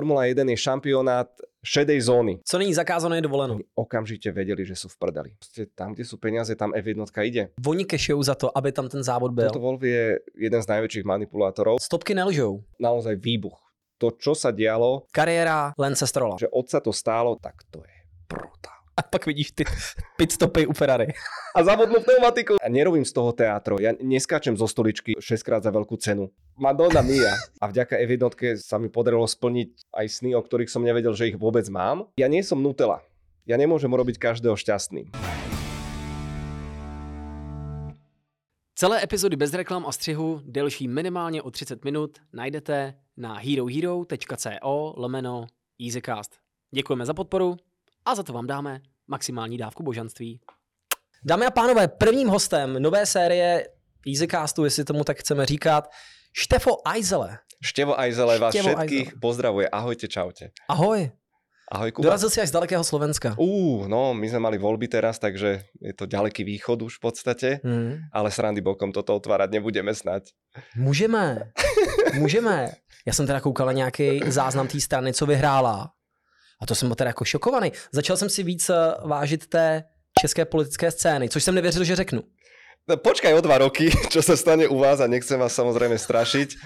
[0.00, 1.28] Formula 1 je šampionát
[1.60, 2.40] šedej zóny.
[2.44, 3.60] Co není zakázané, je dovoleno.
[3.76, 5.30] Okamžite vedeli, že sú v prdeli.
[5.36, 7.52] Proste tam, kde sú peniaze, tam F1 ide.
[7.60, 9.52] Oni kešujú za to, aby tam ten závod byl.
[9.52, 11.76] Toto Wolf je jeden z najväčších manipulátorov.
[11.84, 12.64] Stopky nelžou.
[12.80, 13.60] Naozaj výbuch.
[14.00, 16.40] To, čo sa dialo, Kariéra Lence Strola.
[16.40, 18.79] že otca to stálo, tak to je brutál.
[19.00, 19.64] A pak vidíš ty
[20.16, 21.08] pitstopy u Ferrari.
[21.56, 22.60] A zavodnú pneumatiku.
[22.60, 23.80] A nerobím z toho teátro.
[23.80, 26.28] Ja neskáčem zo stoličky 6 krát za veľkú cenu.
[26.60, 27.32] Madonna mia.
[27.64, 31.40] A vďaka F1 sa mi podarilo splniť aj sny, o ktorých som nevedel, že ich
[31.40, 32.12] vôbec mám.
[32.20, 33.00] Ja nie som Nutella.
[33.48, 35.08] Ja nemôžem robiť každého šťastným.
[38.76, 45.46] Celé epizody bez reklam a střihu, delší minimálně o 30 minut, najdete na herohero.co lomeno
[45.80, 46.36] EasyCast.
[46.74, 47.56] Děkujeme za podporu
[48.04, 50.40] a za to vám dáme maximální dávku božanství.
[51.24, 53.68] Dámy a pánové, prvním hostem nové série
[54.08, 55.88] EasyCastu, jestli tomu tak chceme říkat,
[56.32, 57.38] Štefo Ajzele.
[57.60, 59.68] Števo Ajzele vás Števo všetkých pozdravuje.
[59.68, 60.54] Ahojte, čaute.
[60.68, 61.10] Ahoj.
[61.70, 62.10] Ahoj, Kuba.
[62.10, 63.38] Dorazil si až z dalekého Slovenska.
[63.38, 67.48] Ú, no, my sme mali voľby teraz, takže je to ďaleký východ už v podstate.
[67.62, 68.10] Hmm.
[68.10, 70.34] Ale srandy bokom toto otvárať nebudeme snať.
[70.74, 71.52] Můžeme.
[72.14, 72.74] Můžeme.
[73.06, 75.92] Já jsem teda koukal na nějaký záznam té strany, co vyhrála.
[76.60, 77.72] A to jsem byl teda jako šokovaný.
[77.92, 79.84] Začal jsem si víc eh, vážit té
[80.20, 82.22] české politické scény, což jsem nevěřil, že řeknu.
[82.88, 86.58] No, počkaj o dva roky, čo sa stane u vás a nechcem vás samozrejme strašiť.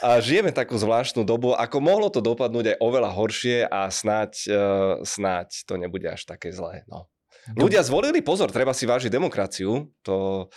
[0.00, 4.58] A žijeme takú zvláštnu dobu, ako mohlo to dopadnúť aj oveľa horšie a snáď, uh,
[5.04, 6.88] snáď to nebude až také zlé.
[6.88, 7.12] No.
[7.52, 9.92] Ľudia zvolili pozor, treba si vážiť demokraciu.
[10.08, 10.48] To,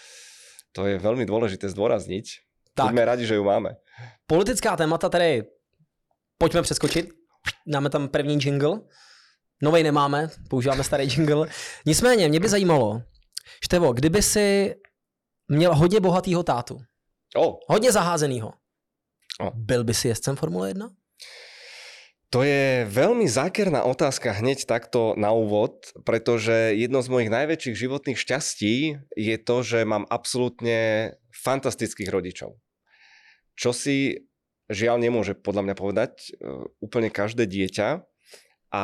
[0.72, 2.25] to je veľmi dôležité zdôrazniť.
[2.72, 2.90] Tak.
[2.90, 3.75] Buďme radi, že ju máme.
[4.25, 5.44] Politická témata tedy
[6.40, 7.22] pojďme přeskočit.
[7.67, 8.80] Dáme tam první jingle.
[9.61, 11.47] Novej nemáme, používáme starý jingle.
[11.85, 13.02] Nicméně, mě by zajímalo,
[13.63, 14.75] Števo, kdyby si
[15.47, 16.81] měl hodně bohatýho tátu,
[17.35, 18.53] O, hodně zaházenýho,
[19.39, 19.52] O.
[19.55, 20.89] byl by si jezdcem Formule 1?
[22.33, 28.17] To je veľmi zákerná otázka hneď takto na úvod, pretože jedno z mojich najväčších životných
[28.17, 28.75] šťastí
[29.13, 32.57] je to, že mám absolútne fantastických rodičov.
[33.53, 34.25] Čo si
[34.72, 36.28] žiaľ nemôže podľa mňa povedať e,
[36.79, 38.03] úplne každé dieťa.
[38.74, 38.84] A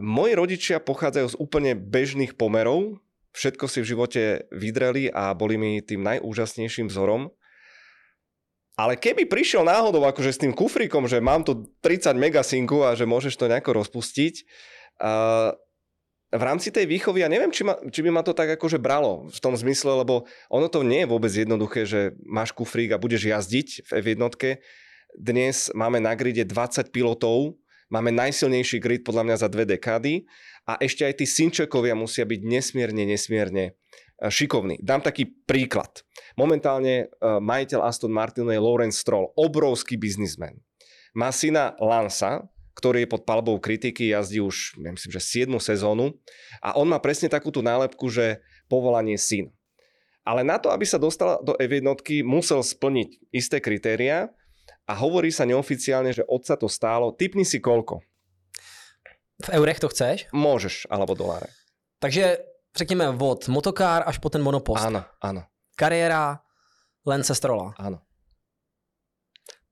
[0.00, 2.98] moji rodičia pochádzajú z úplne bežných pomerov,
[3.36, 7.30] všetko si v živote vydreli a boli mi tým najúžasnejším vzorom.
[8.80, 13.04] Ale keby prišiel náhodou akože s tým kufríkom, že mám tu 30 megasinku a že
[13.04, 14.34] môžeš to nejako rozpustiť,
[15.04, 15.52] uh,
[16.30, 19.26] v rámci tej výchovy, ja neviem, či, ma, či by ma to tak akože bralo
[19.26, 23.26] v tom zmysle, lebo ono to nie je vôbec jednoduché, že máš kufrík a budeš
[23.26, 24.22] jazdiť v F1.
[25.18, 27.58] Dnes máme na gride 20 pilotov,
[27.90, 30.22] máme najsilnejší grid podľa mňa za dve dekády
[30.70, 34.78] a ešte aj tí synčekovia musia byť nesmierne, nesmierne e, šikovní.
[34.78, 36.06] Dám taký príklad.
[36.38, 40.62] Momentálne uh, majiteľ Aston Martinu je Lawrence Stroll, obrovský biznismen.
[41.10, 42.46] Má syna Lansa,
[42.80, 46.16] ktorý je pod palbou kritiky, jazdí už, ja myslím, že 7 sezónu
[46.64, 48.40] a on má presne takú tú nálepku, že
[48.72, 49.52] povolanie syn.
[50.24, 51.84] Ale na to, aby sa dostal do F1,
[52.24, 54.32] musel splniť isté kritéria
[54.88, 57.12] a hovorí sa neoficiálne, že otca to stálo.
[57.12, 58.00] Typni si koľko.
[59.40, 60.28] V eurech to chceš?
[60.32, 61.48] Môžeš, alebo doláre.
[62.00, 62.38] Takže
[62.76, 64.84] řekněme od motokár až po ten monopost.
[64.84, 65.44] Áno, áno,
[65.76, 66.40] Kariéra
[67.04, 67.72] Lence Strola.
[67.76, 68.00] áno.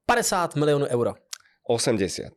[0.06, 1.14] 50 milionů euro.
[1.68, 2.32] 80.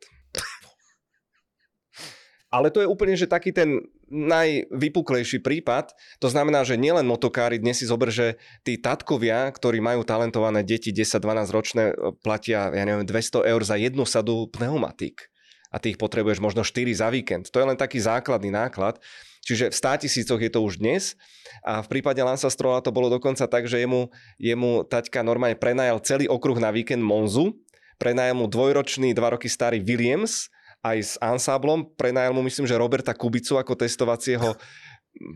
[2.52, 3.80] Ale to je úplne, že taký ten
[4.12, 5.96] najvypuklejší prípad.
[6.20, 10.92] To znamená, že nielen motokári, dnes si zober, že tí tatkovia, ktorí majú talentované deti
[10.92, 11.82] 10-12 ročné,
[12.20, 15.32] platia, ja neviem, 200 eur za jednu sadu pneumatík.
[15.72, 17.48] A ty ich potrebuješ možno 4 za víkend.
[17.48, 19.00] To je len taký základný náklad.
[19.42, 21.16] Čiže v 100 tisícoch je to už dnes.
[21.64, 26.04] A v prípade Lansa Strola to bolo dokonca tak, že jemu, jemu taťka normálne prenajal
[26.04, 27.56] celý okruh na víkend Monzu,
[27.96, 30.52] prenajal mu dvojročný, dva roky starý Williams,
[30.82, 34.58] aj s ansáblom, prenajal mu myslím, že Roberta Kubicu ako testovacieho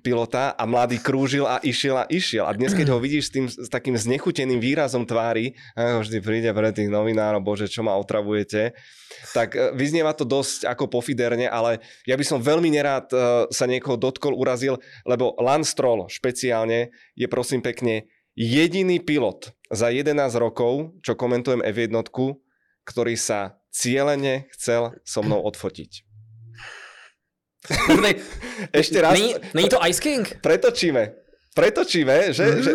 [0.03, 2.49] pilota a mladý krúžil a išiel a išiel.
[2.49, 6.51] A dnes, keď ho vidíš s, tým, s takým znechuteným výrazom tvári, a vždy príde
[6.51, 8.73] pre tých novinárov, bože, čo ma otravujete,
[9.37, 13.16] tak e, vyznieva to dosť ako pofiderne, ale ja by som veľmi nerád e,
[13.53, 20.16] sa niekoho dotkol, urazil, lebo Lance Stroll špeciálne je prosím pekne jediný pilot za 11
[20.41, 21.93] rokov, čo komentujem F1,
[22.87, 26.09] ktorý sa cieľene chcel so mnou odfotiť.
[28.01, 28.17] Nej,
[28.81, 30.25] Ešte raz, není, není to Ice King?
[30.41, 31.13] pretočíme.
[31.57, 32.45] Pretočíme, že...
[32.45, 32.61] Mhm.
[32.63, 32.71] že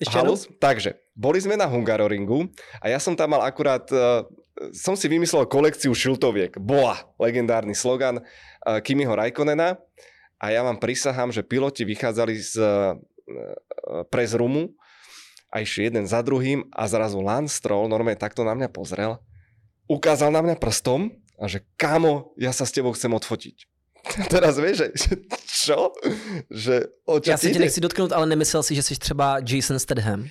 [0.00, 0.48] Ešte halus?
[0.56, 2.48] Takže, boli sme na Hungaroringu
[2.80, 3.84] a ja som tam mal akurát...
[3.88, 4.28] Uh,
[4.76, 6.60] som si vymyslel kolekciu šiltoviek.
[6.60, 9.80] Bola legendárny slogan uh, Kimiho Raikonena
[10.36, 12.94] a ja vám prisahám, že piloti vychádzali z uh,
[14.12, 14.76] prez rumu
[15.48, 19.20] a išli jeden za druhým a zrazu Lance Stroll normálne takto na mňa pozrel
[19.92, 21.12] ukázal na mňa prstom
[21.42, 23.66] A že kámo, ja sa s tebou chcem odfotiť.
[24.34, 25.14] teraz vieš, že,
[25.46, 25.94] čo?
[26.50, 29.78] Že o čo Já si tě nechci dotknout, ale nemyslel si, že jsi třeba Jason
[29.78, 30.26] Statham.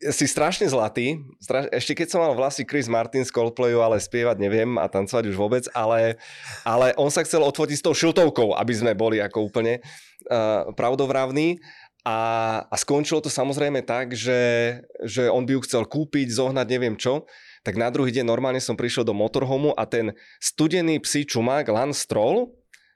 [0.00, 1.20] Si strašne zlatý.
[1.36, 1.68] Straš...
[1.72, 5.36] Ešte keď som mal vlasy Chris Martin z Coldplayu, ale spievať neviem a tancovať už
[5.36, 6.16] vôbec, ale,
[6.64, 9.84] ale on sa chcel odfotiť s tou šiltovkou, aby sme boli ako úplne
[10.32, 11.60] uh, pravdovravní.
[12.02, 12.18] A,
[12.66, 17.28] a skončilo to samozrejme tak, že, že on by ju chcel kúpiť, zohnať, neviem čo.
[17.62, 22.02] Tak na druhý deň normálne som prišiel do motorhomu a ten studený psí čumák Lance
[22.02, 22.50] Stroll,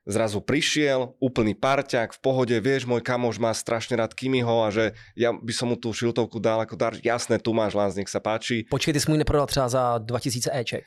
[0.06, 4.94] zrazu prišiel, úplný parťák, v pohode, vieš, môj kamoš má strašne rád Kimiho a že
[5.14, 6.94] ja by som mu tú šiltovku dal ako dar.
[6.98, 8.66] Jasné, tu máš, Lans, nech sa páči.
[8.70, 10.84] Počkej, ty si mu neprodal třeba za 2000 Eček.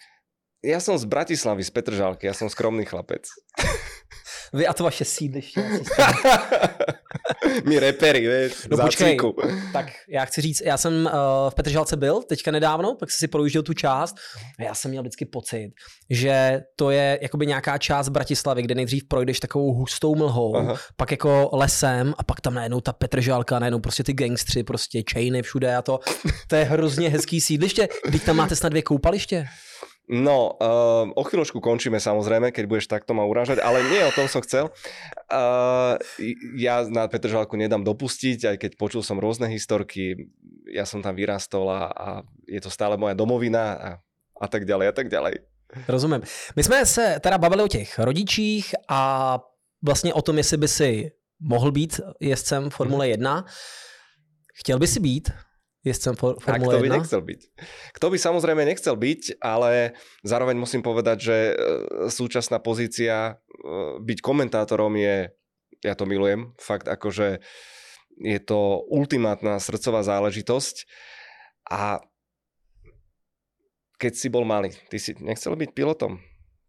[0.59, 3.31] Ja som z Bratislavy, z Petržalky, ja som skromný chlapec.
[4.53, 5.63] Vy a to vaše sídliště.
[7.65, 9.17] My repery, vieš, no počkej,
[9.73, 11.11] tak já chci říct, já jsem uh,
[11.49, 14.15] v Petržalce byl teďka nedávno, pak si projížděl tu část
[14.59, 15.71] a já jsem měl vždycky pocit,
[16.09, 20.75] že to je jakoby nějaká část Bratislavy, kde nejdřív projdeš takovou hustou mlhou, Aha.
[20.97, 25.41] pak jako lesem a pak tam najednou ta Petržalka, najednou prostě ty gangstři, prostě chainy
[25.41, 25.99] všude a to,
[26.47, 27.87] to je hrozně hezký sídliště.
[28.11, 29.45] Teď tam máte snad dvě koupaliště.
[30.09, 34.25] No, uh, o chvíľočku končíme samozrejme, keď budeš takto ma urážať, ale nie o tom
[34.25, 34.73] som chcel.
[35.29, 36.01] Uh,
[36.57, 40.33] ja na Petržalku nedám dopustiť, aj keď počul som rôzne historky,
[40.65, 42.07] ja som tam vyrastol a, a
[42.49, 43.89] je to stále moja domovina a,
[44.41, 45.45] a tak ďalej a tak ďalej.
[45.85, 46.21] Rozumím.
[46.55, 49.39] My jsme se teda bavili o těch rodičích a
[49.81, 53.45] vlastně o tom, jestli by si mohl být jezdcem Formule 1.
[54.53, 55.29] Chtěl by si být?
[55.83, 56.97] Jezdcom for- Formule A kto by 1?
[56.99, 57.41] nechcel byť?
[57.95, 59.95] Kto by samozrejme nechcel byť, ale
[60.27, 61.53] zároveň musím povedať, že e,
[62.11, 65.31] súčasná pozícia e, byť komentátorom je,
[65.79, 67.39] ja to milujem, fakt akože
[68.19, 70.83] je to ultimátna srdcová záležitosť
[71.71, 72.03] a
[73.99, 76.19] keď si bol malý, ty si nechcel byť pilotom?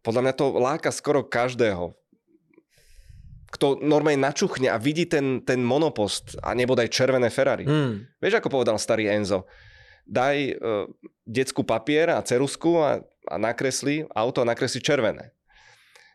[0.03, 1.95] Podľa mňa to láka skoro každého
[3.51, 7.67] kto normálne načuchne a vidí ten, ten monopost a nebodaj červené Ferrari.
[7.67, 8.07] Mm.
[8.23, 9.43] Vieš, ako povedal starý Enzo?
[10.07, 10.87] Daj uh,
[11.27, 15.35] detskú papier a cerusku a, a nakresli auto a nakresli červené.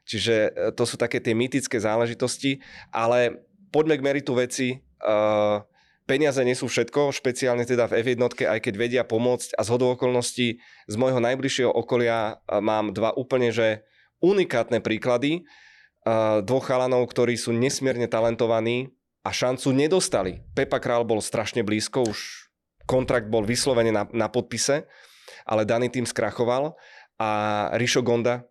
[0.08, 4.80] Čiže uh, to sú také tie mýtické záležitosti, ale poďme k meritu veci.
[5.04, 5.60] Uh,
[6.08, 9.92] peniaze nie sú všetko, špeciálne teda v F1, aj keď vedia pomôcť a z hodou
[9.92, 10.56] okolností
[10.88, 13.84] z môjho najbližšieho okolia mám dva úplne že
[14.22, 15.44] unikátne príklady,
[16.46, 18.94] dvoch chalanov, ktorí sú nesmierne talentovaní
[19.26, 20.38] a šancu nedostali.
[20.54, 22.46] Pepa Král bol strašne blízko, už
[22.86, 24.86] kontrakt bol vyslovene na, na podpise,
[25.42, 26.78] ale daný tým skrachoval
[27.18, 27.30] a
[27.74, 28.46] Rišo Gonda,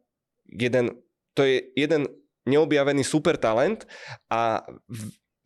[0.51, 0.99] jeden,
[1.31, 2.11] to je jeden
[2.43, 3.87] neobjavený super talent
[4.27, 4.67] a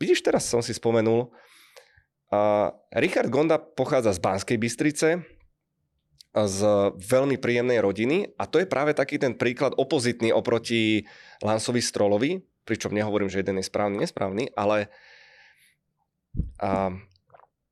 [0.01, 5.07] vidíš, teraz som si spomenul, uh, Richard Gonda pochádza z Banskej Bystrice,
[6.33, 6.59] z
[6.93, 8.37] veľmi príjemnej rodiny.
[8.37, 11.09] A to je práve taký ten príklad opozitný oproti
[11.41, 12.37] Lansovi Strolovi,
[12.69, 14.93] pričom nehovorím, že jeden je správny, nesprávny, ale
[16.61, 16.93] a,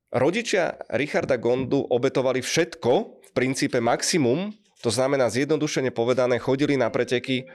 [0.09, 4.49] rodičia Richarda Gondu obetovali všetko, v princípe maximum,
[4.81, 7.45] to znamená zjednodušene povedané, chodili na preteky,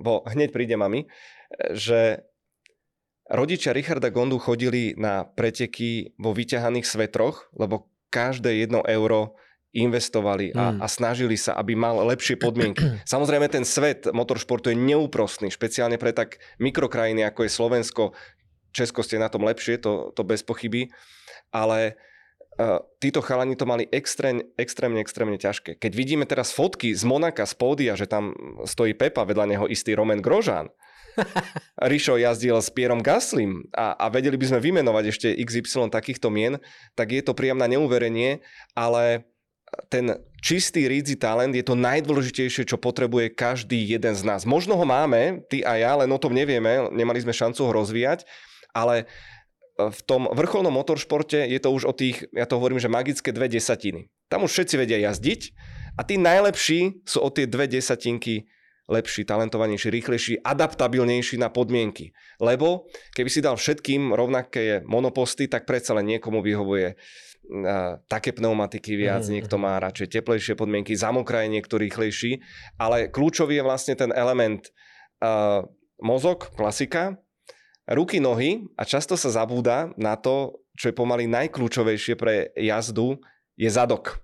[0.00, 1.08] bo hneď príde mami,
[1.76, 2.24] že
[3.28, 9.36] rodičia Richarda Gondu chodili na preteky vo vyťahaných svetroch, lebo každé jedno euro
[9.76, 10.78] investovali a, mm.
[10.80, 12.80] a snažili sa, aby mal lepšie podmienky.
[13.12, 18.02] Samozrejme, ten svet motoršportu je neúprostný, špeciálne pre tak mikrokrajiny, ako je Slovensko.
[18.72, 20.88] Česko ste na tom lepšie, to, to bez pochyby.
[21.52, 22.00] Ale
[22.60, 25.76] uh, títo chalani to mali extrém, extrémne, extrémne ťažké.
[25.76, 28.32] Keď vidíme teraz fotky z Monaka, z pódia, že tam
[28.64, 30.72] stojí Pepa, vedľa neho istý Roman Grožán,
[31.90, 36.62] Rišo jazdil s Pierom Gaslim a, a vedeli by sme vymenovať ešte XY takýchto mien,
[36.94, 38.42] tak je to priam na neuverenie,
[38.78, 39.26] ale
[39.88, 44.48] ten čistý rídzi talent je to najdôležitejšie, čo potrebuje každý jeden z nás.
[44.48, 48.24] Možno ho máme, ty a ja, len o tom nevieme, nemali sme šancu ho rozvíjať,
[48.72, 49.06] ale e,
[49.88, 53.50] v tom vrcholnom motoršporte je to už o tých, ja to hovorím, že magické dve
[53.50, 54.08] desatiny.
[54.28, 55.40] Tam už všetci vedia jazdiť
[55.96, 58.46] a tí najlepší sú o tie dve desatinky
[58.88, 62.16] lepší, talentovanejší, rýchlejší, adaptabilnejší na podmienky.
[62.40, 66.96] Lebo keby si dal všetkým rovnaké monoposty, tak predsa len niekomu vyhovuje
[68.06, 69.34] také pneumatiky viac, mm-hmm.
[69.40, 72.44] niekto má radšej teplejšie podmienky, zamokraje niekto rýchlejší,
[72.76, 74.68] ale kľúčový je vlastne ten element
[75.24, 75.64] uh,
[75.98, 77.16] mozog, klasika,
[77.88, 83.18] ruky, nohy a často sa zabúda na to, čo je pomaly najkľúčovejšie pre jazdu,
[83.58, 84.22] je zadok.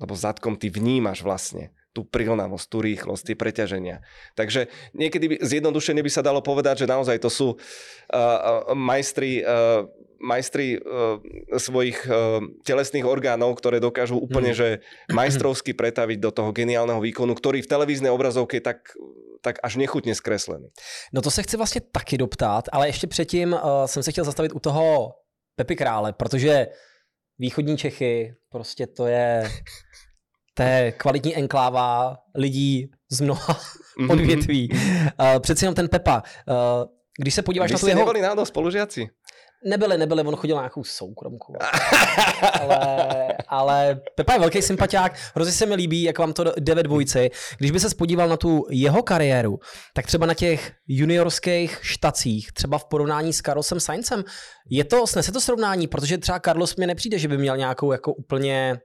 [0.00, 4.04] Lebo zadkom ty vnímaš vlastne tú prilnavosť, tú rýchlosť, tie preťaženia.
[4.36, 9.88] Takže niekedy by, zjednodušene by sa dalo povedať, že naozaj to sú uh, majstri uh,
[10.20, 11.20] majstri uh,
[11.56, 14.58] svojich uh, telesných orgánov, ktoré dokážu úplne, mm.
[14.58, 14.68] že
[15.12, 18.96] majstrovsky pretaviť do toho geniálneho výkonu, ktorý v televíznej obrazovke tak,
[19.44, 20.68] tak až nechutně skreslený.
[21.12, 24.52] No to se chci vlastně taky doptát, ale ještě předtím uh, jsem se chtěl zastavit
[24.52, 25.12] u toho
[25.56, 26.66] Pepi Krále, protože
[27.38, 29.50] východní Čechy, prostě to je,
[30.56, 33.60] to je kvalitní enkláva lidí z mnoha
[33.98, 34.10] mhm.
[34.10, 34.70] odvětví.
[34.72, 36.54] Uh, přeci jenom ten Pepa, uh,
[37.18, 38.00] když se podíváš Vy na tu jeho...
[38.00, 39.08] neboli náhodou spolužiaci?
[39.64, 41.54] Nebyli, nebyli, on chodil na nějakou soukromku.
[42.60, 46.82] ale, ale Pepa je velký sympatiák, hrozně se mi líbí, jak vám to jde ve
[46.82, 47.30] dvojci.
[47.58, 49.58] Když by se spodíval na tu jeho kariéru,
[49.94, 54.24] tak třeba na těch juniorských štacích, třeba v porovnání s Carlosem Saincem,
[54.70, 58.12] je to, snese to srovnání, protože třeba Carlos mi nepřijde, že by měl nějakou jako
[58.12, 58.78] úplně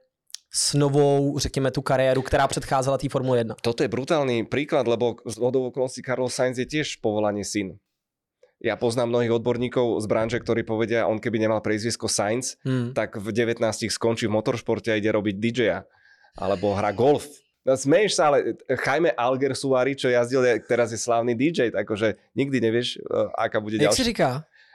[0.54, 3.56] s novou, řekněme, tu kariéru, která předcházela té Formule 1.
[3.62, 7.80] Toto je brutálny príklad, lebo z hodou okolností Carlos Sainz je tiež povolanie syn.
[8.62, 12.94] Ja poznám mnohých odborníkov z branže, ktorí povedia, on keby nemal priezvisko Sainz, hmm.
[12.94, 13.58] tak v 19
[13.90, 15.82] skončí v motoršporte a ide robiť DJ-a.
[16.38, 17.26] Alebo hra golf.
[17.66, 22.58] No, smeješ sa, ale Jaime Alger Suari, čo jazdil, teraz je slávny DJ, takže nikdy
[22.58, 23.90] nevieš, e, aká bude ďalšia.
[23.90, 24.30] Jak si říká?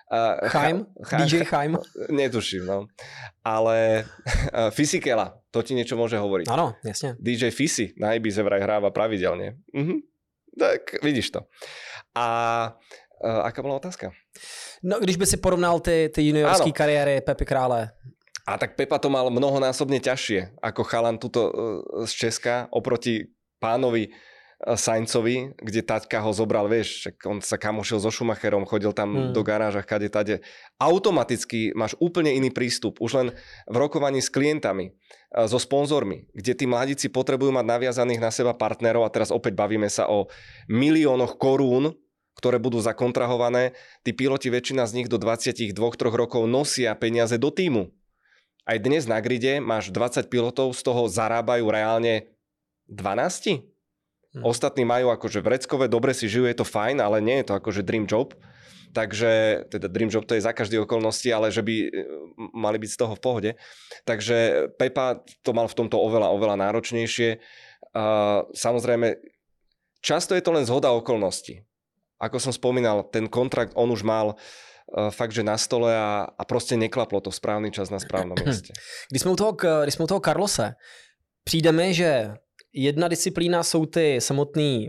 [0.08, 0.88] Uh, Chaim?
[1.04, 1.76] Cha, DJ Chaim?
[2.10, 2.88] Netuším, no.
[3.44, 4.08] Ale
[4.56, 6.48] uh, Fisikela, to ti niečo môže hovoriť.
[6.48, 7.20] Áno, jasne.
[7.20, 9.60] DJ Fisi na Ibize vraj hráva pravidelne.
[9.76, 10.00] Uh-huh.
[10.56, 11.40] Tak vidíš to.
[12.16, 12.26] A
[13.18, 14.14] Uh, aká bola otázka?
[14.86, 17.90] No, když by si porovnal ty, ty juniorské kariéry Pepy Krále.
[18.46, 21.52] A tak Pepa to mal mnohonásobne ťažšie ako chalan tuto uh,
[22.06, 23.26] z Česka oproti
[23.58, 24.14] pánovi
[24.58, 29.30] Saincovi, kde taťka ho zobral, vieš, on sa kamošil so Schumacherom, chodil tam hmm.
[29.30, 30.42] do garážach, kade tade.
[30.82, 33.28] Automaticky máš úplne iný prístup, už len
[33.70, 38.58] v rokovaní s klientami, uh, so sponzormi, kde tí mladíci potrebujú mať naviazaných na seba
[38.58, 40.26] partnerov a teraz opäť bavíme sa o
[40.66, 41.94] miliónoch korún,
[42.34, 45.78] ktoré budú zakontrahované, tí piloti, väčšina z nich do 22-3
[46.10, 47.94] rokov nosia peniaze do týmu.
[48.66, 52.34] Aj dnes na gride máš 20 pilotov, z toho zarábajú reálne
[52.90, 53.76] 12?
[54.38, 54.46] Hm.
[54.46, 57.82] Ostatní majú akože vreckové, dobre si žijú, je to fajn, ale nie je to akože
[57.82, 58.38] dream job.
[58.94, 61.89] Takže, teda dream job to je za každé okolnosti, ale že by e,
[62.56, 63.51] mali byť z toho v pohode.
[64.08, 67.44] Takže Pepa to mal v tomto oveľa, oveľa náročnejšie.
[67.98, 69.17] Uh, samozrejme,
[70.01, 71.67] často je to len zhoda okolností
[72.17, 76.44] ako som spomínal, ten kontrakt on už mal uh, fakt, že na stole a, a
[76.46, 78.74] prostě neklaplo to v správný čas na správnom mieste.
[79.10, 79.51] Když jsme u toho,
[79.84, 80.74] když jsme u toho Carlose,
[81.44, 82.34] přijde mi, že
[82.74, 84.86] jedna disciplína jsou ty samotné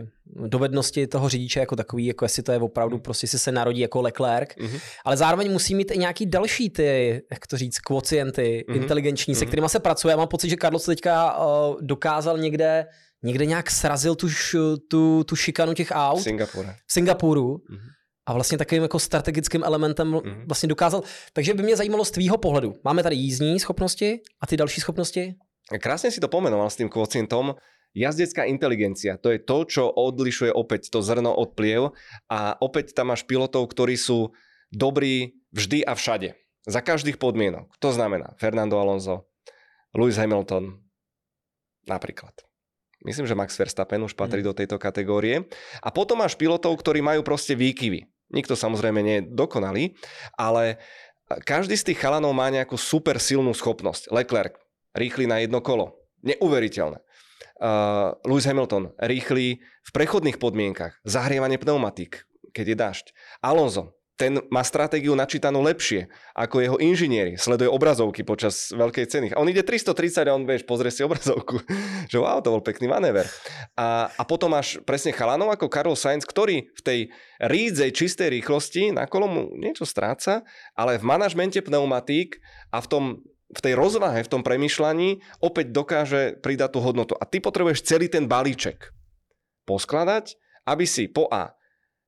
[0.47, 3.01] dovednosti toho řidiče jako takový, jako jestli to je opravdu, mm.
[3.01, 4.81] prostě si se narodí jako Leclerc, mm-hmm.
[5.05, 8.75] ale zároveň musí mít i nějaký další ty, jak to říct, kvocienty mm-hmm.
[8.75, 9.39] inteligenční, mm-hmm.
[9.39, 10.11] se kterými se pracuje.
[10.11, 12.85] Já mám pocit, že Carlos teďka uh, dokázal někde
[13.23, 14.27] někde nějak srazil tu,
[14.87, 16.19] tu, tu šikanu těch aut.
[16.19, 16.67] V Singapuru.
[16.87, 17.55] V Singapuru.
[17.55, 17.79] Mm-hmm.
[18.25, 20.45] A vlastně takovým jako strategickým elementem mm-hmm.
[20.47, 21.03] vlastně dokázal.
[21.33, 22.75] Takže by mě zajímalo z tvýho pohledu.
[22.83, 25.35] Máme tady jízdní schopnosti a ty další schopnosti?
[25.77, 27.53] Krásne si to pomenoval s tým kvocientom.
[27.93, 31.97] Jazdecká inteligencia, to je to, čo odlišuje opäť to zrno od pliev
[32.29, 34.29] a opäť tam máš pilotov, ktorí sú
[34.69, 36.37] dobrí vždy a všade.
[36.69, 37.73] Za každých podmienok.
[37.81, 39.25] To znamená Fernando Alonso,
[39.97, 40.77] Lewis Hamilton
[41.89, 42.33] napríklad.
[43.01, 44.47] Myslím, že Max Verstappen už patrí mm.
[44.51, 45.49] do tejto kategórie.
[45.81, 48.05] A potom máš pilotov, ktorí majú proste výkyvy.
[48.29, 49.97] Nikto samozrejme nie je dokonalý,
[50.37, 50.77] ale
[51.47, 54.13] každý z tých chalanov má nejakú super silnú schopnosť.
[54.13, 54.53] Leclerc,
[54.95, 55.97] rýchly na jedno kolo.
[56.25, 56.99] Neuveriteľné.
[57.59, 60.95] Uh, Lewis Hamilton, rýchly v prechodných podmienkach.
[61.03, 62.23] Zahrievanie pneumatík,
[62.55, 63.05] keď je dažď.
[63.43, 67.39] Alonso, ten má stratégiu načítanú lepšie ako jeho inžinieri.
[67.39, 69.27] Sleduje obrazovky počas veľkej ceny.
[69.31, 71.63] A on ide 330 a on, vieš, pozrie si obrazovku.
[72.11, 73.23] že wow, to bol pekný manéver.
[73.79, 76.99] A, a potom máš presne chalanov ako Karol Sainz, ktorý v tej
[77.39, 80.43] rídzej čistej rýchlosti na kolomu niečo stráca,
[80.75, 82.43] ale v manažmente pneumatík
[82.75, 83.03] a v tom
[83.49, 87.13] v tej rozvahe, v tom premyšľaní opäť dokáže pridať tú hodnotu.
[87.17, 88.93] A ty potrebuješ celý ten balíček
[89.65, 90.37] poskladať,
[90.69, 91.57] aby si po A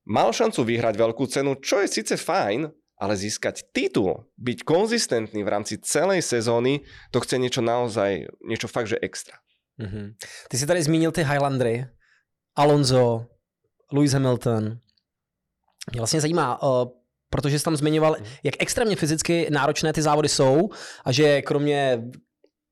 [0.06, 2.70] mal šancu vyhrať veľkú cenu, čo je síce fajn,
[3.02, 8.94] ale získať titul, byť konzistentný v rámci celej sezóny, to chce niečo naozaj, niečo fakt,
[8.94, 9.42] že extra.
[9.82, 10.06] Mm-hmm.
[10.50, 11.90] Ty si tady zmínil ty Highlandry,
[12.54, 13.26] Alonso,
[13.90, 14.78] Lewis Hamilton.
[15.92, 17.01] Mě vlastně zajímá, uh,
[17.32, 18.26] protože jsi tam zmiňoval, mm.
[18.44, 20.70] jak extrémně fyzicky náročné ty závody jsou
[21.06, 22.04] a že kromě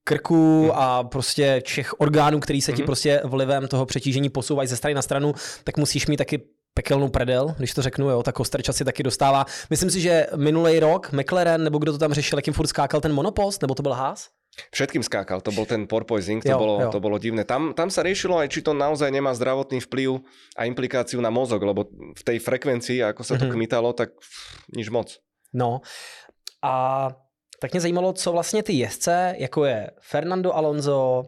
[0.03, 0.71] krku mm.
[0.73, 2.85] a prostě všech orgánů, který se ti mm.
[2.85, 6.41] prostě vlivem toho přetížení posouvají ze strany na stranu, tak musíš mít taky
[6.73, 9.45] pekelnou predel, když to řeknu, jo, tak Kostrča si taky dostává.
[9.69, 13.13] Myslím si, že minulý rok McLaren, nebo kdo to tam řešil, jakým furt skákal ten
[13.13, 14.27] monopost, nebo to byl Haas?
[14.71, 16.89] Všetkým skákal, to bol ten porpoising, to, Jo, bolo, jo.
[16.91, 17.43] to bolo divné.
[17.45, 20.19] Tam, tam sa riešilo aj, či to naozaj nemá zdravotný vplyv
[20.57, 21.85] a implikáciu na mozog, lebo
[22.15, 23.53] v tej frekvencii, ako sa to Mhm.
[23.53, 25.17] kmitalo, tak pff, nič moc.
[25.53, 25.81] No
[26.63, 26.73] a
[27.59, 31.23] tak mě zajímalo, co vlastně ty jezdce, jako je Fernando Alonso,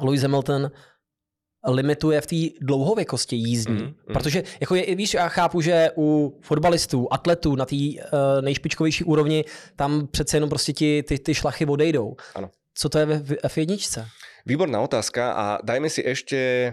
[0.00, 0.70] Lewis Hamilton,
[1.68, 3.74] limituje v té dlouhověkosti jízdní.
[3.74, 4.12] Mm, mhm.
[4.12, 9.44] Protože, jako je, víš, já chápu, že u fotbalistů, atletů na té uh, nejšpičkovější úrovni,
[9.76, 12.16] tam přece jenom prostě ti, ty, ty šlachy odejdou.
[12.34, 12.50] Ano.
[12.74, 14.06] Co to je ve v F1?
[14.46, 16.72] Výborná otázka a dajme si ešte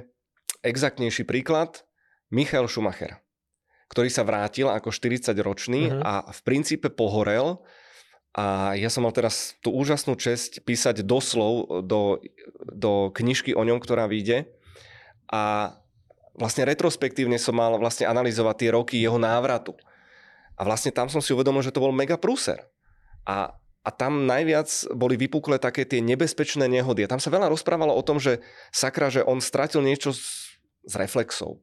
[0.64, 1.84] exaktnejší príklad.
[2.32, 3.22] Michael Schumacher,
[3.90, 6.02] ktorý sa vrátil ako 40-ročný Mhm.
[6.02, 7.62] a v princípe pohorel
[8.36, 12.20] a ja som mal teraz tú úžasnú česť písať doslov do,
[12.68, 14.52] do knižky o ňom, ktorá vyjde
[15.32, 15.74] a
[16.36, 19.74] vlastne retrospektívne som mal vlastne analyzovať tie roky jeho návratu.
[20.56, 22.64] A vlastne tam som si uvedomil, že to bol mega prúser.
[23.28, 23.52] A,
[23.84, 27.04] a tam najviac boli vypuklé také tie nebezpečné nehody.
[27.04, 28.40] A tam sa veľa rozprávalo o tom, že
[28.72, 30.24] sakra, že on stratil niečo z,
[30.88, 31.60] z reflexov.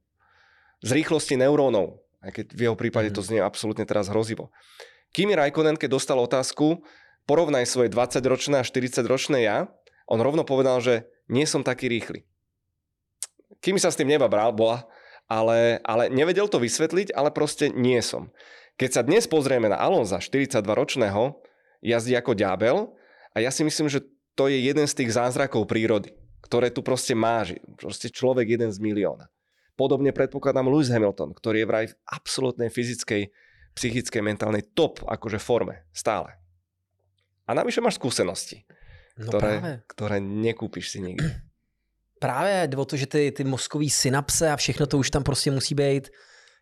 [0.85, 2.04] Z rýchlosti neurónov.
[2.21, 4.52] Aj keď v jeho prípade to znie absolútne teraz hrozivo.
[5.12, 6.81] Kimi Raikkonen, keď dostal otázku,
[7.28, 9.69] porovnaj svoje 20-ročné a 40-ročné ja,
[10.09, 12.25] on rovno povedal, že nie som taký rýchly.
[13.62, 14.83] Kimi sa s tým nebabral, bola,
[15.31, 18.35] ale, ale nevedel to vysvetliť, ale proste nie som.
[18.75, 21.38] Keď sa dnes pozrieme na Alonza, 42-ročného,
[21.78, 22.90] jazdí ako ďábel
[23.33, 24.02] a ja si myslím, že
[24.35, 26.11] to je jeden z tých zázrakov prírody,
[26.42, 27.62] ktoré tu proste máži.
[27.78, 29.31] Proste človek jeden z milióna.
[29.78, 33.31] Podobne predpokladám Lewis Hamilton, ktorý je vraj v absolútnej fyzickej,
[33.78, 35.87] psychickej, mentálnej top akože forme.
[35.95, 36.37] Stále.
[37.47, 38.64] A navyše máš skúsenosti,
[39.16, 39.75] No ktoré, právě.
[39.92, 41.51] ktoré nekúpiš si nikdy.
[42.23, 45.75] Právě o to, že ty, ty mozkový synapse a všechno to už tam prostě musí
[45.75, 46.14] být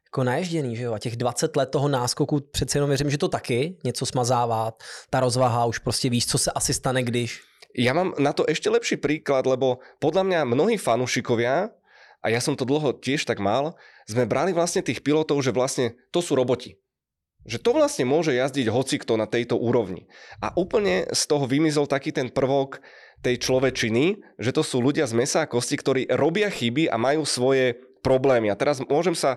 [0.09, 0.93] jako naježděný, že jo?
[0.93, 4.73] A těch 20 let toho náskoku přece jenom věřím, že to taky něco smazává.
[5.11, 7.40] Ta rozvaha už prostě víš, co se asi stane, když.
[7.79, 11.71] Ja mám na to ešte lepší príklad, lebo podľa mňa mnohí fanúšikovia,
[12.19, 13.79] a ja som to dlho tiež tak mal,
[14.11, 16.83] sme brali vlastne tých pilotov, že vlastne to sú roboti.
[17.47, 20.11] Že to vlastne môže jazdiť hocikto na tejto úrovni.
[20.43, 22.83] A úplne z toho vymizol taký ten prvok
[23.21, 27.29] tej človečiny, že to sú ľudia z mesa a kosti, ktorí robia chyby a majú
[27.29, 28.49] svoje problémy.
[28.49, 29.37] A teraz môžem sa,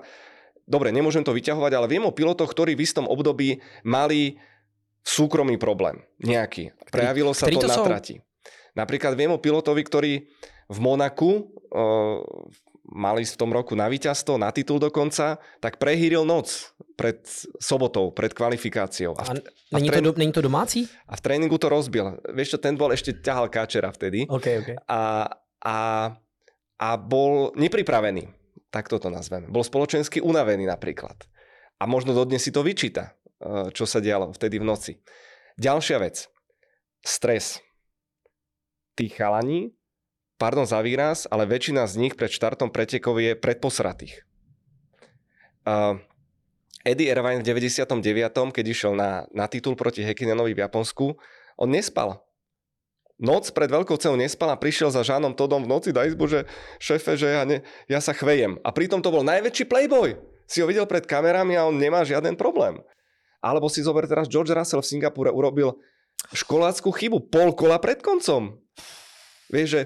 [0.64, 4.40] dobre, nemôžem to vyťahovať, ale viem o pilotoch, ktorí v istom období mali
[5.04, 6.72] súkromný problém nejaký.
[6.88, 8.16] Prejavilo sa ktorý to to na trati.
[8.74, 10.14] Napríklad viem o pilotovi, ktorý
[10.72, 12.24] v Monaku uh,
[12.84, 17.24] mali v tom roku na víťazstvo, na titul dokonca, tak prehýril noc pred
[17.58, 19.16] sobotou, pred kvalifikáciou.
[19.16, 20.86] A A v, není, to, do, není to domácí?
[21.08, 22.20] a v tréningu to rozbil.
[22.36, 24.70] Vieš čo, ten bol ešte ťahal káčera vtedy OK, OK.
[24.88, 25.26] a,
[25.64, 25.78] a,
[26.78, 28.28] a bol nepripravený.
[28.74, 29.48] Tak toto nazveme.
[29.48, 31.16] Bol spoločensky unavený napríklad.
[31.78, 34.94] A možno dodnes si to vyčíta, eh, čo sa dialo vtedy v noci.
[35.56, 36.26] Ďalšia vec.
[37.06, 37.62] Stres.
[38.94, 39.74] Tí chalani,
[40.44, 44.28] pardon za výraz, ale väčšina z nich pred štartom pretekov je predposratých.
[45.64, 46.04] Uh,
[46.84, 48.04] Eddie Irvine v 99.,
[48.52, 51.16] keď išiel na, na titul proti Hekinenovi v Japonsku,
[51.56, 52.20] on nespal.
[53.24, 56.44] Noc pred veľkou cenou nespal a prišiel za Žánom Todom v noci do izbu, že
[56.76, 58.60] šéfe, že ja, ne, ja sa chvejem.
[58.68, 60.20] A pritom to bol najväčší playboy.
[60.44, 62.84] Si ho videl pred kamerami a on nemá žiaden problém.
[63.40, 65.80] Alebo si zober teraz George Russell v Singapúre urobil
[66.36, 68.60] školáckú chybu pol kola pred koncom.
[69.48, 69.82] Vieš, že,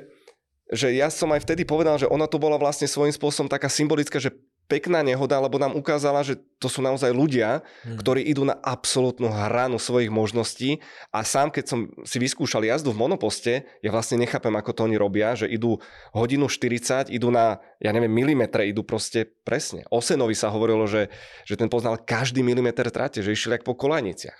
[0.71, 4.19] že ja som aj vtedy povedal, že ona to bola vlastne svojím spôsobom taká symbolická,
[4.19, 4.36] že
[4.67, 7.95] pekná nehoda, lebo nám ukázala, že to sú naozaj ľudia, Hmm.
[7.95, 10.84] ktorí idú na absolútnu hranu svojich možností
[11.15, 14.99] a sám, keď som si vyskúšal jazdu v monoposte, ja vlastne nechápem, ako to oni
[14.99, 15.80] robia, že idú
[16.12, 19.88] hodinu 40, idú na, ja neviem, milimetre, idú proste presne.
[19.88, 21.08] Osenovi sa hovorilo, že,
[21.47, 24.36] že ten poznal každý milimeter trate, že išiel jak po kolaniciach.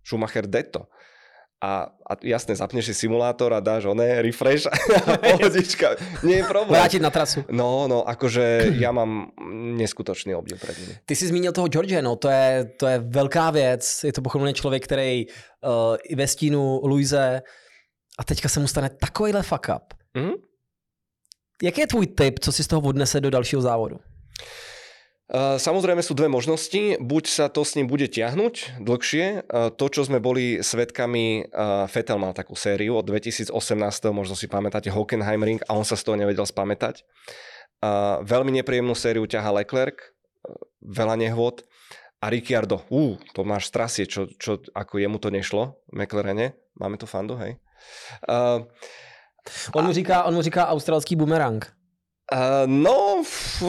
[0.00, 0.88] Schumacher Detto.
[1.58, 4.78] A, a jasne, zapneš si simulátor a dáš oné, refresh a
[5.34, 5.98] pohodička.
[6.22, 6.78] Nie je problém.
[6.78, 7.42] Vrátit na trasu.
[7.50, 9.34] No, no, akože ja mám
[9.74, 10.94] neskutočný obdiv pred nimi.
[11.02, 14.04] Ty jsi zmínil toho George, no to je, to je velká věc.
[14.04, 17.42] Je to pochopitelně člověk, který uh, ve stínu Luise
[18.18, 19.94] a teďka se mu stane takovýhle fuck up.
[20.14, 20.32] Mhm.
[21.62, 23.96] Jaký je tvůj tip, co si z toho odnese do dalšího závodu?
[25.28, 26.96] Uh, Samozrejme sú dve možnosti.
[27.04, 29.44] Buď sa to s ním bude tiahnuť dlhšie.
[29.44, 33.52] Uh, To, čo sme boli svetkami, uh, Vettel mal takú sériu od 2018,
[34.08, 37.04] možno si pamätáte Hockenheim Ring a on sa z toho nevedel spamätať.
[38.26, 40.00] Veľmi nepríjemnú sériu ťaha Leclerc,
[40.82, 41.62] veľa nehôd.
[42.18, 46.58] A Ricciardo, uh, to máš strasie, čo, čo, ako jemu to nešlo McLarene.
[46.74, 47.54] Máme tu fandu, hej?
[48.26, 48.66] Uh,
[49.76, 51.62] On mu říká, on mu říká australský bumerang.
[52.32, 53.62] Uh, no, f-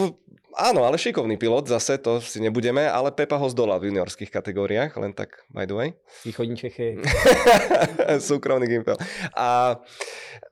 [0.60, 4.92] áno, ale šikovný pilot, zase to si nebudeme, ale Pepa ho zdola v juniorských kategóriách,
[5.00, 5.90] len tak by the way.
[6.28, 7.00] Východní Čechy.
[8.30, 9.00] Súkromný gimpel.
[9.34, 9.80] A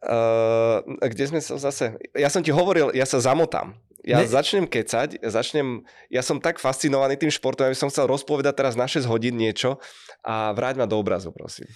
[0.07, 1.99] uh, kde sme sa zase...
[2.15, 3.75] Ja som ti hovoril, ja sa zamotám.
[4.07, 4.27] Ja ne...
[4.31, 5.83] začnem kecať, začnem...
[6.07, 9.83] Ja som tak fascinovaný tým športom, aby som chcel rozpovedať teraz na 6 hodín niečo
[10.23, 11.67] a vráť ma do obrazu, prosím.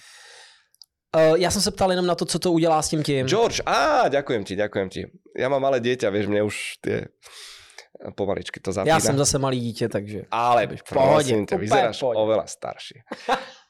[1.12, 3.28] Uh, já jsem se ptal jenom na to, co to udělá s tím tím.
[3.28, 5.02] George, á, ďakujem ti, ďakujem ti.
[5.36, 7.12] Ja mám malé dieťa, vieš, mne už tie
[8.14, 8.94] pomaličky to zapína.
[8.94, 10.22] Já jsem zase malý dítě, takže...
[10.30, 12.18] Ale prosím ťa, vyzeráš pohodě.
[12.18, 12.98] oveľa starší.
[13.28, 13.36] A...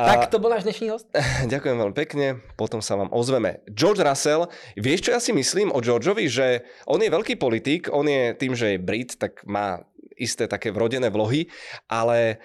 [0.00, 1.10] Tak to bol náš dnešný host.
[1.52, 3.66] Ďakujem veľmi pekne, potom sa vám ozveme.
[3.66, 4.46] George Russell,
[4.78, 8.54] vieš čo ja si myslím o Georgeovi, že on je veľký politik, on je tým,
[8.54, 9.82] že je Brit, tak má
[10.14, 11.50] isté také vrodené vlohy,
[11.90, 12.38] ale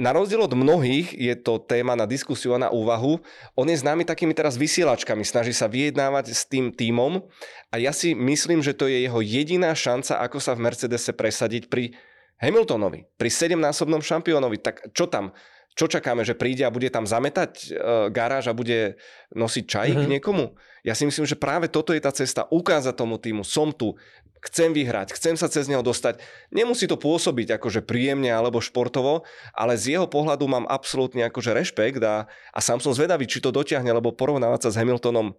[0.00, 3.20] na rozdiel od mnohých je to téma na diskusiu a na úvahu.
[3.52, 7.20] On je známy takými teraz vysielačkami, snaží sa vyjednávať s tým týmom
[7.68, 11.68] a ja si myslím, že to je jeho jediná šanca, ako sa v Mercedese presadiť
[11.68, 11.92] pri
[12.40, 14.56] Hamiltonovi, pri sedemnásobnom šampiónovi.
[14.64, 15.36] Tak čo tam?
[15.78, 17.66] Čo čakáme, že príde a bude tam zametať e,
[18.10, 18.98] garáž a bude
[19.32, 20.12] nosiť čajík mm-hmm.
[20.18, 20.58] niekomu?
[20.82, 23.94] Ja si myslím, že práve toto je tá cesta, ukázať tomu týmu, som tu,
[24.40, 26.18] chcem vyhrať, chcem sa cez neho dostať.
[26.50, 32.00] Nemusí to pôsobiť akože príjemne alebo športovo, ale z jeho pohľadu mám absolútne akože rešpekt
[32.00, 35.36] a, a sám som zvedavý, či to dotiahne, lebo porovnávať sa s Hamiltonom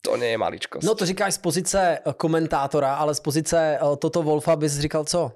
[0.00, 0.84] to nie je maličkosť.
[0.84, 5.04] No to říkáš z pozice eh, komentátora, ale z pozice eh, Toto Wolfa bys říkal
[5.04, 5.32] co?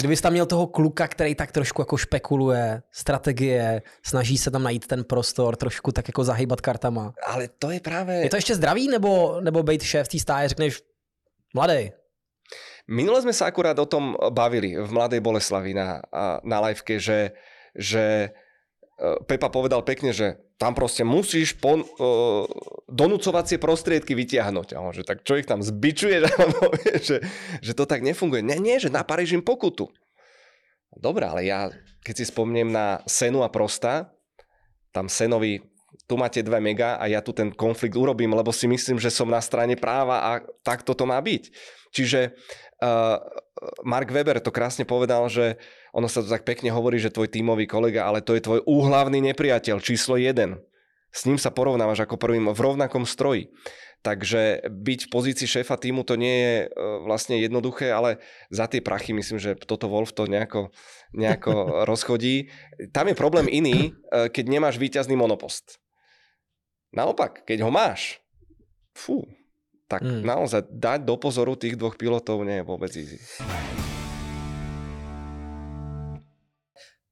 [0.00, 4.86] Kdybys tam měl toho kluka, který tak trošku jako špekuluje, strategie, snaží se tam najít
[4.86, 7.12] ten prostor, trošku tak jako zahýbat kartama.
[7.26, 8.16] Ale to je právě...
[8.16, 10.82] Je to ještě zdravý, nebo, nebo být šéf té stáje, řekneš,
[11.54, 11.90] mladý,
[12.86, 15.98] Minule sme sa akurát o tom bavili v Mladej Boleslavi na,
[16.46, 17.34] na liveke, že,
[17.74, 18.30] že
[18.96, 22.48] Pepa povedal pekne, že tam proste musíš pon, uh,
[22.88, 24.72] donúcovacie prostriedky vytiahnuť.
[24.72, 26.24] A on, že tak čo ich tam zbičuje,
[27.08, 27.20] že,
[27.60, 28.40] že to tak nefunguje.
[28.40, 29.92] Nie, nie, že naparíš im pokutu.
[30.96, 31.68] Dobre, ale ja,
[32.00, 34.16] keď si spomnem na Senu a Prosta,
[34.96, 35.60] tam Senovi,
[36.08, 39.28] tu máte 2 mega a ja tu ten konflikt urobím, lebo si myslím, že som
[39.28, 40.30] na strane práva a
[40.64, 41.52] tak toto má byť.
[41.92, 42.32] Čiže
[42.80, 43.20] uh,
[43.84, 45.60] Mark Weber to krásne povedal, že
[45.96, 49.24] ono sa to tak pekne hovorí, že tvoj tímový kolega, ale to je tvoj úhlavný
[49.32, 50.60] nepriateľ, číslo jeden.
[51.08, 53.48] S ním sa porovnávaš ako prvým v rovnakom stroji.
[54.04, 58.20] Takže byť v pozícii šéfa týmu to nie je uh, vlastne jednoduché, ale
[58.52, 60.68] za tie prachy myslím, že toto Wolf to nejako,
[61.16, 61.52] nejako
[61.90, 62.52] rozchodí.
[62.92, 65.80] Tam je problém iný, uh, keď nemáš víťazný monopost.
[66.92, 68.20] Naopak, keď ho máš,
[68.92, 69.24] fú,
[69.88, 70.22] tak mm.
[70.22, 73.16] naozaj dať do pozoru tých dvoch pilotov nie je vôbec easy.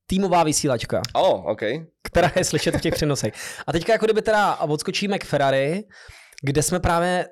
[0.07, 1.03] Týmová vysílačka.
[1.13, 1.61] Oh, OK.
[2.03, 3.35] Která je slyšet v těch přenosech.
[3.67, 5.85] A teďka jako kdyby teda odskočíme k Ferrari,
[6.43, 7.29] kde jsme právě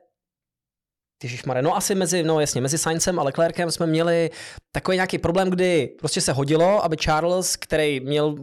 [1.22, 4.30] Ježišmarja, no asi mezi, no jasně, mezi Saincem a Leclerkem jsme měli
[4.72, 8.36] takový nějaký problém, kdy prostě se hodilo, aby Charles, který měl,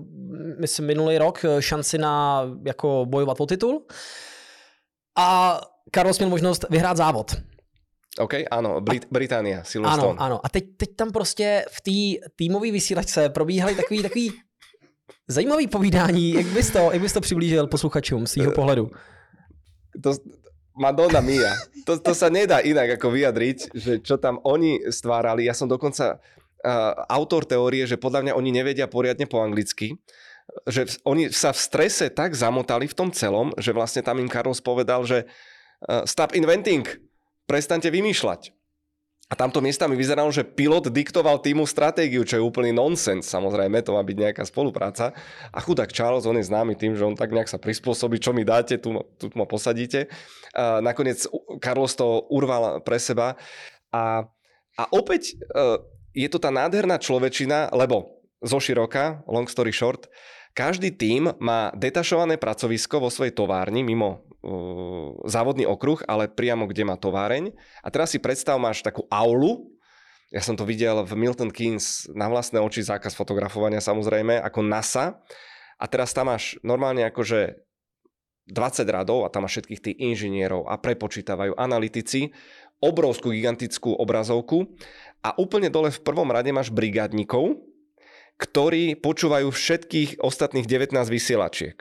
[0.60, 3.86] myslím, minulý rok šanci na jako bojovat o titul,
[5.18, 5.60] a
[5.96, 7.36] Carlos měl možnost vyhrát závod.
[8.18, 10.18] OK, áno, Brit- Británia, Silverstone.
[10.18, 10.38] Ano, ano.
[10.44, 14.34] A teď, teď tam prostě v té týmové vysílačce probíhaly takový, takový
[15.28, 16.34] zajímavý povídání.
[16.34, 18.90] Jak bys to, jak bys to přiblížil posluchačům z svého pohledu?
[20.04, 20.14] To,
[20.80, 21.54] Madonna Mia.
[21.86, 25.44] To, to sa nedá inak ako vyjadriť, že čo tam oni stvárali.
[25.44, 30.00] Ja som dokonca uh, autor teórie, že podľa mňa oni nevedia poriadne po anglicky
[30.66, 34.62] že oni sa v strese tak zamotali v tom celom, že vlastne tam im Carlos
[34.62, 35.26] povedal, že
[35.86, 36.86] uh, stop inventing,
[37.50, 38.54] prestante vymýšľať.
[39.30, 43.30] A tamto miestami vyzeralo, že pilot diktoval týmu stratégiu, čo je úplný nonsens.
[43.30, 45.14] Samozrejme, to má byť nejaká spolupráca.
[45.54, 48.42] A chudák Charles, on je známy tým, že on tak nejak sa prispôsobí, čo mi
[48.42, 50.10] dáte, tu, tu ma posadíte.
[50.58, 51.30] A nakoniec
[51.62, 53.38] Carlos to urval pre seba.
[53.94, 54.26] A,
[54.74, 55.78] a opäť uh,
[56.18, 60.10] je to tá nádherná človečina, lebo zo široka, long story short,
[60.54, 66.84] každý tím má detašované pracovisko vo svojej továrni mimo uh, závodný okruh, ale priamo kde
[66.84, 67.54] má továreň.
[67.84, 69.80] A teraz si predstav, máš takú aulu,
[70.30, 75.18] ja som to videl v Milton Keynes na vlastné oči, zákaz fotografovania samozrejme, ako NASA.
[75.82, 77.66] A teraz tam máš normálne akože
[78.46, 82.30] 20 radov a tam máš všetkých tých inžinierov a prepočítavajú analytici,
[82.78, 84.70] obrovskú gigantickú obrazovku
[85.26, 87.58] a úplne dole v prvom rade máš brigádnikov,
[88.40, 91.76] ktorí počúvajú všetkých ostatných 19 vysielačiek.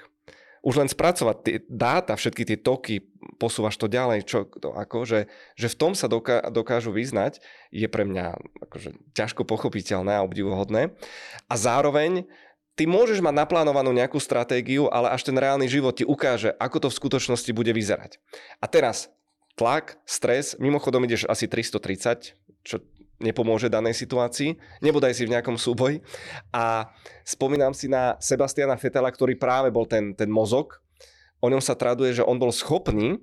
[0.59, 2.99] Už len spracovať tie dáta, všetky tie toky,
[3.39, 7.39] posúvaš to ďalej, čo, to, ako, že, že v tom sa doká, dokážu vyznať,
[7.71, 8.35] je pre mňa
[8.67, 10.99] akože, ťažko pochopiteľné a obdivuhodné.
[11.47, 12.27] A zároveň
[12.75, 16.89] ty môžeš mať naplánovanú nejakú stratégiu, ale až ten reálny život ti ukáže, ako to
[16.91, 18.19] v skutočnosti bude vyzerať.
[18.59, 19.15] A teraz
[19.55, 22.35] tlak, stres, mimochodom ideš asi 330,
[22.67, 22.83] čo
[23.19, 26.03] nepomôže danej situácii, nebodaj si v nejakom súboji.
[26.55, 26.91] A
[27.27, 30.79] spomínam si na Sebastiana Fetela, ktorý práve bol ten, ten mozog.
[31.39, 33.19] O ňom sa traduje, že on bol schopný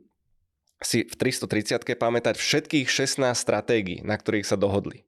[0.83, 5.07] si v 330 pamätať všetkých 16 stratégií, na ktorých sa dohodli.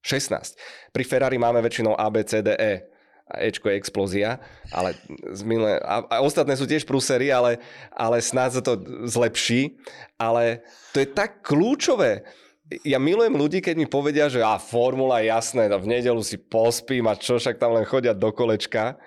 [0.00, 0.56] 16.
[0.94, 4.40] Pri Ferrari máme väčšinou A, B, C, D, E a Ečko je explózia,
[4.72, 4.96] ale
[5.44, 7.60] minulé, a, a ostatné sú tiež prúsery, ale,
[7.92, 9.76] ale snáď sa to zlepší.
[10.16, 10.64] Ale
[10.96, 12.24] to je tak kľúčové.
[12.84, 17.08] Ja milujem ľudí, keď mi povedia, že a formula je jasné, v nedelu si pospím
[17.08, 19.00] a čo však tam len chodia do kolečka,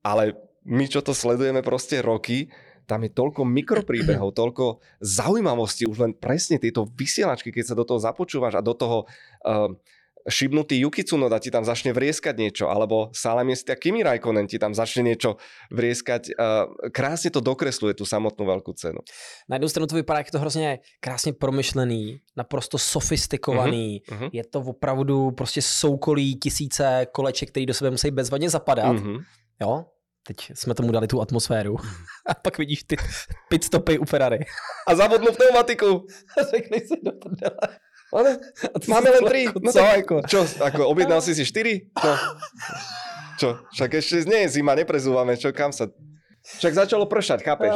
[0.00, 0.32] ale
[0.64, 2.48] my, čo to sledujeme proste roky,
[2.88, 8.00] tam je toľko mikropríbehov, toľko zaujímavostí, už len presne tieto vysielačky, keď sa do toho
[8.00, 9.04] započúvaš a do toho
[9.44, 9.68] uh,
[10.28, 15.12] šibnutý Yuki Tsunoda ti tam začne vrieskať niečo, alebo Salamiesia Kimi Raikkonen ti tam začne
[15.12, 15.36] niečo
[15.70, 16.34] vrieskať.
[16.94, 19.02] Krásne to dokresluje tú samotnú veľkú cenu.
[19.48, 24.02] Na jednu stranu to vypadá, jak to hrozně krásně promyšlený, naprosto sofistikovaný.
[24.08, 24.30] Uh-huh.
[24.32, 28.96] Je to opravdu prostě soukolí tisíce koleček, který do sebe musí bezvadně zapadat.
[28.96, 29.24] Uh-huh.
[29.60, 29.84] Jo?
[30.26, 31.76] Teď jsme tomu dali tu atmosféru.
[32.26, 32.96] A pak vidíš ty
[33.48, 34.38] pitstopy u Ferrari.
[34.86, 36.06] A zavodnú pneumatiku.
[36.38, 37.78] A řekni si do prdele.
[38.12, 38.38] Ale
[38.86, 39.42] máme len tri.
[39.48, 40.16] No co, ako?
[40.28, 41.88] Čo, ako objednal si si štyri?
[41.96, 42.12] Čo?
[43.40, 43.48] Čo?
[43.72, 45.34] Však ešte nie je zima, neprezúvame.
[45.40, 45.88] Čo, kam sa...
[46.60, 47.72] Však začalo pršať, chápeš?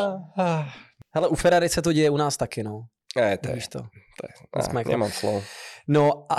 [1.14, 2.86] Hele, u Ferrari se to děje u nás taky, no.
[3.16, 3.80] Ne, to je, Víš to.
[4.20, 5.44] to je, á, nemám slov.
[5.88, 6.36] No a...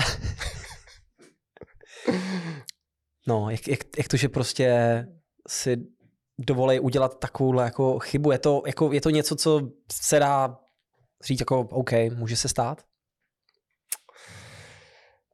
[3.27, 4.69] No, jak, jak, jak to, že prostě
[5.47, 5.77] si
[6.39, 8.31] dovolej udělat takovouhle jako chybu.
[8.31, 10.57] Je to, jako, je to něco, co se dá
[11.23, 12.81] říct jako OK, může se stát?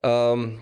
[0.04, 0.60] Um,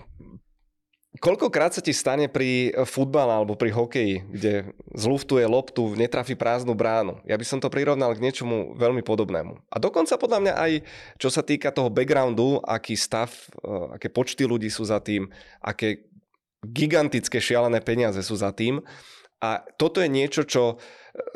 [1.18, 4.52] koľkokrát sa ti stane pri futbale alebo pri hokeji, kde
[4.94, 7.18] zluftuje loptu, netrafí prázdnu bránu?
[7.26, 9.66] Ja by som to prirovnal k niečomu veľmi podobnému.
[9.66, 10.72] A dokonca podľa mňa aj
[11.18, 13.34] čo sa týka toho backgroundu, aký stav,
[13.66, 15.26] uh, aké počty ľudí sú za tým,
[15.58, 16.06] aké
[16.62, 18.78] gigantické šialené peniaze sú za tým.
[19.42, 20.74] A toto je niečo, čo e,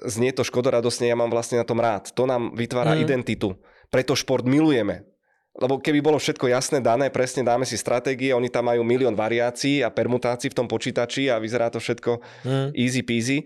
[0.06, 2.14] znie to škodoradosne, ja mám vlastne na tom rád.
[2.14, 3.02] To nám vytvára mm.
[3.02, 3.58] identitu.
[3.90, 5.15] Preto šport milujeme
[5.56, 9.80] lebo keby bolo všetko jasné, dané, presne dáme si stratégie, oni tam majú milión variácií
[9.80, 12.68] a permutácií v tom počítači a vyzerá to všetko mm.
[12.76, 13.38] easy peasy.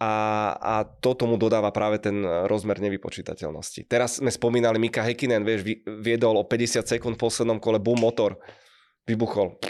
[0.00, 0.12] A,
[0.56, 3.84] a to tomu dodáva práve ten rozmer nevypočítateľnosti.
[3.84, 8.40] Teraz sme spomínali Mika Hekinen, vieš, viedol o 50 sekúnd v poslednom kole, boom, motor,
[9.04, 9.60] vybuchol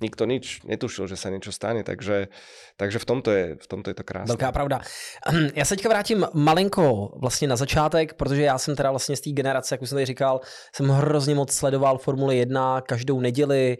[0.00, 2.28] nikto nič netušil, že sa niečo stane, takže,
[2.76, 4.32] takže v, tomto je, v tomto je to krásné.
[4.32, 4.80] Velká pravda.
[5.54, 9.30] Já se teďka vrátím malinko vlastně na začátek, protože já jsem teda vlastně z té
[9.30, 10.40] generace, jak už jsem tady říkal,
[10.74, 13.78] jsem hrozně moc sledoval Formule 1 každou neděli,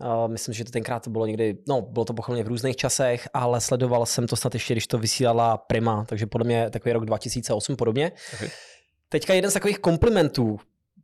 [0.00, 3.28] Uh, myslím, že to tenkrát to bylo někdy, no, bylo to pochopně v různých časech,
[3.34, 7.04] ale sledoval jsem to snad ještě, když to vysílala Prima, takže podle mě takový rok
[7.04, 8.12] 2008 podobně.
[8.34, 8.48] Okay.
[9.08, 10.58] Teďka jeden z takových komplimentů,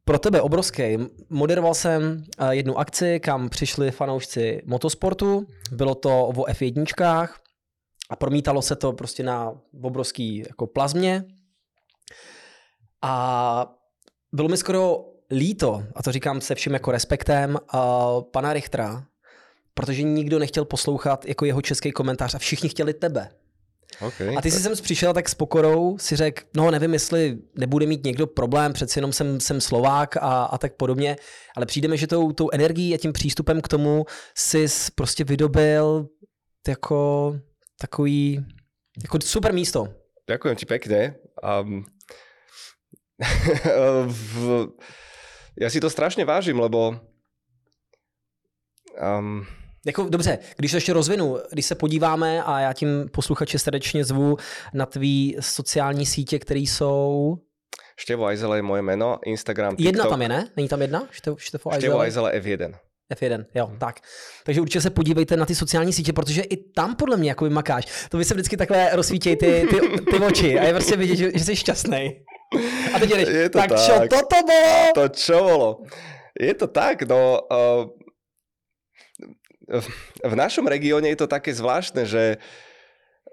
[0.05, 0.99] pro tebe obrovský.
[1.31, 5.47] Moderoval jsem eh, jednu akci, kam přišli fanoušci motosportu.
[5.73, 7.29] Bylo to o F1
[8.11, 11.25] a promítalo se to prostě na obrovský jako plazmě.
[13.03, 13.75] A
[14.33, 17.81] bylo mi skoro líto, a to říkám se vším jako respektem, uh,
[18.23, 19.05] pana Richtera,
[19.75, 23.29] protože nikdo nechtěl poslouchat jako jeho český komentář a všichni chtěli tebe.
[24.01, 27.87] Okay, a ty jsi sem přišel tak s pokorou, si řekl, no nevím, jestli nebude
[27.87, 31.17] mít někdo problém, přeci jenom jsem, jsem Slovák a, a tak podobně,
[31.57, 36.09] ale přijde mi, že tou, tou energií a tím přístupem k tomu jsi prostě vydobil
[36.69, 37.35] jako
[37.81, 38.45] takový
[39.03, 39.89] jako super místo.
[40.31, 41.15] Ďakujem ti pekne.
[41.43, 41.85] Um,
[45.59, 46.95] ja si to strašne vážim, lebo
[48.97, 49.47] um,
[49.87, 54.37] jako, dobře, když to ještě rozvinu, když se podíváme, a já tím posluchače srdečně zvu
[54.75, 57.39] na tvý sociální sítě, které jsou...
[57.97, 59.87] Števo Ajzele je moje meno, Instagram, TikTok.
[59.87, 60.49] Jedna tam je, ne?
[60.57, 61.07] Není tam jedna?
[61.11, 61.81] Števo, Števo Ajzele?
[61.81, 62.75] Števo Ajzele F1.
[63.15, 63.79] F1, jo, hmm.
[63.79, 64.01] tak.
[64.45, 68.09] Takže určitě se podívejte na ty sociální sítě, protože i tam podle mě jako makáš.
[68.09, 71.31] To vy se vždycky takhle rozsvítějí ty, ty, ty oči a je prostě vidět, že,
[71.35, 72.25] že jsi šťastný.
[72.95, 74.93] A teď jdeš, je to tak, tak čo toto bylo?
[74.95, 75.81] To čo bolo?
[76.41, 77.89] Je to tak, no uh,
[80.23, 82.39] v našom regióne je to také zvláštne, že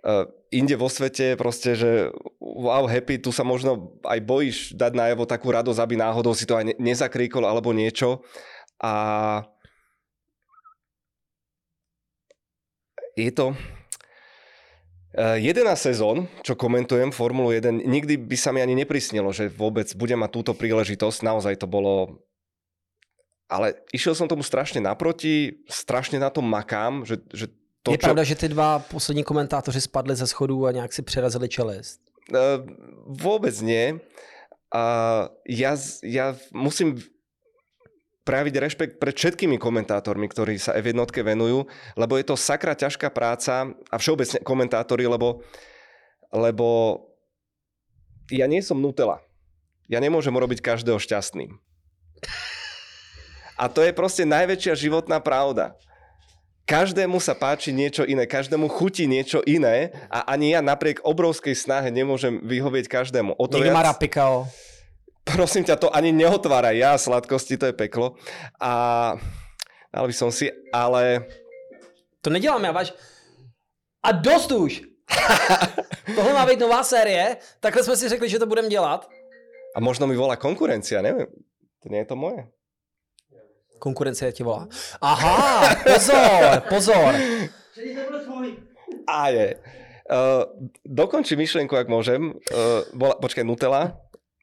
[0.05, 5.25] uh, inde vo svete proste, že wow, happy, tu sa možno aj bojíš dať najavo
[5.25, 8.21] takú radosť, aby náhodou si to aj nezakríkol alebo niečo.
[8.79, 8.93] A
[13.19, 13.57] je to
[15.17, 19.89] 11 eh, sezón, čo komentujem Formulu 1, nikdy by sa mi ani neprisnilo, že vôbec
[19.97, 21.25] budem mať túto príležitosť.
[21.25, 22.21] Naozaj to bolo
[23.49, 27.49] ale išiel som tomu strašne naproti, strašne na tom makám, že, že
[27.81, 28.05] to, Je čo...
[28.05, 31.99] pravda, že ty dva poslední komentátoři spadli ze schodů a nějak si přerazili čelist?
[32.29, 32.61] Uh,
[33.09, 33.97] vôbec nie.
[34.69, 34.85] A
[35.49, 35.73] ja,
[36.05, 37.01] ja musím
[38.21, 41.65] prejaviť rešpekt pred všetkými komentátormi, ktorí sa F1 venujú,
[41.97, 45.41] lebo je to sakra ťažká práca a všeobecne komentátori, lebo,
[46.29, 47.01] lebo
[48.29, 49.25] ja nie som Nutella.
[49.89, 51.57] Ja nemôžem robiť každého šťastným.
[53.59, 55.75] A to je proste najväčšia životná pravda.
[56.63, 61.89] Každému sa páči niečo iné, každému chutí niečo iné a ani ja napriek obrovskej snahe
[61.91, 63.35] nemôžem vyhovieť každému.
[63.35, 63.75] O to Niekto viac...
[63.75, 64.47] má rapikao.
[65.25, 66.77] Prosím ťa, to ani neotváraj.
[66.77, 68.15] Ja, sladkosti, to je peklo.
[68.61, 68.71] A
[69.91, 71.25] dal by som si, ale...
[72.21, 72.93] To nedělám ja, váš...
[74.05, 74.85] A dost už!
[76.15, 79.09] Tohle má být nová série, takhle jsme si řekli, že to budeme dělat.
[79.75, 81.29] A možno mi volá konkurencia, neviem.
[81.81, 82.45] To nie je to moje.
[83.79, 84.67] Konkurence ti volá.
[84.99, 87.11] Aha, pozor, pozor.
[89.07, 89.57] A je.
[90.09, 90.43] Uh,
[90.83, 92.35] dokonči myšlienku, ak môžem.
[92.51, 93.95] Uh, bola, počkaj, Nutella.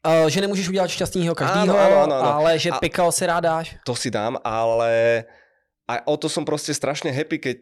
[0.06, 2.30] Uh, že nemôžeš udělat šťastného každého, áno, áno, áno.
[2.38, 3.74] ale že a, pikal si rád dáš.
[3.82, 5.26] To si dám, ale
[5.90, 7.60] aj o to som proste strašne happy, keď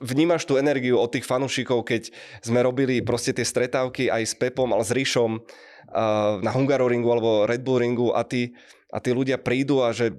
[0.00, 2.08] vnímaš tú energiu od tých fanúšikov, keď
[2.40, 7.44] sme robili proste tie stretávky aj s Pepom, ale s Ríšom uh, na Hungaroringu alebo
[7.44, 8.56] Red Bull ringu a tí,
[8.88, 10.16] a tí ľudia prídu a že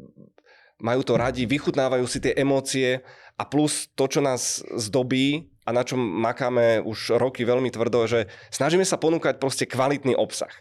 [0.79, 3.03] majú to radi, vychutnávajú si tie emócie
[3.35, 8.19] a plus to, čo nás zdobí a na čom makáme už roky veľmi tvrdo, že
[8.51, 10.51] snažíme sa ponúkať proste kvalitný obsah.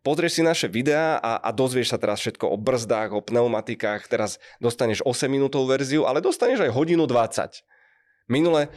[0.00, 4.40] Pozrieš si naše videá a, a dozvieš sa teraz všetko o brzdách, o pneumatikách, teraz
[4.56, 7.60] dostaneš 8 minútovú verziu, ale dostaneš aj hodinu 20.
[8.30, 8.70] Minule,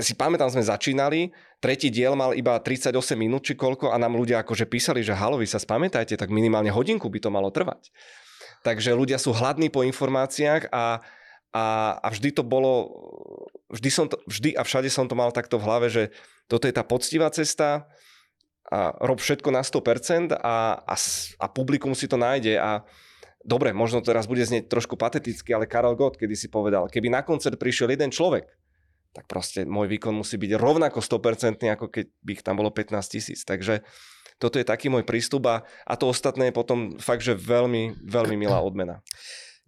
[0.00, 4.40] si pamätám, sme začínali, tretí diel mal iba 38 minút či koľko a nám ľudia
[4.40, 7.90] akože písali, že halo, vy sa spamätajte, tak minimálne hodinku by to malo trvať.
[8.60, 11.00] Takže ľudia sú hladní po informáciách a,
[11.52, 11.64] a,
[11.96, 12.92] a vždy to bolo,
[13.72, 16.02] vždy, som to, vždy a všade som to mal takto v hlave, že
[16.44, 17.88] toto je tá poctivá cesta
[18.70, 20.94] a rob všetko na 100% a, a,
[21.40, 22.84] a publikum si to nájde a
[23.42, 27.24] dobre, možno teraz bude znieť trošku pateticky, ale Karel Gott kedy si povedal, keby na
[27.24, 28.46] koncert prišiel jeden človek,
[29.10, 32.94] tak proste môj výkon musí byť rovnako 100% ako keď by ich tam bolo 15
[33.10, 33.42] tisíc.
[33.42, 33.82] Takže
[34.40, 38.34] toto je taký môj prístup a, a to ostatné je potom fakt, že veľmi, veľmi
[38.40, 39.04] milá odmena.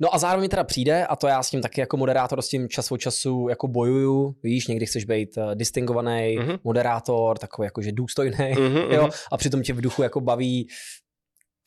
[0.00, 2.68] No a zároveň teda přijde, a to já s tím taky jako moderátor s tím
[2.68, 6.58] čas od času jako bojuju, víš, někdy chceš být uh, distingovaný mm-hmm.
[6.64, 10.68] moderátor, takový jakože důstojný, mm-hmm, jo, a přitom tě v duchu jako baví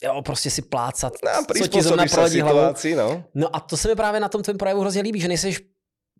[0.02, 2.74] jo, prostě si plácat, no, co ti zrovna proledí hlavu.
[2.96, 3.24] No.
[3.34, 5.56] no a to se mi právě na tom tvém projevu hrozně líbí, že nejsi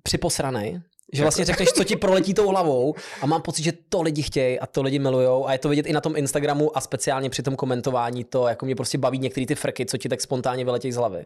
[0.07, 0.81] připosraný,
[1.13, 4.61] že vlastně řekneš, co ti proletí tou hlavou a mám pocit, že to lidi chtějí
[4.61, 7.43] a to lidi milujou a je to vidět i na tom Instagramu a speciálně při
[7.43, 10.93] tom komentování to, jako mě prostě baví některé ty frky, co ti tak spontánně vyletějí
[10.93, 11.25] z hlavy.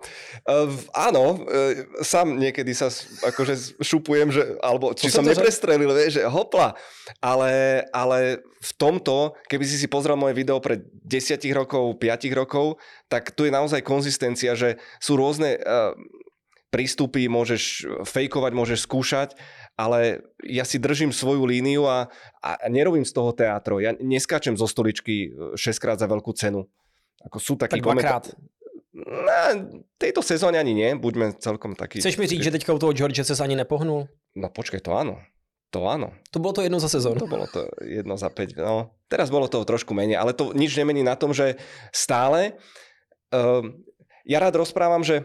[0.48, 1.46] Uh, áno, uh,
[2.04, 2.92] sám niekedy sa
[3.24, 6.76] akože šupujem, že, alebo či som neprestrelil, vieš, že hopla,
[7.24, 12.76] ale, ale v tomto, keby si si pozrel moje video pred 10 rokov, 5 rokov,
[13.08, 15.96] tak tu je naozaj konzistencia, že sú rôzne uh,
[16.70, 19.34] prístupy, môžeš fejkovať, môžeš skúšať
[19.80, 22.12] ale ja si držím svoju líniu a,
[22.44, 23.80] a nerobím z toho teatro.
[23.80, 26.68] Ja neskáčem zo stoličky 6 e, krát za veľkú cenu.
[27.24, 28.24] Ako sú takí tak dvakrát.
[29.00, 29.56] Na
[29.96, 32.04] tejto sezóne ani nie, buďme celkom takí.
[32.04, 34.10] Chceš mi říct, že teďka u toho George sa ani nepohnul?
[34.36, 35.16] No počkej, to áno.
[35.70, 36.10] To áno.
[36.34, 37.22] To bolo to jedno za sezónu.
[37.22, 38.58] To bolo to jedno za 5.
[38.58, 41.62] No, teraz bolo to trošku menej, ale to nič nemení na tom, že
[41.94, 42.58] stále
[43.30, 43.62] uh,
[44.26, 45.22] ja rád rozprávam, že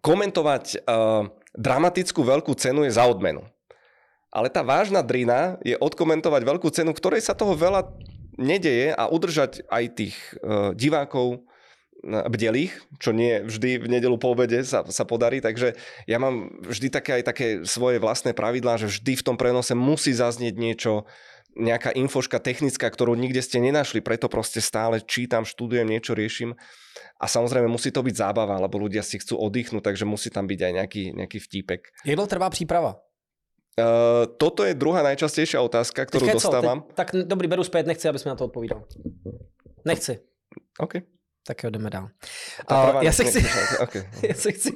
[0.00, 3.44] komentovať uh, dramatickú veľkú cenu je za odmenu.
[4.28, 7.88] Ale tá vážna drina je odkomentovať veľkú cenu, ktorej sa toho veľa
[8.36, 11.48] nedeje a udržať aj tých uh, divákov
[12.04, 15.74] bdelých, čo nie vždy v nedelu po obede sa, sa podarí, takže
[16.06, 20.14] ja mám vždy také aj také svoje vlastné pravidlá, že vždy v tom prenose musí
[20.14, 21.10] zaznieť niečo,
[21.58, 26.54] nejaká infoška technická, ktorú nikde ste nenašli, preto proste stále čítam, študujem, niečo riešim
[27.18, 30.60] a samozrejme musí to byť zábava, lebo ľudia si chcú oddychnúť, takže musí tam byť
[30.62, 31.80] aj nejaký, nejaký vtípek.
[32.06, 33.02] Jak dlho trvá príprava?
[33.78, 36.78] Uh, toto je druhá najčastejšia otázka, ktorú Teďka dostávam.
[36.82, 38.82] Te, tak dobrý, beru späť, nechci, aby sme na to odpovídal.
[39.86, 40.18] Nechci.
[40.82, 41.02] OK.
[41.46, 42.10] Tak jo, jdeme dál.
[42.70, 43.46] Uh, já, se chci,
[43.82, 44.10] okay.
[44.28, 44.72] já se chci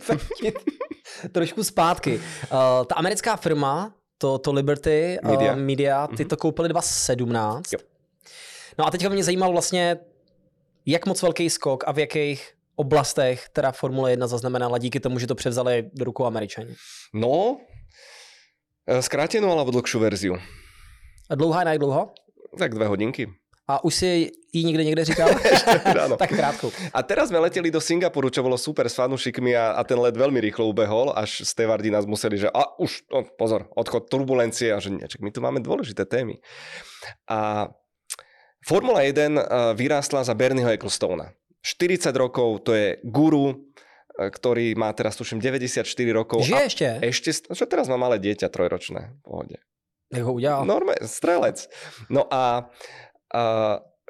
[1.33, 2.17] trošku zpátky.
[2.17, 6.29] Uh, ta americká firma, to, to Liberty Media, uh, Media ty mm-hmm.
[6.29, 7.73] to koupili 2017.
[7.73, 7.79] Jo.
[8.79, 9.99] No a teďka mě zajímalo vlastně,
[10.87, 12.41] jak moc velký skok a v jakých
[12.77, 16.75] oblastech teda Formule 1 zaznamenala díky tomu, že to převzali do rukou Američani?
[17.15, 17.61] No,
[18.89, 20.35] e, skrátenú alebo dlhšiu verziu?
[21.31, 22.11] A dlouhá je dlouho?
[22.59, 23.29] Tak dve hodinky.
[23.69, 25.29] A už si ji někde někde říkal?
[26.19, 26.73] tak krátko.
[26.93, 30.19] A teraz sme leteli do Singapuru, čo bolo super s fanúšikmi a, a ten let
[30.19, 34.83] veľmi rýchlo ubehol, až stevardi nás museli, že a už, no, pozor, odchod turbulencie a
[34.83, 36.43] že nie, čak, my tu máme dôležité témy.
[37.31, 37.71] A
[38.63, 39.43] Formula 1 eh,
[39.75, 41.35] vyrástla za Bernieho Ecclestona.
[41.63, 43.73] 40 rokov, to je guru
[44.13, 46.45] ktorý má teraz tuším 94 rokov.
[46.45, 46.87] Žije ešte?
[47.01, 49.57] Ešte, čo teraz má malé dieťa, trojročné, v pohode.
[50.13, 50.69] Ho udělal?
[50.69, 51.65] Norme, strelec.
[52.13, 52.69] No a,
[53.33, 53.43] a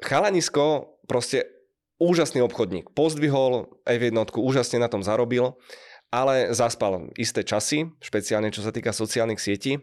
[0.03, 1.47] chalanisko, proste
[2.03, 2.91] úžasný obchodník.
[2.91, 5.55] Pozdvihol F1, úžasne na tom zarobil,
[6.11, 9.79] ale zaspal isté časy, špeciálne čo sa týka sociálnych sietí.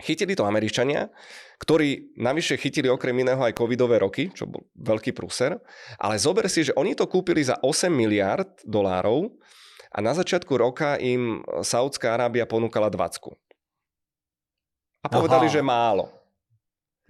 [0.00, 1.12] Chytili to Američania,
[1.58, 5.58] ktorí navyše chytili okrem iného aj covidové roky, čo bol veľký prúser,
[5.98, 9.30] ale zober si, že oni to kúpili za 8 miliard dolárov
[9.94, 13.30] a na začiatku roka im Saudská Arábia ponúkala 20.
[15.04, 15.54] A povedali, Aha.
[15.54, 16.23] že málo.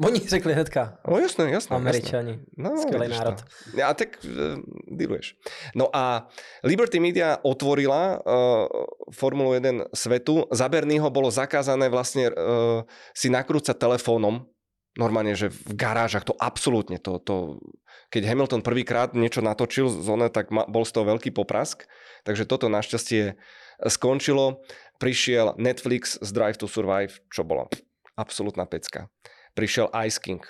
[0.02, 0.98] Oni řekli hnedka.
[1.06, 1.76] No jasné, jasné.
[1.76, 2.42] Američani.
[2.58, 2.98] Jasné.
[2.98, 3.38] No, národ.
[3.38, 3.78] To.
[3.78, 4.58] Ja tak uh,
[4.90, 5.38] dealuješ.
[5.78, 6.26] No a
[6.66, 8.66] Liberty Media otvorila uh,
[9.14, 10.50] Formulu 1 svetu.
[10.50, 12.82] Za Bernieho bolo zakázané vlastne uh,
[13.14, 14.50] si nakrúcať telefónom.
[14.98, 16.98] Normálne, že v garážach to absolútne.
[16.98, 17.62] To, to,
[18.10, 21.86] keď Hamilton prvýkrát niečo natočil z one, tak ma, bol z toho veľký poprask.
[22.26, 23.38] Takže toto našťastie
[23.86, 24.58] skončilo
[24.98, 27.70] prišiel Netflix z Drive to Survive, čo bolo
[28.18, 29.06] absolútna pecka.
[29.54, 30.42] Prišiel Ice King.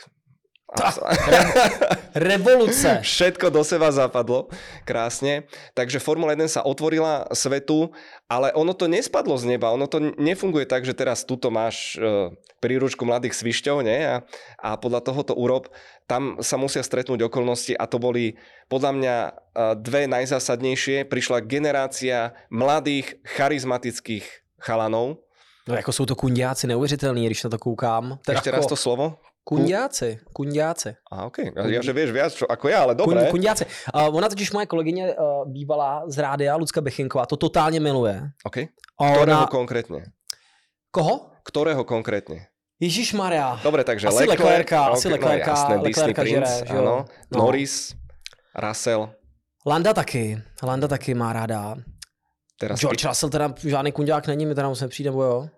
[2.15, 2.99] Revolúce.
[3.07, 4.51] Všetko do seba zapadlo.
[4.83, 5.47] Krásne.
[5.77, 7.95] Takže Formula 1 sa otvorila svetu,
[8.27, 9.71] ale ono to nespadlo z neba.
[9.71, 14.03] Ono to nefunguje tak, že teraz tuto máš uh, príručku mladých svišťov nie?
[14.03, 14.27] A,
[14.59, 15.71] a podľa toho to urob.
[16.11, 18.35] Tam sa musia stretnúť okolnosti a to boli
[18.67, 19.33] podľa mňa uh,
[19.79, 21.07] dve najzásadnejšie.
[21.07, 24.27] Prišla generácia mladých, charizmatických
[24.59, 25.24] chalanov.
[25.69, 28.19] No jako jsou to kundiáci neuvěřitelní, když na to koukám.
[28.29, 29.19] Ešte raz to slovo?
[29.45, 30.97] Kundiáci, kundiáci.
[31.13, 33.29] A ok, ja, že vieš viac čo, ako ja, ale dobre.
[33.29, 33.69] Kun, kundiáci.
[33.93, 38.25] Uh, ona totiž moje kolegyně uh, bývalá z rádia, Lucka Bechinková, to totálně miluje.
[38.45, 38.57] Ok.
[38.97, 39.47] Ktorého ona...
[39.53, 40.01] konkrétne?
[40.89, 41.29] Koho?
[41.45, 42.49] Ktorého konkrétne?
[42.81, 43.61] Ježíš Maria.
[43.61, 46.97] Dobre, takže asi Leclerca, okay, asi Leclerca, no, jasné, Leclerca Disney Prince, žere, že áno.
[47.29, 47.37] No.
[47.37, 47.75] Norris,
[48.57, 49.13] Russell.
[49.67, 51.77] Landa taky, Landa taky má ráda.
[52.59, 53.09] Teraz George ty...
[53.09, 55.49] Russell teda žádný kundiák není, mi teda musím přijít, nebo jo?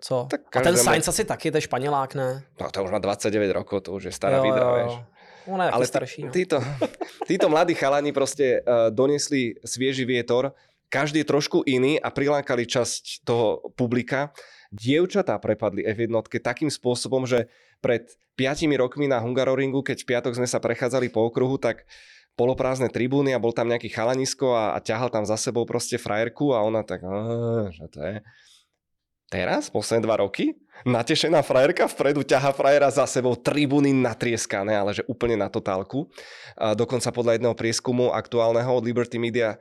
[0.00, 0.26] Co?
[0.30, 2.42] Tak a ten Sainz asi taky, to je Španělák, ne?
[2.60, 4.92] No to už má 29 rokov, to už je stará vidra, vieš.
[5.48, 6.22] Ona je Ale starší.
[6.22, 6.30] No.
[6.30, 6.60] Títo,
[7.26, 10.52] títo mladí chalani proste uh, doniesli svieži vietor,
[10.92, 14.32] každý je trošku iný a prilákali časť toho publika.
[14.68, 16.12] Dievčatá prepadli F1
[16.44, 17.48] takým spôsobom, že
[17.80, 21.88] pred 5 rokmi na Hungaroringu, keď v piatok sme sa prechádzali po okruhu, tak
[22.38, 26.54] poloprázdne tribúny a bol tam nejaký chalanisko a, a ťahal tam za sebou proste frajerku
[26.54, 27.02] a ona tak,
[27.74, 28.16] že to je
[29.28, 30.56] Teraz, posledné dva roky,
[30.88, 36.08] natešená frajerka vpredu ťaha frajera za sebou, tribúny natrieskané, ale že úplne na totálku.
[36.56, 39.60] A dokonca podľa jedného prieskumu aktuálneho od Liberty Media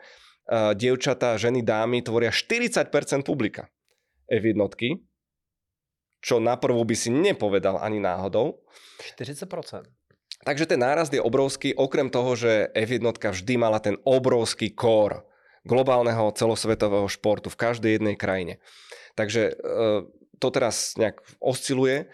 [0.79, 2.87] dievčatá, ženy, dámy tvoria 40%
[3.27, 3.67] publika
[4.31, 4.55] F1,
[6.23, 8.63] čo na prvú by si nepovedal ani náhodou.
[9.19, 9.83] 40%.
[10.47, 15.27] Takže ten nárast je obrovský, okrem toho, že F1 vždy mala ten obrovský kór
[15.67, 18.63] globálneho celosvetového športu v každej jednej krajine.
[19.19, 19.53] Takže e,
[20.39, 22.07] to teraz nejak osciluje.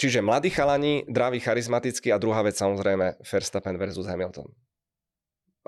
[0.00, 4.48] Čiže mladí chalani, draví, charizmatickí a druhá vec samozrejme Verstappen versus Hamilton.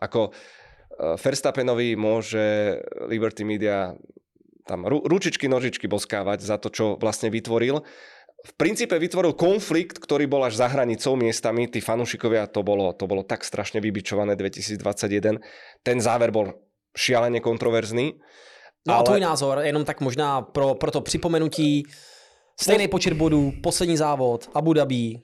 [0.00, 2.80] Ako e, Verstappenovi môže
[3.12, 3.92] Liberty Media
[4.64, 7.82] tam ručičky, nožičky boskávať za to, čo vlastne vytvoril.
[8.40, 11.68] V princípe vytvoril konflikt, ktorý bol až za hranicou miestami.
[11.68, 15.36] Tí fanúšikovia, to bolo, to bolo tak strašne vybičované 2021.
[15.84, 16.56] Ten záver bol
[16.96, 18.16] šialene kontroverzný.
[18.88, 19.00] No ale...
[19.00, 21.84] a tvůj názor, jenom tak možná pro, pro to připomenutí,
[22.60, 25.20] stejný počet bodů, poslední závod, Abu Dhabi.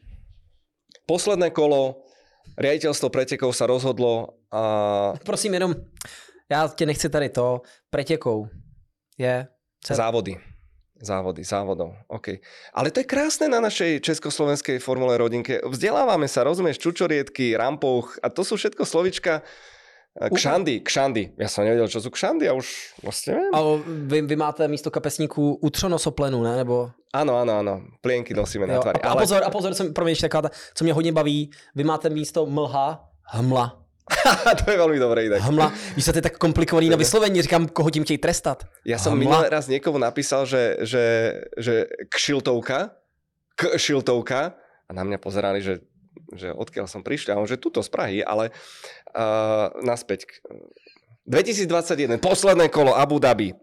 [1.07, 2.03] Posledné kolo,
[2.59, 5.15] riaditeľstvo pretekov sa rozhodlo a...
[5.25, 5.75] Prosím jenom,
[6.51, 7.61] já tě nechci tady to,
[7.91, 8.49] pretekov
[9.19, 9.47] je...
[9.85, 9.97] Cel...
[9.97, 10.37] Závody.
[10.97, 12.41] Závody, závodov, OK.
[12.73, 15.61] Ale to je krásne na našej československej formule rodinke.
[15.61, 19.45] Vzdelávame sa, rozumieš, čučoriedky, rampouch a to sú všetko slovička,
[20.17, 21.37] Kšandy, kšandy.
[21.37, 23.53] Ja som nevedel, čo sú kšandy a už vlastne neviem.
[23.53, 26.65] Ale vy, vy máte místo kapesníku utronosoplenu, ne?
[26.65, 26.89] Nebo...
[27.13, 27.85] Ano, ano, ano.
[28.01, 29.01] Plienky nosíme jo, na tváři.
[29.05, 29.13] A, ale...
[29.13, 33.13] a pozor, a pozor, co, promiň, taková, co mě hodně baví, vy máte místo mlha,
[33.29, 33.86] hmla.
[34.63, 35.43] to je veľmi dobré inak.
[35.43, 38.63] Hmla, víš, to je tak komplikovaný na vyslovení, říkám, koho tím chtějí trestat.
[38.87, 41.05] Ja som minulý raz niekomu napísal, že, že,
[41.59, 42.95] že kšiltovka,
[43.59, 44.55] kšiltovka
[44.87, 45.83] a na mňa pozerali, že
[46.35, 48.51] že odkiaľ som prišiel, a on, že tuto z Prahy, ale
[49.15, 50.27] uh, naspäť.
[51.27, 53.55] 2021, posledné kolo Abu Dhabi.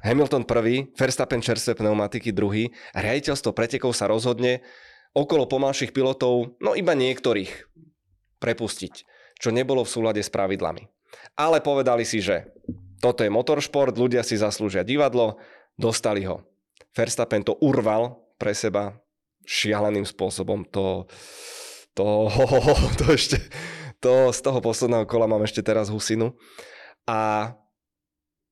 [0.00, 2.70] Hamilton prvý, Verstappen čerstvé pneumatiky druhý.
[2.94, 4.62] Riaditeľstvo pretekov sa rozhodne
[5.12, 7.50] okolo pomalších pilotov, no iba niektorých,
[8.38, 8.94] prepustiť,
[9.40, 10.84] čo nebolo v súlade s pravidlami.
[11.34, 12.52] Ale povedali si, že
[13.00, 15.40] toto je motoršport, ľudia si zaslúžia divadlo,
[15.80, 16.44] dostali ho.
[16.92, 19.00] Verstappen to urval pre seba
[19.48, 20.68] šialeným spôsobom.
[20.76, 21.08] To,
[21.96, 22.28] to,
[23.00, 23.40] to ešte,
[24.04, 26.36] to z toho posledného kola mám ešte teraz husinu.
[27.08, 27.52] A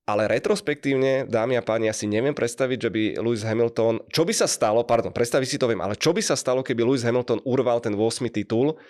[0.08, 4.32] ale retrospektívne, dámy a páni, ja si neviem predstaviť, že by Lewis Hamilton, čo by
[4.32, 7.44] sa stalo, pardon, predstaviť si to viem, ale čo by sa stalo, keby Lewis Hamilton
[7.44, 8.24] urval ten 8.
[8.32, 8.80] titul,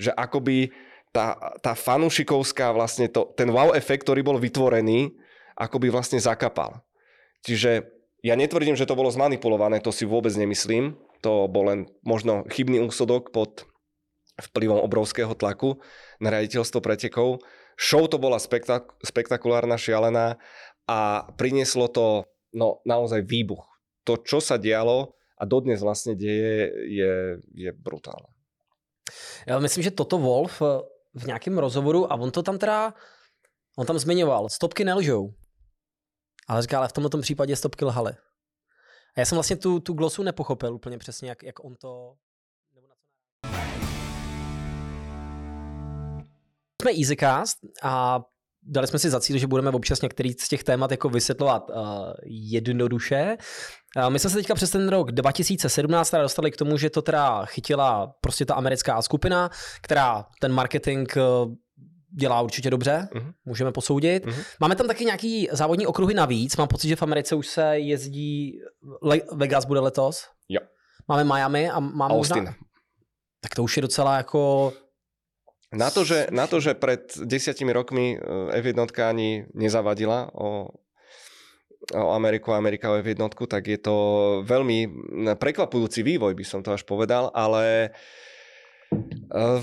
[0.00, 0.72] že akoby
[1.12, 5.12] tá, tá fanúšikovská vlastne to, ten wow efekt, ktorý bol vytvorený,
[5.54, 6.80] akoby vlastne zakapal.
[7.44, 7.84] Čiže
[8.24, 10.96] ja netvrdím, že to bolo zmanipulované, to si vôbec nemyslím.
[11.22, 13.68] To bol len možno chybný úsudok pod
[14.40, 15.78] vplyvom obrovského tlaku
[16.18, 17.44] na riaditeľstvo pretekov
[17.78, 20.36] Show to bola spektak- spektakulárna, šialená
[20.88, 23.64] a prinieslo to no, naozaj výbuch.
[24.04, 27.14] To, čo sa dialo a dodnes vlastne deje, je,
[27.54, 28.28] je brutálne.
[29.46, 30.62] Já myslím, že toto Wolf
[31.14, 32.94] v nějakém rozhovoru, a on to tam teda,
[33.78, 35.34] on tam zmiňoval, stopky nelžou.
[36.48, 38.12] Ale říká, ale v tomto případě stopky lhaly.
[39.16, 42.16] A já jsem vlastně tu, tu glosu nepochopil úplně přesně, jak, jak on to
[46.82, 48.20] jsme EasyCast a
[48.62, 51.76] dali jsme si za cíl, že budeme občas některý z těch témat jako vysvětlovat uh,
[52.24, 53.36] jednoduše.
[53.96, 57.02] Uh, my jsme se teďka přes ten rok 2017 teda dostali k tomu, že to
[57.02, 59.50] teda chytila prostě ta americká skupina,
[59.82, 61.54] která ten marketing uh,
[62.18, 63.32] dělá určitě dobře, uh-huh.
[63.44, 64.26] můžeme posoudit.
[64.26, 64.44] Uh-huh.
[64.60, 68.58] Máme tam taky nějaký závodní okruhy navíc, mám pocit, že v Americe už se jezdí,
[69.02, 70.24] Le- Vegas bude letos.
[70.48, 70.60] Jo.
[71.08, 72.36] Máme Miami a máme Austin.
[72.36, 72.54] Možná...
[73.40, 74.72] Tak to už je docela jako
[75.72, 80.68] na to, že, na to, že pred desiatimi rokmi eh, F1 ani nezavadila o,
[81.96, 83.16] o Ameriku a Amerika o F1,
[83.48, 83.96] tak je to
[84.44, 84.78] veľmi
[85.40, 87.90] prekvapujúci vývoj, by som to až povedal, ale
[89.32, 89.58] uh,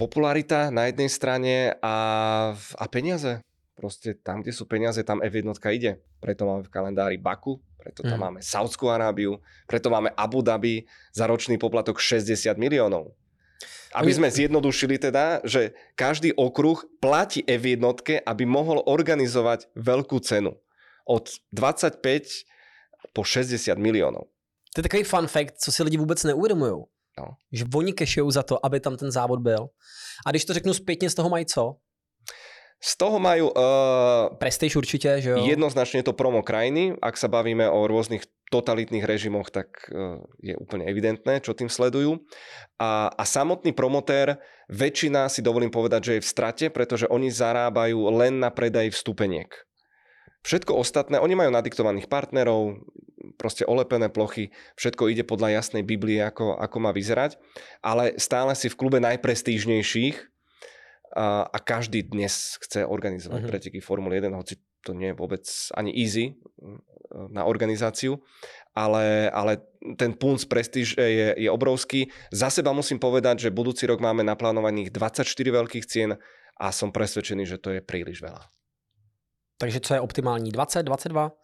[0.00, 1.54] popularita na jednej strane
[1.84, 1.96] a,
[2.56, 3.44] a peniaze.
[3.76, 6.00] Proste tam, kde sú peniaze, tam F1 ide.
[6.20, 8.24] Preto máme v kalendári Baku, preto tam mm.
[8.28, 10.84] máme Saudskú Arábiu, preto máme Abu Dhabi
[11.16, 13.16] za ročný poplatok 60 miliónov.
[13.90, 17.82] Aby sme zjednodušili teda, že každý okruh platí F1,
[18.22, 20.54] aby mohol organizovať veľkú cenu.
[21.10, 21.98] Od 25
[23.10, 24.30] po 60 miliónov.
[24.74, 26.86] To je takový fun fact, co si lidi vůbec neuvědomují.
[27.18, 27.26] No.
[27.52, 29.68] Že oni kešují za to, aby tam ten závod byl.
[30.26, 31.76] A když to řeknu zpětně, z toho mají co?
[32.80, 33.52] Z toho majú...
[33.52, 35.44] Uh, Prestige určite, že jo?
[35.44, 36.96] Jednoznačne to promo krajiny.
[37.04, 42.24] Ak sa bavíme o rôznych totalitných režimoch, tak uh, je úplne evidentné, čo tým sledujú.
[42.80, 44.40] A, a samotný promotér,
[44.72, 49.52] väčšina si dovolím povedať, že je v strate, pretože oni zarábajú len na predaj vstupeniek.
[50.40, 52.80] Všetko ostatné, oni majú nadiktovaných partnerov,
[53.36, 57.36] proste olepené plochy, všetko ide podľa jasnej Biblie, ako, ako má vyzerať,
[57.84, 60.16] ale stále si v klube najprestížnejších
[61.16, 63.50] a, a každý dnes chce organizovať uh-huh.
[63.50, 65.44] preteky Formuly 1, hoci to nie je vôbec
[65.76, 66.80] ani easy mm,
[67.36, 68.22] na organizáciu,
[68.72, 69.60] ale, ale
[69.98, 72.08] ten punc prestíž je, je obrovský.
[72.32, 76.16] Za seba musím povedať, že budúci rok máme naplánovaných 24 veľkých cien
[76.60, 78.48] a som presvedčený, že to je príliš veľa.
[79.60, 80.50] Takže co je optimální?
[80.50, 81.36] 20, 22?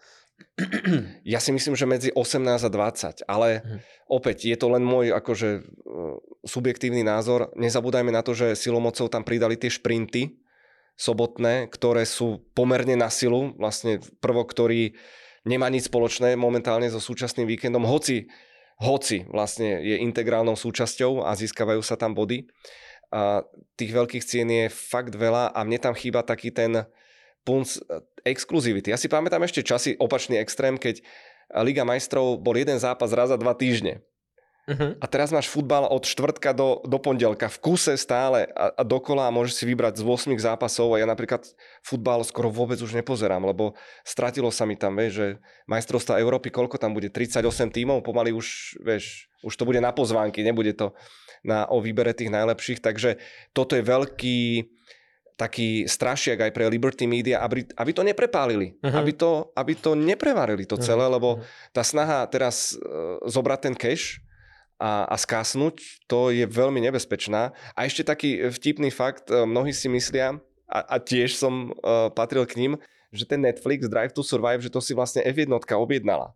[1.32, 3.78] Ja si myslím, že medzi 18 a 20, ale hmm.
[4.08, 5.60] opäť je to len môj akože e,
[6.44, 7.52] subjektívny názor.
[7.56, 10.36] Nezabúdajme na to, že silomocov tam pridali tie šprinty
[10.96, 13.52] sobotné, ktoré sú pomerne na silu.
[13.60, 14.96] Vlastne prvo, ktorý
[15.44, 18.26] nemá nič spoločné momentálne so súčasným víkendom, hoci,
[18.80, 22.48] hoci vlastne je integrálnou súčasťou a získavajú sa tam body.
[23.12, 23.46] A
[23.78, 26.88] tých veľkých cien je fakt veľa a mne tam chýba taký ten
[27.46, 27.78] punc
[28.26, 28.90] exkluzivity.
[28.90, 30.98] Ja si pamätám ešte časy opačný extrém, keď
[31.62, 34.02] Liga majstrov bol jeden zápas raz za dva týždne.
[34.66, 34.98] Uh-huh.
[34.98, 39.30] A teraz máš futbal od štvrtka do, do pondelka v kuse stále a, a dokola
[39.30, 41.46] a môžeš si vybrať z 8 zápasov a ja napríklad
[41.86, 45.26] futbal skoro vôbec už nepozerám, lebo stratilo sa mi tam, vieš, že
[45.70, 50.42] majstrovstva Európy, koľko tam bude, 38 tímov, pomaly už, vieš, už to bude na pozvánky,
[50.42, 50.98] nebude to
[51.46, 53.22] na, o výbere tých najlepších, takže
[53.54, 54.38] toto je veľký
[55.36, 58.96] taký strašiak aj pre Liberty Media, aby, aby to neprepálili, uh-huh.
[58.96, 61.16] aby, to, aby to neprevarili to celé, uh-huh.
[61.20, 61.28] lebo
[61.76, 64.24] tá snaha teraz uh, zobrať ten cash
[64.80, 67.52] a, a skásnuť, to je veľmi nebezpečná.
[67.76, 72.42] A ešte taký vtipný fakt, uh, mnohí si myslia, a, a tiež som uh, patril
[72.48, 72.72] k ním,
[73.14, 75.46] že ten Netflix Drive to Survive, že to si vlastne F1
[75.78, 76.34] objednala.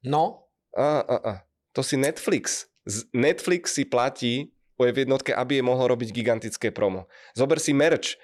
[0.00, 0.48] No.
[0.72, 1.32] A, a, a.
[1.76, 2.70] To si Netflix.
[3.12, 7.04] Netflix si platí o F1, aby je mohol robiť gigantické promo.
[7.36, 8.16] Zober si merch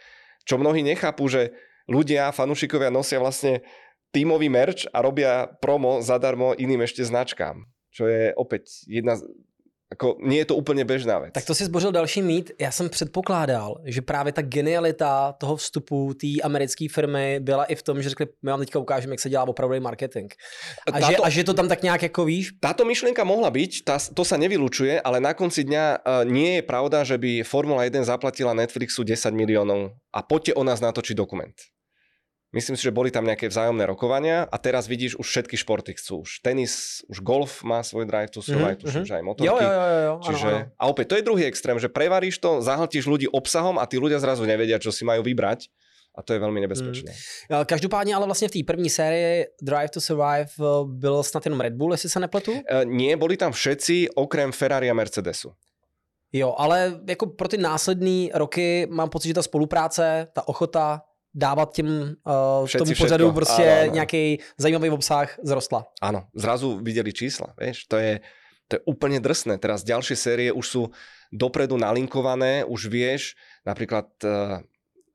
[0.44, 1.54] čo mnohí nechápu, že
[1.90, 3.62] ľudia, fanúšikovia nosia vlastne
[4.12, 7.64] tímový merch a robia promo zadarmo iným ešte značkám.
[7.92, 9.16] Čo je opäť jedna
[9.92, 11.32] z, Ako, nie je to úplně bežná věc.
[11.34, 12.50] Tak to si zbořil další mít.
[12.58, 17.82] Já jsem předpokládal, že právě ta genialita toho vstupu té americké firmy byla i v
[17.82, 20.32] tom, že řekli, my vám teďka ukážeme, jak se dělá opravdový marketing.
[20.92, 22.52] A, táto, že, a že to tam tak nějak jako víš?
[22.60, 26.62] Táto myšlienka mohla byť, tá, to sa nevylučuje, ale na konci dňa uh, nie je
[26.62, 31.54] pravda, že by Formula 1 zaplatila Netflixu 10 miliónov a poďte o nás natočiť dokument.
[32.52, 36.20] Myslím si, že boli tam nejaké vzájomné rokovania a teraz vidíš, už všetky športy chcú.
[36.20, 38.92] Už tenis, už golf má svoj drive to survive, mm-hmm.
[38.92, 39.48] tuším, že aj motorky.
[39.48, 40.14] Jo, jo, jo, jo.
[40.20, 40.76] Čiže, ano, ano.
[40.76, 44.20] A opäť, to je druhý extrém, že prevaríš to, zahltíš ľudí obsahom a tí ľudia
[44.20, 45.72] zrazu nevedia, čo si majú vybrať.
[46.12, 47.08] A to je veľmi nebezpečné.
[47.48, 47.64] Mm.
[47.64, 51.72] Každopádně ale vlastně v té první sérii Drive to Survive eh, byl snad jenom Red
[51.72, 52.52] Bull, jestli se nepletu?
[52.52, 55.52] Uh, nie, boli tam všetci okrem Ferrari a Mercedesu.
[56.32, 61.02] Jo, ale jako pro ty následné roky mám pocit, že ta spolupráce, ta ochota
[61.34, 61.86] dávat těm
[62.24, 63.32] uh, tomu pořadu všetko.
[63.32, 64.36] prostě áno, áno.
[64.58, 65.84] zajímavý obsah zrostla.
[66.02, 68.20] Áno, zrazu videli čísla, vieš, to je,
[68.68, 69.56] to je úplne drsné.
[69.58, 70.82] Teraz ďalšie série už sú
[71.32, 73.32] dopredu nalinkované, už vieš,
[73.64, 74.60] napríklad uh,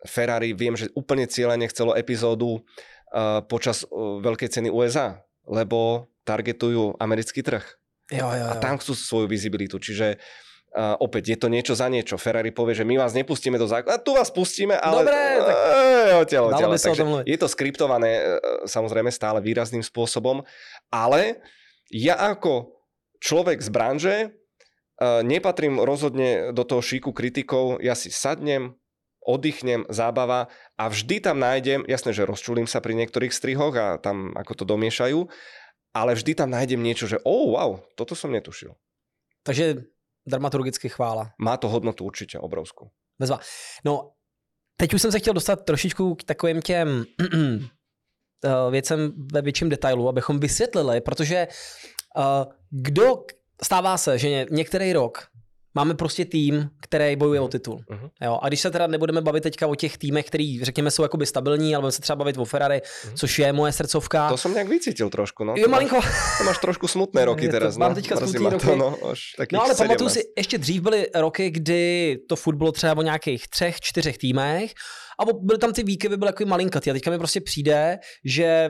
[0.05, 6.97] Ferrari, viem, že úplne cieľene chcelo epizódu uh, počas uh, veľkej ceny USA, lebo targetujú
[6.97, 7.63] americký trh.
[8.09, 8.45] Jo, jo, jo.
[8.51, 12.20] A tam chcú svoju vizibilitu, čiže Uh, opäť je to niečo za niečo.
[12.20, 14.03] Ferrari povie, že my vás nepustíme do zákona.
[14.03, 15.05] Tu vás pustíme, ale...
[15.05, 15.55] Dobre, tak...
[16.28, 16.70] Odtiaľ, odtiaľ.
[16.76, 20.43] Takže je to skriptované samozrejme stále výrazným spôsobom,
[20.91, 21.41] ale
[21.88, 22.78] ja ako
[23.24, 27.82] človek z branže uh, nepatrím rozhodne do toho šíku kritikov.
[27.82, 28.78] Ja si sadnem,
[29.28, 30.47] oddychnem, zábava
[30.80, 34.63] a vždy tam nájdem, jasné, že rozčulím sa pri niektorých strihoch a tam ako to
[34.63, 35.28] domiešajú,
[35.91, 38.72] ale vždy tam nájdem niečo, že oh, wow, toto som netušil.
[39.43, 39.89] Takže
[40.28, 41.32] dramaturgicky chvála.
[41.39, 42.89] Má to hodnotu určitě obrovskou.
[43.19, 43.39] Bezva.
[43.86, 44.11] No,
[44.78, 47.05] teď už jsem se chtěl dostat trošičku k takovým těm
[48.45, 51.47] eh, věcem ve větším detailu, abychom vysvětlili, protože
[52.17, 52.23] uh,
[52.69, 53.23] kdo
[53.63, 55.28] stává se, že některý rok
[55.78, 57.80] máme prostě tým, který bojuje o titul.
[57.91, 58.09] Uh-huh.
[58.21, 61.25] Jo, a když se teda nebudeme bavit teďka o těch týmech, který řekněme jsou jakoby
[61.25, 63.13] stabilní, ale budeme se třeba bavit o Ferrari, uh-huh.
[63.15, 64.30] což je moje srdcovka.
[64.30, 65.53] To jsem nějak vycítil trošku, no.
[65.57, 65.99] Jo, malinko.
[66.38, 67.86] To máš trošku smutné roky teraz, no.
[67.86, 68.65] Mám teďka smutné roky.
[68.65, 68.97] To, no,
[69.51, 73.47] no ale pamatuju si, ještě dřív byly roky, kdy to furt bylo třeba o nějakých
[73.47, 74.71] třech, čtyřech týmech
[75.19, 76.89] a byly tam ty výkyvy, byly jako malinkatý.
[76.89, 78.69] A teďka mi prostě přijde, že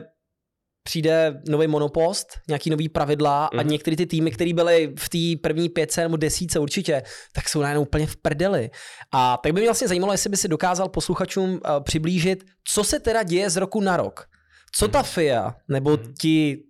[0.88, 3.60] přijde nový monopost, nějaký nový pravidla mm.
[3.60, 3.70] a mhm.
[3.70, 7.82] některé ty týmy, které byly v té první pětce nebo desíce určitě, tak jsou najednou
[7.82, 8.70] úplně v prdeli.
[9.12, 13.00] A tak by mě vlastně zajímalo, jestli by si dokázal posluchačům uh, přiblížit, co se
[13.00, 14.24] teda děje z roku na rok.
[14.72, 15.08] Co ta mhm.
[15.08, 16.14] FIA nebo mm.
[16.20, 16.64] ti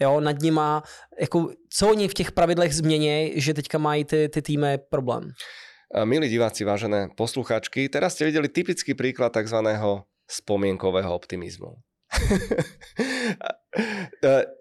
[0.00, 0.82] jo, nad nima,
[1.20, 5.30] jako, co oni v těch pravidlech změní, že teďka mají ty, ty týmy problém?
[6.04, 9.62] Milí diváci, vážené posluchačky, teraz ste videli typický príklad tzv.
[10.26, 11.78] spomienkového optimizmu.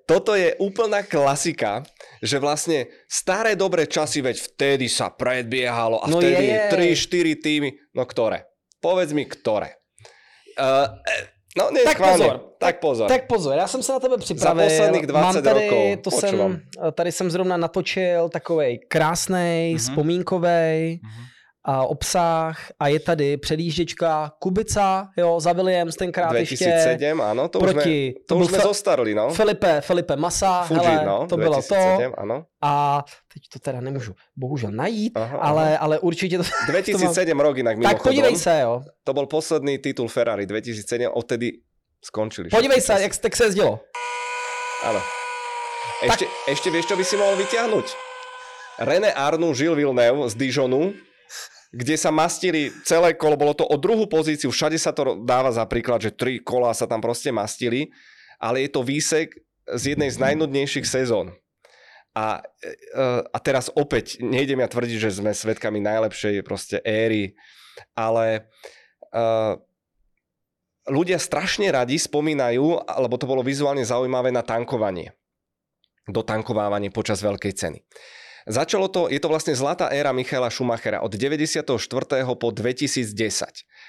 [0.09, 1.85] Toto je úplná klasika,
[2.19, 6.95] že vlastne staré dobré časy, veď vtedy sa predbiehalo a no vtedy je.
[6.97, 8.49] 3-4 týmy, no ktoré?
[8.81, 9.79] Povedz mi, ktoré.
[10.53, 10.85] Uh,
[11.57, 13.07] no, nie, tak pozor, tak pozor.
[13.09, 14.69] Tak pozor, já jsem se na tebe připravil.
[14.69, 16.01] Za posledných 20 Mám tady, rokov.
[16.03, 16.61] To jsem,
[16.93, 19.79] tady jsem zrovna natočil takovej krásnej, mm-hmm.
[19.79, 21.32] vzpomínkovej, mm-hmm
[21.65, 27.11] a obsah a je tady předjížděčka Kubica, jo, za Williams tenkrát 2007, ještě.
[27.11, 29.29] ano, to proti, už jsme, to, už jsme Fe- zostarli, no.
[29.29, 32.19] Felipe, Felipe Massa, Fuji, hele, no, to 2007, bylo to.
[32.19, 32.45] Ano.
[32.61, 33.03] A
[33.33, 35.77] teď to teda nemůžu bohužel najít, aha, ale, aha.
[35.77, 36.43] ale určitě to...
[36.67, 37.45] 2007 to mám...
[37.45, 38.81] rok jinak Tak podívej se, jo.
[39.03, 41.51] To byl poslední titul Ferrari, 2007, odtedy
[42.05, 42.49] skončili.
[42.49, 43.79] Podívej se, jak tak se jezdilo.
[44.83, 44.99] Ano.
[46.03, 46.51] Ešte, tak...
[46.51, 47.87] ešte vieš, čo by si mohol vyťahnuť?
[48.83, 50.91] René Arnu, Žil Villeneuve z Dijonu,
[51.73, 55.65] kde sa mastili celé kolo, bolo to o druhú pozíciu, všade sa to dáva za
[55.65, 57.89] príklad, že tri kola sa tam proste mastili,
[58.37, 59.33] ale je to výsek
[59.65, 61.33] z jednej z najnudnejších sezón.
[62.13, 62.77] A, e,
[63.25, 67.33] a teraz opäť, nejdem ja tvrdiť, že sme svetkami najlepšej proste éry,
[67.97, 68.45] ale
[69.09, 69.57] uh,
[70.85, 75.17] ľudia strašne radi spomínajú, lebo to bolo vizuálne zaujímavé na tankovanie.
[76.05, 77.79] Dotankovávanie počas veľkej ceny.
[78.43, 81.63] Začalo to, je to vlastne zlatá éra Michaela Schumachera od 94.
[82.35, 83.15] po 2010.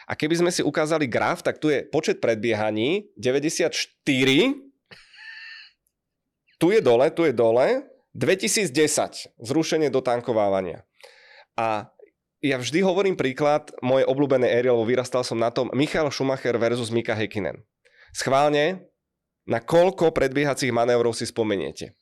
[0.07, 3.99] A keby sme si ukázali graf, tak tu je počet predbiehaní 94,
[6.63, 7.83] tu je dole, tu je dole,
[8.15, 8.71] 2010
[9.43, 10.87] zrušenie do tankovávania.
[11.59, 11.91] A
[12.39, 16.95] ja vždy hovorím príklad moje obľúbené éry, lebo vyrastal som na tom Michael Schumacher versus
[16.95, 17.59] Mika Häkkinen.
[18.15, 18.87] Schválne,
[19.51, 21.99] na koľko predbiehacích manévrov si spomeniete?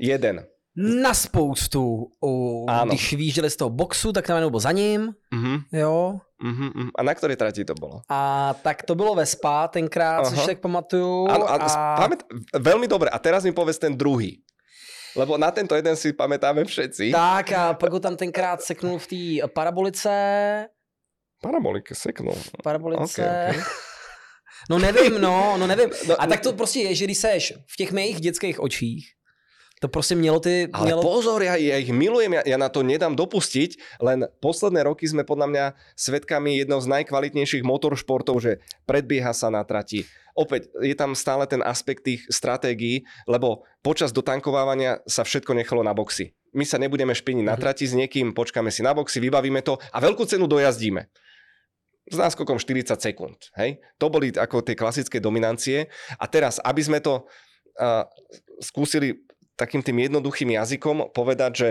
[0.00, 0.48] Jeden
[0.78, 2.06] na spoustu.
[2.20, 5.14] O, Když výjížděli z toho boxu, tak tam byl za ním.
[5.34, 5.62] Mm-hmm.
[5.72, 6.20] Jo.
[6.44, 6.90] Mm-hmm.
[6.98, 8.00] A na které trati to bylo?
[8.08, 10.30] A tak to bylo ve Spa tenkrát, Aha.
[10.30, 11.26] což tak pamatuju.
[11.28, 11.96] Ano, a, a...
[11.96, 12.22] Pamät...
[12.54, 13.10] Veľmi dobre.
[13.10, 14.38] A teraz mi povedz ten druhý.
[15.18, 17.10] Lebo na tento jeden si pamätáme všetci.
[17.10, 20.14] Tak a pak ho tam tenkrát seknul v té parabolice.
[21.42, 22.38] Parabolike seknul.
[22.62, 23.22] Parabolice.
[23.22, 23.62] Okay, okay.
[24.70, 25.90] No nevím, no, no nevím.
[26.08, 29.06] No, a tak to prostě je, že když seš v těch mých dětských očích,
[29.80, 30.68] To prostě mělo ty...
[30.72, 31.02] Ale mělo...
[31.02, 35.22] pozor, ja, ja ich milujem, ja, ja na to nedám dopustiť, len posledné roky sme
[35.22, 35.64] podľa mňa
[35.94, 38.58] svetkami jednou z najkvalitnejších motoršportov, že
[38.90, 40.02] predbieha sa na trati.
[40.34, 45.94] Opäť je tam stále ten aspekt tých stratégií, lebo počas dotankovávania sa všetko nechalo na
[45.94, 46.34] boxy.
[46.54, 47.62] My sa nebudeme špiniť na Mhm.
[47.62, 51.06] trati s niekým, počkáme si na boxy, vybavíme to a veľkú cenu dojazdíme
[52.08, 53.52] s náskokom 40 sekúnd.
[53.60, 53.84] Hej?
[54.00, 55.92] To boli ako tie klasické dominancie.
[56.16, 57.28] A teraz, aby sme to
[57.76, 58.08] uh,
[58.64, 59.27] skúsili
[59.58, 61.70] takým tým jednoduchým jazykom povedať, že,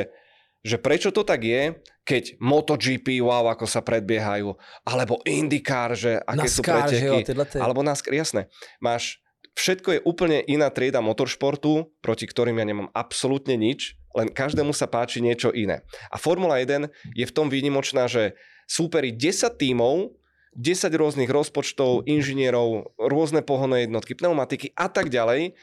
[0.68, 4.52] že prečo to tak je, keď MotoGP, wow, ako sa predbiehajú,
[4.84, 7.58] alebo IndyCar, že aké sú NASCAR, jo, preteky, tyhle ty.
[7.64, 8.52] alebo NASCAR, jasné.
[8.84, 9.24] Máš,
[9.56, 14.92] všetko je úplne iná trieda motoršportu, proti ktorým ja nemám absolútne nič, len každému sa
[14.92, 15.88] páči niečo iné.
[16.12, 18.36] A Formula 1 je v tom výnimočná, že
[18.68, 20.12] súperi 10 tímov,
[20.58, 25.54] 10 rôznych rozpočtov, inžinierov, rôzne pohonné jednotky, pneumatiky a tak ďalej.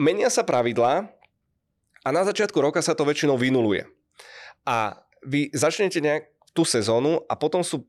[0.00, 1.12] Menia sa pravidlá
[2.04, 3.88] a na začiatku roka sa to väčšinou vynuluje.
[4.68, 7.88] A vy začnete nejak tú sezónu a potom sú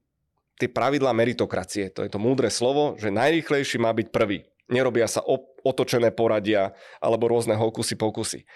[0.56, 1.92] tie pravidlá meritokracie.
[1.94, 4.48] To je to múdre slovo, že najrýchlejší má byť prvý.
[4.72, 5.22] Nerobia sa
[5.62, 8.48] otočené poradia alebo rôzne hokusy pokusy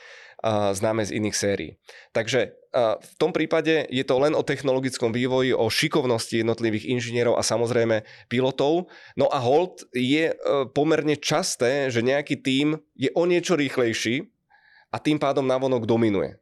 [0.47, 1.71] známe z iných sérií.
[2.15, 2.55] Takže
[3.01, 8.05] v tom prípade je to len o technologickom vývoji, o šikovnosti jednotlivých inžinierov a samozrejme
[8.31, 8.87] pilotov.
[9.17, 14.29] No a hold je uh, pomerne časté, že nejaký tím je o niečo rýchlejší
[14.89, 16.37] a tým pádom navonok dominuje.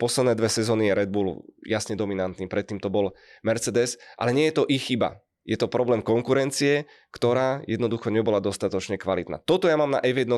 [0.00, 3.14] Posledné dve sezóny je Red Bull jasne dominantný, predtým to bol
[3.46, 5.22] Mercedes, ale nie je to ich chyba.
[5.42, 9.42] Je to problém konkurencie, ktorá jednoducho nebola dostatočne kvalitná.
[9.42, 10.30] Toto ja mám na F1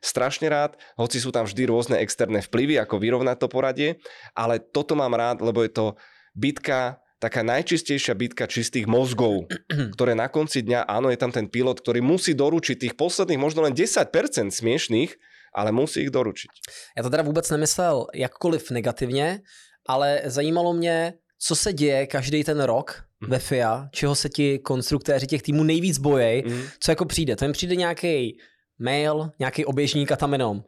[0.00, 4.00] strašne rád, hoci sú tam vždy rôzne externé vplyvy, ako vyrovnať to poradie,
[4.32, 5.86] ale toto mám rád, lebo je to
[6.32, 9.48] bitka, taká najčistejšia bitka čistých mozgov,
[9.96, 13.60] ktoré na konci dňa, áno, je tam ten pilot, ktorý musí doručiť tých posledných možno
[13.64, 14.08] len 10%
[14.52, 15.12] smiešných,
[15.56, 16.50] ale musí ich doručiť.
[16.96, 19.40] Já to teda vůbec nemyslel jakkoliv negativně,
[19.88, 23.30] ale zajímalo mě, co se děje každý ten rok Mhm.
[23.30, 26.62] ve FIA, čeho se ti konstruktéři těch týmů nejvíc bojí, Mm.
[26.80, 27.36] co jako přijde.
[27.36, 28.36] To jim přijde nějaký
[28.78, 30.64] mail, nějaký oběžník a tam jenom.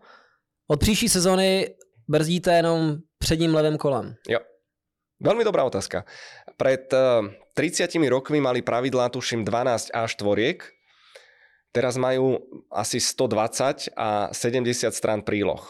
[0.70, 1.76] Od příští sezony
[2.08, 4.14] brzdíte jenom předním levým kolem.
[4.28, 4.38] Jo.
[5.18, 6.06] Veľmi dobrá otázka.
[6.56, 6.98] Pred eh,
[7.54, 10.62] 30 rokmi mali pravidlá, tuším, 12 až tvoriek.
[11.68, 12.40] Teraz majú
[12.72, 15.60] asi 120 a 70 strán príloh.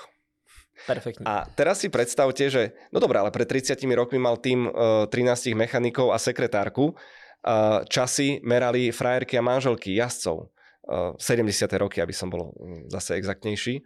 [0.87, 1.27] Perfektní.
[1.27, 5.59] A teraz si predstavte, že, no dobré, ale pred 30 rokmi mal tým uh, 13
[5.59, 6.95] mechanikov a sekretárku.
[7.43, 10.55] Uh, časy merali frajerky a manželky jazdcov.
[10.89, 11.67] Uh, 70.
[11.83, 13.83] roky, aby som bol mm, zase exaktnejší.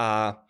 [0.00, 0.40] A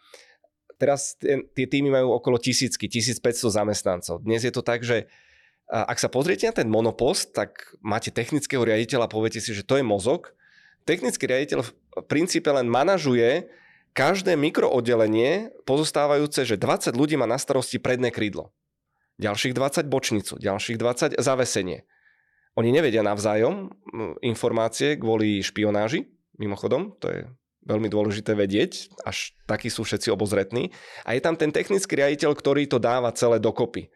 [0.79, 3.21] teraz tie, týmy majú okolo tisícky, 1500
[3.51, 4.23] zamestnancov.
[4.23, 5.11] Dnes je to tak, že
[5.67, 9.75] a ak sa pozriete na ten monopost, tak máte technického riaditeľa poviete si, že to
[9.75, 10.31] je mozog.
[10.87, 11.71] Technický riaditeľ v
[12.07, 13.51] princípe len manažuje
[13.91, 18.55] každé mikrooddelenie pozostávajúce, že 20 ľudí má na starosti predné krídlo.
[19.19, 21.83] Ďalších 20 bočnicu, ďalších 20 zavesenie.
[22.55, 23.75] Oni nevedia navzájom
[24.23, 26.07] informácie kvôli špionáži,
[26.39, 27.21] mimochodom, to je
[27.67, 30.71] veľmi dôležité vedieť, až takí sú všetci obozretní.
[31.03, 33.91] A je tam ten technický riaditeľ, ktorý to dáva celé dokopy.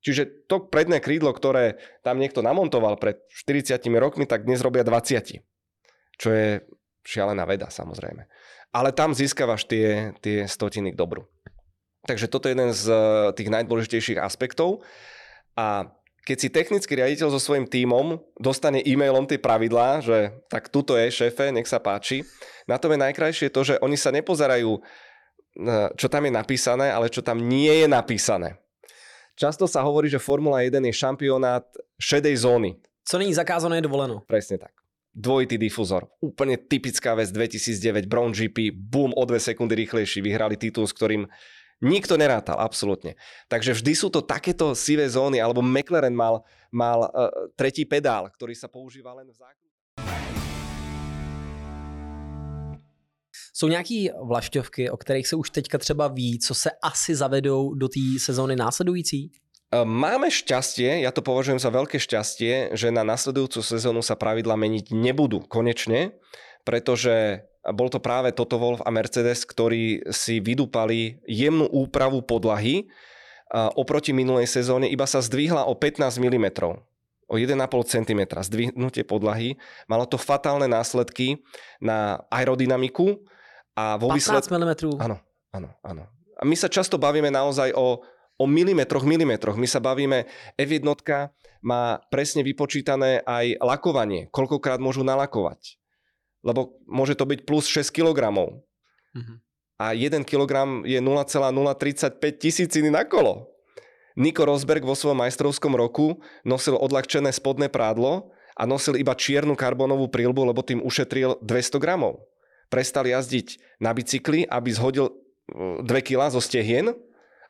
[0.00, 5.53] Čiže to predné krídlo, ktoré tam niekto namontoval pred 40 rokmi, tak dnes robia 20.
[6.18, 6.48] Čo je
[7.04, 8.26] šialená veda, samozrejme.
[8.74, 11.28] Ale tam získavaš tie, tie stotiny k dobru.
[12.04, 12.98] Takže toto je jeden z eh,
[13.36, 14.84] tých najdôležitejších aspektov.
[15.54, 15.88] A
[16.24, 21.12] keď si technický riaditeľ so svojím tímom dostane e-mailom tie pravidlá, že tak tuto je
[21.12, 22.24] šéfe, nech sa páči,
[22.64, 27.12] na tom je najkrajšie to, že oni sa nepozerajú, eh, čo tam je napísané, ale
[27.12, 28.60] čo tam nie je napísané.
[29.34, 31.66] Často sa hovorí, že Formula 1 je šampionát
[31.98, 32.78] šedej zóny.
[33.02, 34.22] Co není zakázané, je dovoleno.
[34.30, 34.83] Presne tak.
[35.14, 36.10] Dvojitý difuzor.
[36.18, 41.30] Úplne typická vec 2009, Brown GP, boom, o dve sekundy rýchlejší, vyhrali titul, s ktorým
[41.78, 43.14] nikto nerátal, absolútne.
[43.46, 46.42] Takže vždy sú to takéto sivé zóny, alebo McLaren mal,
[46.74, 49.74] mal uh, tretí pedál, ktorý sa používa len v zákrute.
[53.56, 57.88] Jsou nějaký vlašťovky, o kterých se už teďka třeba ví, co se asi zavedou do
[57.88, 59.30] té sezóny následující?
[59.74, 64.54] E, Máme šťastie, ja to považujem za veľké šťastie, že na nasledujúcu sezónu sa pravidla
[64.54, 66.14] meniť nebudú konečne,
[66.62, 67.42] pretože
[67.74, 72.86] bol to práve Toto Wolf a Mercedes, ktorí si vydúpali jemnú úpravu podlahy
[73.54, 76.46] oproti minulej sezóne iba sa zdvihla o 15 mm
[77.24, 77.56] o 1,5
[77.88, 79.56] cm zdvihnutie podlahy.
[79.88, 81.40] Malo to fatálne následky
[81.80, 83.16] na aerodynamiku
[83.72, 84.52] a vo 15 výsledku...
[84.52, 85.00] mm.
[85.00, 85.16] Áno,
[85.54, 86.02] áno, áno.
[86.36, 88.04] A my sa často bavíme naozaj o,
[88.38, 89.58] o milimetroch, milimetroch.
[89.58, 90.26] My sa bavíme,
[90.58, 90.84] F1
[91.64, 95.80] má presne vypočítané aj lakovanie, koľkokrát môžu nalakovať.
[96.44, 98.32] Lebo môže to byť plus 6 kg.
[99.14, 99.38] Mhm.
[99.78, 103.50] a 1 kg je 0,035 tisíciny na kolo.
[104.14, 110.06] Nico Rosberg vo svojom majstrovskom roku nosil odľahčené spodné prádlo a nosil iba čiernu karbónovú
[110.06, 112.22] prílbu, lebo tým ušetril 200 gramov.
[112.70, 115.10] Prestal jazdiť na bicykli, aby zhodil
[115.50, 116.94] 2 kg zo stehien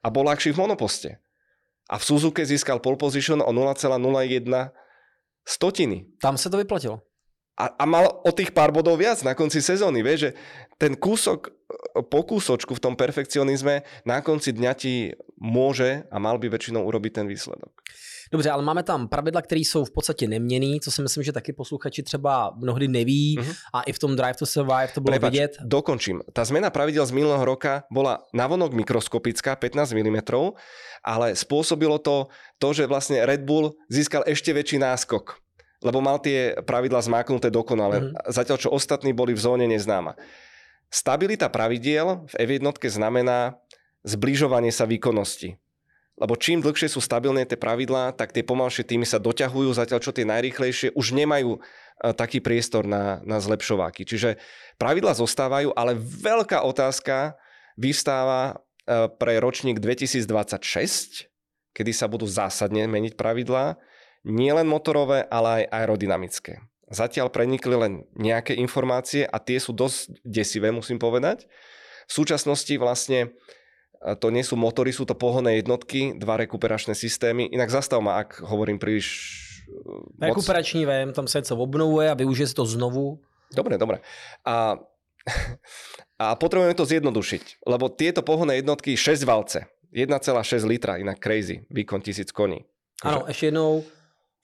[0.05, 1.11] a bol ľahší v monoposte.
[1.89, 3.97] A v Suzuke získal pole position o 0,01
[5.45, 6.09] stotiny.
[6.21, 7.01] Tam sa to vyplatilo
[7.55, 10.03] a, a mal o tých pár bodov viac na konci sezóny.
[10.03, 10.31] Vieš, že
[10.75, 11.55] ten kúsok
[12.11, 17.23] po kúsočku v tom perfekcionizme na konci dňa ti môže a mal by väčšinou urobiť
[17.23, 17.71] ten výsledok.
[18.33, 21.53] Dobře, ale máme tam pravidla, které jsou v podstatě neměný, co si myslím, že taky
[21.53, 23.55] posluchači třeba mnohdy neví uh-huh.
[23.73, 25.53] a i v tom Drive to Survive to bylo Prepač, vidět.
[25.65, 26.21] dokončím.
[26.33, 30.21] Tá zmena pravidel z minulého roka bola navonok mikroskopická, 15 mm,
[31.05, 35.45] ale spôsobilo to to, že vlastne Red Bull získal ešte väčší náskok
[35.85, 38.33] lebo mal tie pravidla zmáknuté dokonale, mm-hmm.
[38.33, 40.17] zatiaľ čo ostatní boli v zóne neznáma.
[40.89, 43.61] Stabilita pravidiel v F1 znamená
[44.01, 45.61] zbližovanie sa výkonnosti.
[46.15, 50.15] Lebo čím dlhšie sú stabilné tie pravidlá, tak tie pomalšie týmy sa doťahujú, zatiaľ čo
[50.15, 51.61] tie najrýchlejšie už nemajú e,
[52.15, 54.07] taký priestor na, na zlepšováky.
[54.07, 54.39] Čiže
[54.79, 57.35] pravidla zostávajú, ale veľká otázka
[57.75, 61.27] vystáva e, pre ročník 2026,
[61.75, 63.75] kedy sa budú zásadne meniť pravidlá
[64.23, 66.63] nielen motorové, ale aj aerodynamické.
[66.95, 71.51] Zatiaľ prenikli len nejaké informácie a tie sú dosť desivé, musím povedať.
[72.07, 73.35] V súčasnosti vlastne
[74.13, 77.49] to nie sú motory, sú to pohonné jednotky, dva rekuperačné systémy.
[77.49, 79.09] Inak zastav ma, ak hovorím príliš
[79.65, 79.81] e,
[80.21, 80.37] moc.
[80.37, 83.25] Rekuperační VM, tam to obnovuje a využije to znovu.
[83.49, 84.05] Dobre, dobre.
[84.45, 84.77] A,
[86.23, 92.05] a potrebujeme to zjednodušiť, lebo tieto pohonné jednotky 6 valce, 1,6 litra, inak crazy, výkon
[92.05, 92.61] 1000 koní.
[93.01, 93.85] Áno, ešte jednou,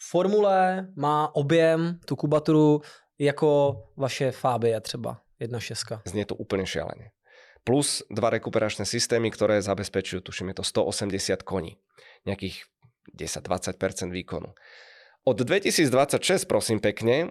[0.00, 2.80] formule má objem, tu kubaturu,
[3.20, 6.04] jako vaše Fabie třeba, 1.6.
[6.04, 7.12] Znie to úplne šialene.
[7.64, 11.76] Plus dva rekuperačné systémy, ktoré zabezpečujú, tuším, je to 180 koní.
[12.24, 12.64] Nejakých
[13.12, 14.52] 10-20% výkonu.
[15.28, 17.28] Od 2026, prosím pekne,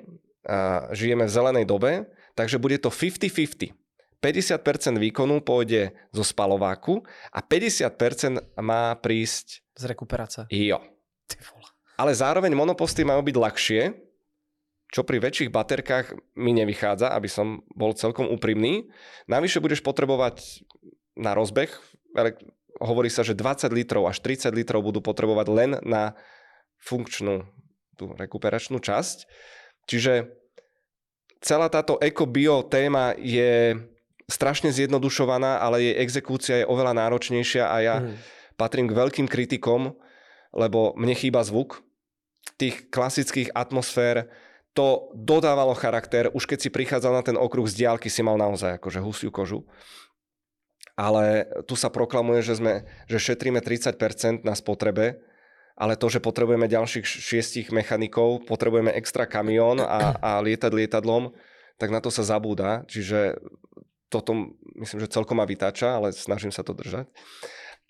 [0.93, 2.05] žijeme v zelenej dobe,
[2.37, 3.73] takže bude to 50-50.
[4.19, 9.63] 50% výkonu pôjde zo spalováku a 50% má prísť...
[9.79, 10.43] Z rekuperácie.
[10.51, 10.83] Jo.
[11.95, 13.81] Ale zároveň monoposty majú byť ľahšie,
[14.89, 18.89] čo pri väčších baterkách mi nevychádza, aby som bol celkom úprimný.
[19.29, 20.65] Navyše budeš potrebovať
[21.13, 21.69] na rozbeh,
[22.79, 26.17] hovorí sa, že 20 litrov až 30 litrov budú potrebovať len na
[26.79, 27.45] funkčnú
[27.99, 29.27] tú rekuperačnú časť.
[29.85, 30.31] Čiže
[31.43, 33.75] celá táto eko-bio téma je
[34.31, 38.15] strašne zjednodušovaná, ale jej exekúcia je oveľa náročnejšia a ja mm.
[38.55, 39.97] patrím k veľkým kritikom,
[40.55, 41.83] lebo mne chýba zvuk,
[42.55, 44.29] tých klasických atmosfér
[44.79, 46.31] to dodávalo charakter.
[46.31, 49.67] Už keď si prichádzal na ten okruh z diálky, si mal naozaj akože husiu kožu.
[50.95, 55.19] Ale tu sa proklamuje, že, sme, že šetríme 30% na spotrebe,
[55.75, 61.35] ale to, že potrebujeme ďalších šiestich mechanikov, potrebujeme extra kamión a, a lietať lietadlom,
[61.75, 62.87] tak na to sa zabúda.
[62.87, 63.35] Čiže
[64.07, 67.11] toto myslím, že celkom ma vytáča, ale snažím sa to držať.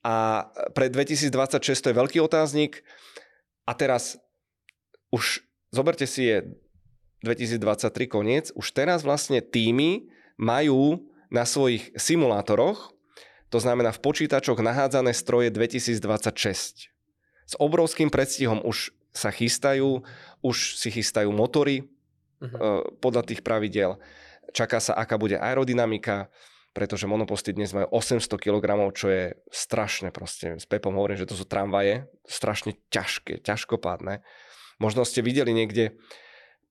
[0.01, 2.81] A pre 2026 to je veľký otáznik.
[3.69, 4.17] A teraz
[5.13, 6.49] už zoberte si je
[7.21, 10.07] 2023 koniec, už teraz vlastne týmy
[10.39, 12.95] majú na svojich simulátoroch,
[13.49, 16.93] to znamená v počítačoch nahádzané stroje 2026.
[17.49, 20.05] S obrovským predstihom už sa chystajú,
[20.45, 21.89] už si chystajú motory
[22.37, 22.85] uh-huh.
[23.01, 23.97] podľa tých pravidel.
[24.53, 26.29] Čaká sa, aká bude aerodynamika,
[26.77, 30.61] pretože monoposty dnes majú 800 kg, čo je strašne proste.
[30.61, 34.21] S Pepom hovorím, že to sú tramvaje, strašne ťažké, ťažkopádne.
[34.77, 35.97] Možno ste videli niekde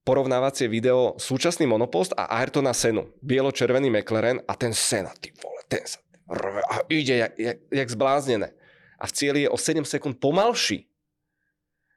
[0.09, 3.13] porovnávacie video súčasný monopost a Ayrtona Senu.
[3.21, 7.89] Bielo-červený McLaren a ten Sena, ty vole, ten sa rve a ide jak, jak, jak
[7.93, 8.49] zbláznené.
[8.97, 10.89] A v cieli je o 7 sekúnd pomalší.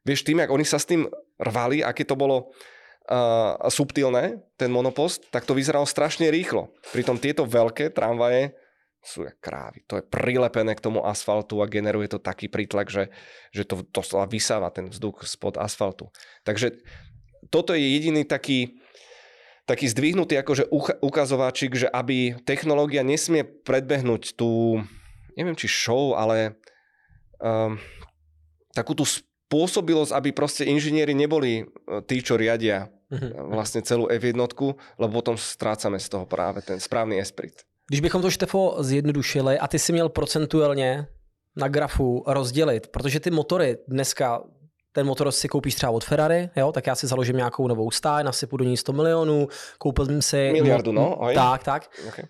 [0.04, 1.08] Vieš, tým, jak oni sa s tým
[1.40, 6.68] rvali, aké to bolo uh, subtilné, ten monopost, tak to vyzeralo strašne rýchlo.
[6.92, 8.52] Pritom tieto veľké tramvaje
[9.00, 9.82] sú jak krávy.
[9.88, 13.08] To je prilepené k tomu asfaltu a generuje to taký prítlak, že,
[13.56, 16.12] že to doslova vysáva ten vzduch spod asfaltu.
[16.46, 16.76] Takže
[17.52, 18.80] toto je jediný taký,
[19.68, 20.72] taký zdvihnutý akože
[21.04, 24.80] ukazováčik, že aby technológia nesmie predbehnúť tú,
[25.36, 26.56] neviem či show, ale
[27.36, 27.76] um,
[28.72, 31.64] takú tú spôsobilosť, aby proste inžinieri neboli e,
[32.08, 33.52] tí, čo riadia mhm.
[33.52, 34.32] vlastne celú F1,
[34.96, 37.52] lebo potom strácame z toho práve ten správny esprit.
[37.92, 41.06] Když bychom to, Štefo, zjednodušili a ty si měl procentuálně
[41.56, 44.40] na grafu rozdělit, protože ty motory dneska
[44.92, 48.24] ten motor si koupíš třeba od Ferrari, jo, tak já si založím nějakou novou stáj,
[48.24, 50.52] nasypu do ní 100 milionů, koupil jsem si...
[50.52, 51.34] Miliardu, no, oj.
[51.34, 51.90] Tak, tak.
[52.08, 52.24] Okay.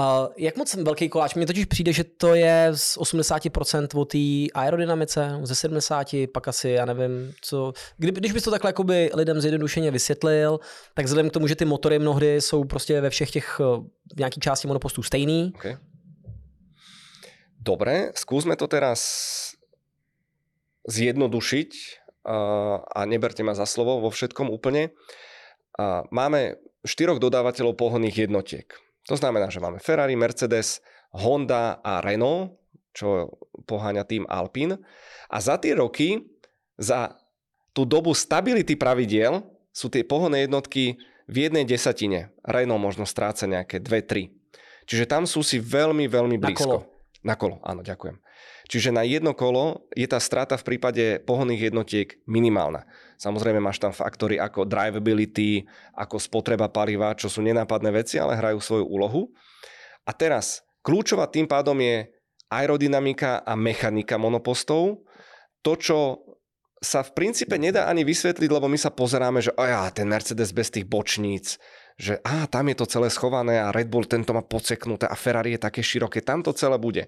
[0.00, 1.34] Uh, jak moc velký koláč?
[1.34, 6.70] Mně totiž přijde, že to je z 80% o té aerodynamice, ze 70, pak asi,
[6.70, 7.72] já nevím, co...
[7.96, 10.60] Kdy, když bys to takhle jakoby lidem zjednodušeně vysvětlil,
[10.94, 13.58] tak vzhledem k tomu, že ty motory mnohdy jsou prostě ve všech těch
[14.16, 15.52] v nějaký části monopostů stejný.
[15.54, 15.76] Okay.
[17.60, 19.51] Dobre, skúsme to teraz
[20.86, 21.70] zjednodušiť
[22.86, 24.94] a neberte ma za slovo vo všetkom úplne.
[26.10, 28.66] Máme štyroch dodávateľov pohonných jednotiek.
[29.10, 30.78] To znamená, že máme Ferrari, Mercedes,
[31.10, 32.58] Honda a Renault,
[32.94, 33.34] čo
[33.66, 34.78] poháňa tým Alpine.
[35.32, 36.22] A za tie roky,
[36.78, 37.18] za
[37.72, 42.30] tú dobu stability pravidiel, sú tie pohonné jednotky v jednej desatine.
[42.44, 44.30] Renault možno stráca nejaké 2-3.
[44.84, 46.66] Čiže tam sú si veľmi, veľmi blízko.
[46.68, 46.80] Na kolo.
[47.22, 48.18] Na kolo, áno, ďakujem.
[48.70, 52.88] Čiže na jedno kolo je tá strata v prípade pohonných jednotiek minimálna.
[53.20, 58.58] Samozrejme máš tam faktory ako drivability, ako spotreba paliva, čo sú nenápadné veci, ale hrajú
[58.62, 59.28] svoju úlohu.
[60.08, 62.08] A teraz, kľúčová tým pádom je
[62.50, 65.04] aerodynamika a mechanika monopostov.
[65.62, 65.98] To, čo
[66.82, 70.74] sa v princípe nedá ani vysvetliť, lebo my sa pozeráme, že ja, ten Mercedes bez
[70.74, 71.62] tých bočníc,
[71.94, 75.54] že á, tam je to celé schované a Red Bull tento má poceknuté a Ferrari
[75.54, 77.06] je také široké, tam to celé bude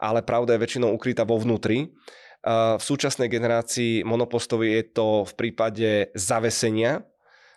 [0.00, 1.92] ale pravda je väčšinou ukrytá vo vnútri.
[2.40, 7.04] V súčasnej generácii monopostovi je to v prípade zavesenia,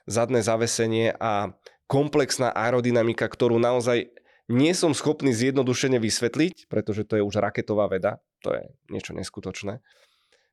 [0.04, 1.56] zadné zavesenie a
[1.88, 4.12] komplexná aerodynamika, ktorú naozaj
[4.52, 9.80] nie som schopný zjednodušene vysvetliť, pretože to je už raketová veda, to je niečo neskutočné,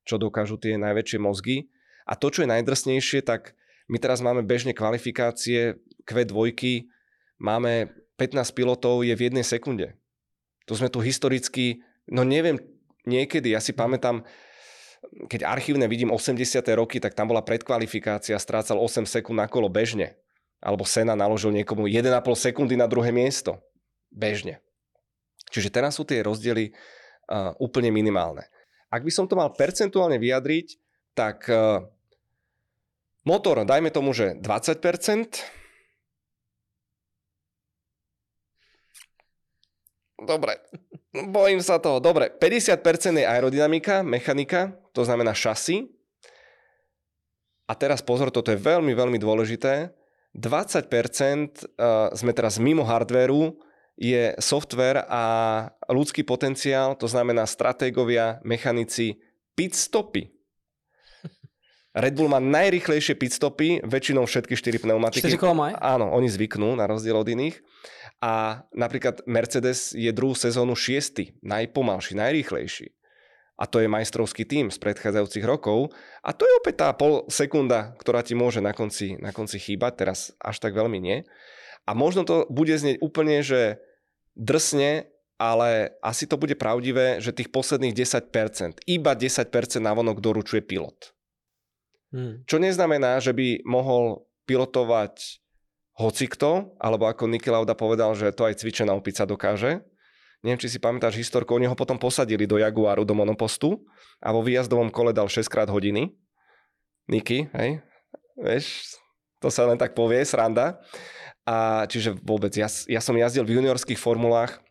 [0.07, 1.67] čo dokážu tie najväčšie mozgy.
[2.07, 3.59] A to, čo je najdrsnejšie, tak
[3.91, 6.55] my teraz máme bežne kvalifikácie Q2,
[7.43, 9.99] máme 15 pilotov je v jednej sekunde.
[10.71, 12.63] To sme tu historicky, no neviem,
[13.03, 14.23] niekedy, ja si pamätám,
[15.27, 16.63] keď archívne vidím 80.
[16.79, 20.15] roky, tak tam bola predkvalifikácia, strácal 8 sekúnd na kolo bežne.
[20.63, 22.07] Alebo Sena naložil niekomu 1,5
[22.39, 23.59] sekundy na druhé miesto.
[24.15, 24.63] Bežne.
[25.51, 28.47] Čiže teraz sú tie rozdiely uh, úplne minimálne.
[28.87, 30.79] Ak by som to mal percentuálne vyjadriť,
[31.19, 31.83] tak uh,
[33.27, 35.60] motor, dajme tomu, že 20%,
[40.21, 40.61] Dobre,
[41.13, 41.99] bojím sa toho.
[41.99, 45.89] Dobre, 50% je aerodynamika, mechanika, to znamená šasy.
[47.71, 49.95] A teraz pozor, toto je veľmi, veľmi dôležité.
[50.35, 51.65] 20% eh,
[52.15, 53.57] sme teraz mimo hardvéru,
[54.01, 55.25] je software a
[55.93, 59.21] ľudský potenciál, to znamená stratégovia, mechanici,
[59.53, 60.40] pitstopy.
[61.91, 65.27] Red Bull má najrychlejšie pitstopy, väčšinou všetky 4 pneumatiky.
[65.27, 65.73] 4 kola maj?
[65.83, 67.59] Áno, oni zvyknú na rozdiel od iných.
[68.23, 72.95] A napríklad Mercedes je druhú sezónu šiestý, najpomalší, najrýchlejší.
[73.61, 75.91] A to je majstrovský tým z predchádzajúcich rokov.
[76.23, 80.07] A to je opäť tá pol sekunda, ktorá ti môže na konci, na konci chýbať,
[80.07, 81.27] teraz až tak veľmi nie.
[81.85, 83.83] A možno to bude znieť úplne, že
[84.39, 85.11] drsne,
[85.43, 89.49] ale asi to bude pravdivé, že tých posledných 10%, iba 10%
[89.81, 91.17] navonok doručuje pilot.
[92.11, 92.43] Hmm.
[92.47, 95.41] Čo neznamená, že by mohol pilotovať
[95.95, 99.85] hocikto, alebo ako Niki Lauda povedal, že to aj cvičená opica dokáže.
[100.41, 103.85] Neviem, či si pamätáš historku, oni ho potom posadili do Jaguaru, do monopostu
[104.25, 106.17] a vo výjazdovom kole dal 6 krát hodiny.
[107.13, 107.85] Niky, hej,
[108.41, 108.97] vieš,
[109.37, 110.81] to sa len tak povie, sranda.
[111.45, 114.65] A čiže vôbec, ja, ja som jazdil v juniorských formulách,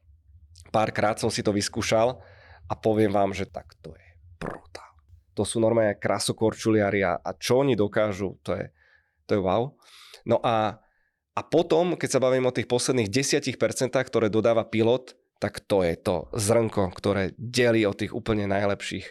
[0.73, 2.17] párkrát som si to vyskúšal
[2.65, 4.07] a poviem vám, že tak to je
[4.41, 4.88] brutál.
[5.39, 8.67] To sú normálne krasokorčuliari a, a čo oni dokážu, to je,
[9.23, 9.71] to je wow.
[10.27, 10.83] No a
[11.39, 13.55] a potom, keď sa bavím o tých posledných 10%,
[13.95, 19.07] ktoré dodáva pilot, tak to je to zrnko, ktoré delí od tých úplně najlepších,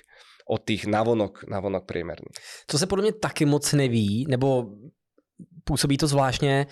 [0.52, 2.36] od tých navonok, navonok priemerných.
[2.68, 4.76] Co se podle mě taky moc neví, nebo
[5.64, 6.66] působí to zvláštně,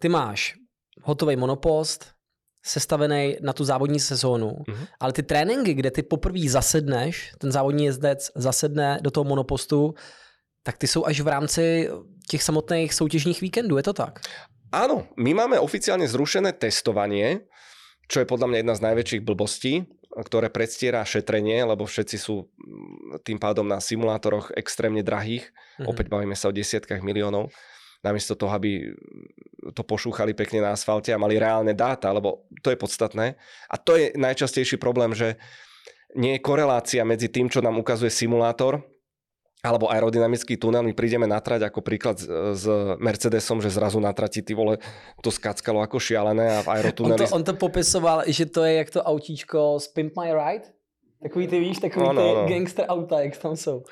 [0.00, 0.54] ty máš
[1.02, 2.17] hotový monopost,
[2.68, 4.86] sestavený na tu závodní sezónu, mm-hmm.
[5.00, 9.94] ale ty tréninky, kde ty poprvé zasedneš, ten závodní jezdec zasedne do toho monopostu,
[10.62, 11.88] tak ty jsou až v rámci
[12.28, 14.20] těch samotných soutěžních víkendů, je to tak?
[14.68, 17.48] Áno, my máme oficiálne zrušené testovanie,
[18.04, 23.24] čo je podľa mňa jedna z najväčších blbostí, ktoré predstiera šetrenie, lebo všetci sú mm,
[23.24, 25.48] tým pádom na simulátoroch extrémne drahých.
[25.48, 25.88] Mm-hmm.
[25.88, 27.48] Opäť bavíme sa o desiatkách miliónov.
[28.04, 28.92] Namiesto toho, aby
[29.74, 33.36] to pošúchali pekne na asfalte a mali reálne dáta, lebo to je podstatné.
[33.68, 35.36] A to je najčastejší problém, že
[36.16, 38.80] nie je korelácia medzi tým, čo nám ukazuje simulátor
[39.58, 42.64] alebo aerodynamický tunel, my prídeme na trať ako príklad s,
[43.02, 44.78] Mercedesom, že zrazu na trati ty vole
[45.18, 47.26] to skackalo ako šialené a v aerotuneli...
[47.26, 50.70] On to, on to popisoval, že to je jak to autíčko z Pimp My Ride?
[51.22, 52.46] Takový ty víš, takový no, no, ty no.
[52.46, 53.82] gangster auta, jak tam jsou.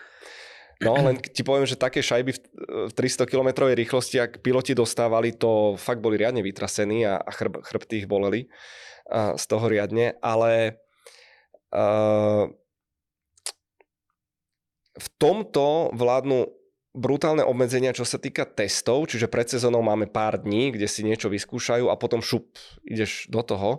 [0.84, 2.40] No, len ti poviem, že také šajby v,
[2.88, 8.04] v 300 km rýchlosti, ak piloti dostávali, to fakt boli riadne vytrasení a chrb, chrbty
[8.04, 8.52] ich boleli
[9.08, 10.76] a, z toho riadne, ale
[11.72, 12.44] uh,
[14.96, 16.44] v tomto vládnu
[16.96, 21.28] brutálne obmedzenia, čo sa týka testov, čiže pred sezónou máme pár dní, kde si niečo
[21.28, 23.70] vyskúšajú a potom šup, ideš do toho.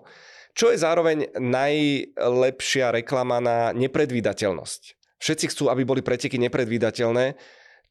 [0.58, 4.97] Čo je zároveň najlepšia reklama na nepredvídateľnosť.
[5.18, 7.34] Všetci chcú, aby boli preteky nepredvídateľné,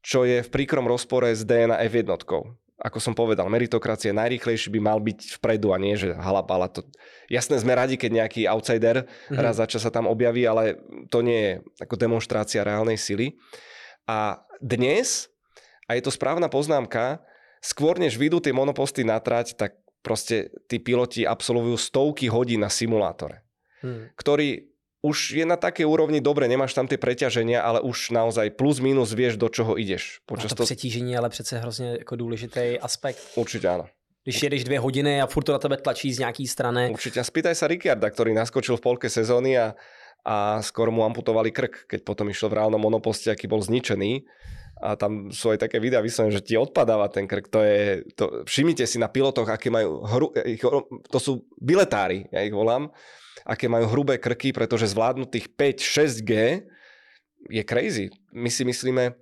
[0.03, 2.15] čo je v príkrom rozpore s DNA F1.
[2.77, 6.69] Ako som povedal, meritokracie najrýchlejší by mal byť vpredu a nie, že halapala.
[6.77, 6.85] To...
[7.27, 9.41] Jasné, sme radi, keď nejaký outsider mm-hmm.
[9.41, 10.77] raz za čas sa tam objaví, ale
[11.09, 11.53] to nie je
[11.83, 13.35] ako demonstrácia reálnej sily.
[14.05, 15.33] A dnes,
[15.89, 17.25] a je to správna poznámka,
[17.65, 19.75] skôr než vyjdú tie monoposty na trať, tak
[20.05, 23.43] proste tí piloti absolvujú stovky hodín na simulátore,
[23.83, 24.15] hmm.
[24.15, 24.76] ktorý
[25.07, 29.15] už je na takej úrovni, dobre, nemáš tam tie preťaženia, ale už naozaj plus minus
[29.15, 30.19] vieš, do čoho ideš.
[30.27, 33.23] Počas a to, to přetížení ale přece hrozně jako důležitý aspekt.
[33.39, 33.87] Určitě ano.
[34.25, 36.91] Když jedeš dvě hodiny a furt to na tebe tlačí z nějaký strany.
[36.91, 37.23] Určite.
[37.23, 39.79] Spýtaj sa Ricciarda, ktorý naskočil v polke sezóny a,
[40.27, 44.27] a skoro mu amputovali krk, keď potom išiel v reálnom monoposte, aký bol zničený
[44.83, 47.47] a tam sú aj také videá vyslovene, že ti odpadáva ten krk.
[47.55, 50.35] To je, to, všimnite si na pilotoch, aké majú, hru,
[51.07, 52.91] to sú biletári, ja ich volám,
[53.47, 56.33] aké majú hrubé krky, pretože zvládnu tých 5-6G
[57.47, 58.11] je crazy.
[58.35, 59.15] My si myslíme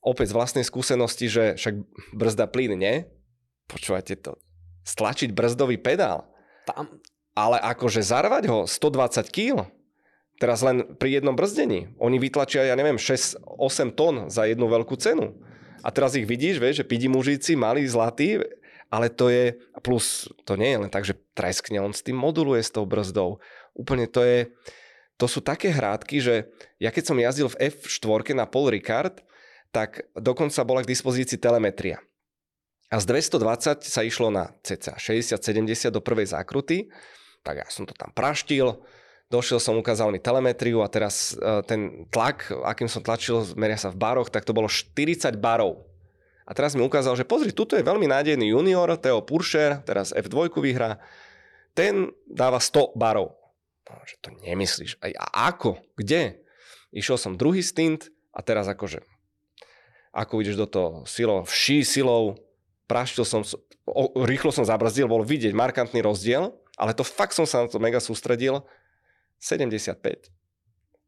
[0.00, 1.74] opäť z vlastnej skúsenosti, že však
[2.16, 3.04] brzda plyn, nie?
[3.68, 4.40] Počúvate to.
[4.88, 6.24] Stlačiť brzdový pedál.
[6.64, 7.00] Tam.
[7.36, 9.68] Ale akože zarvať ho 120 kg,
[10.42, 11.94] Teraz len pri jednom brzdení.
[12.02, 15.38] Oni vytlačia, ja neviem, 6-8 tón za jednu veľkú cenu.
[15.84, 18.42] A teraz ich vidíš, vieš, že pidi mužíci, malí, zlatí,
[18.94, 22.62] ale to je, plus to nie je len tak, že treskne, on s tým moduluje
[22.62, 23.42] s tou brzdou.
[23.74, 24.54] Úplne to je,
[25.18, 26.34] to sú také hrádky, že
[26.78, 29.26] ja keď som jazdil v F4 na Paul Ricard,
[29.74, 31.98] tak dokonca bola k dispozícii telemetria.
[32.94, 36.86] A z 220 sa išlo na cca 60-70 do prvej zákruty,
[37.42, 38.78] tak ja som to tam praštil,
[39.26, 43.90] došiel som, ukázal mi telemetriu a teraz uh, ten tlak, akým som tlačil, meria sa
[43.90, 45.82] v baroch, tak to bolo 40 barov.
[46.44, 50.52] A teraz mi ukázal, že pozri, tuto je veľmi nádejný junior, Theo Puršer, teraz F2
[50.60, 51.00] vyhrá,
[51.72, 53.32] ten dáva 100 barov.
[53.88, 55.00] No, že to nemyslíš.
[55.00, 55.80] A, a ako?
[55.96, 56.44] Kde?
[56.92, 59.02] Išiel som druhý stint a teraz akože
[60.14, 62.38] ako ideš do toho silou, vší silou,
[62.86, 63.42] praštil som,
[63.82, 67.82] o, rýchlo som zabrzdil, bol vidieť markantný rozdiel, ale to fakt som sa na to
[67.82, 68.62] mega sústredil
[69.42, 70.30] 75.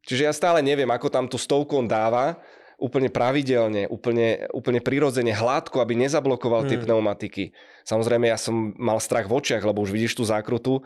[0.07, 2.43] Čiže ja stále neviem, ako tam tú stovku on dáva,
[2.77, 6.85] úplne pravidelne, úplne, úplne prirodzene, hladko, aby nezablokoval tie hmm.
[6.85, 7.57] pneumatiky.
[7.89, 10.85] Samozrejme, ja som mal strach v očiach, lebo už vidíš tú zákrutu.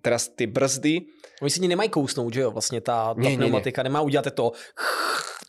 [0.00, 1.08] Teraz tie brzdy...
[1.42, 2.50] Oni si nemají kousnout, že jo?
[2.50, 3.90] Vlastně ta, ta nie, pneumatika nie, nie.
[3.90, 4.52] nemá udělat to...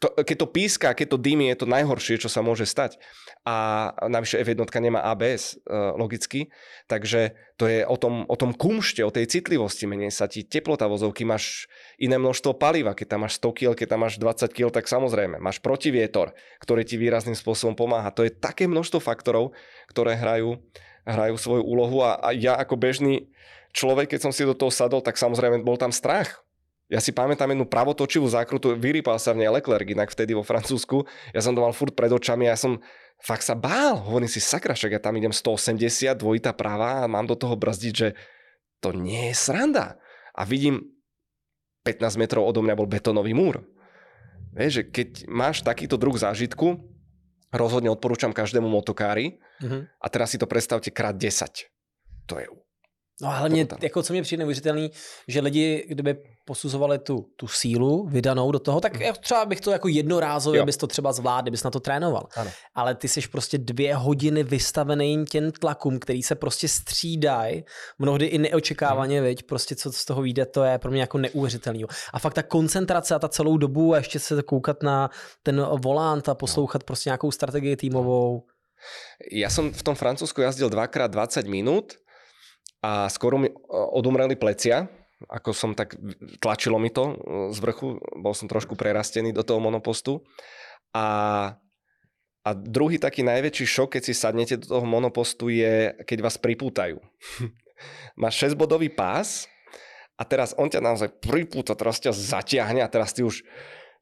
[0.03, 0.11] to...
[0.11, 2.99] Keď to píska, keď to dými, je to najhoršie, čo sa môže stať.
[3.47, 6.51] A navyše F1 nemá ABS e, logicky,
[6.91, 10.87] takže to je o tom, o tom kumšte, o tej citlivosti, menej sa ti teplota
[10.87, 14.67] vozovky, máš iné množstvo paliva, keď tam máš 100 kg, keď tam máš 20 kg,
[14.71, 18.11] tak samozrejme, máš protivietor, ktorý ti výrazným spôsobom pomáha.
[18.15, 19.55] To je také množstvo faktorov,
[19.91, 20.59] ktoré hrajú,
[21.07, 22.03] hrajú svoju úlohu.
[22.03, 23.31] A, a ja ako bežný
[23.75, 26.43] človek, keď som si do toho sadol, tak samozrejme bol tam strach.
[26.91, 31.07] Ja si pamätám jednu pravotočivú zákrutu, vyrypal sa v nej Leclerc, inak vtedy vo Francúzsku.
[31.31, 32.83] Ja som to mal furt pred očami, ja som
[33.23, 34.03] fakt sa bál.
[34.03, 37.93] Hovorím si, sakra, však ja tam idem 180, dvojitá práva a mám do toho brzdiť,
[37.95, 38.09] že
[38.83, 39.95] to nie je sranda.
[40.35, 40.93] A vidím,
[41.87, 43.63] 15 metrov odo mňa bol betónový múr.
[44.53, 46.77] Vieš, že keď máš takýto druh zážitku,
[47.49, 49.81] rozhodne odporúčam každému motokári mm-hmm.
[49.97, 51.69] a teraz si to predstavte krát 10.
[52.27, 52.47] To je
[53.21, 54.91] No a hlavně, jako co mě přijde neuvěřitelný,
[55.27, 59.13] že lidi, kdyby posuzovali tu, tu sílu vydanou do toho, tak mm.
[59.21, 62.27] třeba bych to jako jednorázově, abys to třeba zvládl, bys na to trénoval.
[62.35, 62.51] Ano.
[62.75, 67.63] Ale ty jsi prostě dvě hodiny vystavený těm tlakům, který se prostě střídají,
[67.99, 69.27] mnohdy i neočekávaně, mm.
[69.27, 71.85] viď, prostě co z toho vyjde, to je pro mě jako neuvěřitelný.
[72.13, 75.09] A fakt ta koncentrace a ta celou dobu a ještě se koukat na
[75.43, 76.85] ten volant a poslouchat no.
[76.85, 78.43] prostě nějakou strategii týmovou.
[79.31, 82.02] Ja som v tom Francúzsku jazdil dvakrát 20 minút
[82.83, 84.91] a skoro mi odumreli plecia,
[85.31, 85.95] ako som tak,
[86.43, 87.15] tlačilo mi to
[87.55, 90.19] z vrchu, bol som trošku prerastený do toho monopostu.
[90.91, 91.07] A,
[92.43, 96.99] a druhý taký najväčší šok, keď si sadnete do toho monopostu, je, keď vás pripútajú.
[98.21, 99.47] Máš 6-bodový pás
[100.19, 103.41] a teraz on ťa naozaj pripúta, teraz ťa zatiahne a teraz ty už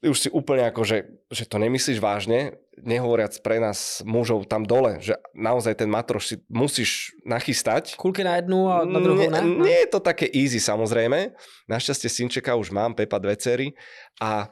[0.09, 4.97] už si úplne ako, že, že to nemyslíš vážne, nehovoriac pre nás mužov tam dole,
[4.97, 7.93] že naozaj ten matroš si musíš nachystať.
[8.01, 9.37] Kulky na jednu a na druhú ne?
[9.45, 11.37] Nie, nie je to také easy samozrejme.
[11.69, 13.77] Našťastie synčeka už mám, Pepa dve cery
[14.17, 14.49] a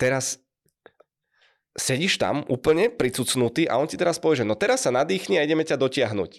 [0.00, 0.40] teraz
[1.76, 5.44] sedíš tam úplne pricucnutý a on ti teraz povie, že no teraz sa nadýchni a
[5.44, 6.32] ideme ťa dotiahnuť.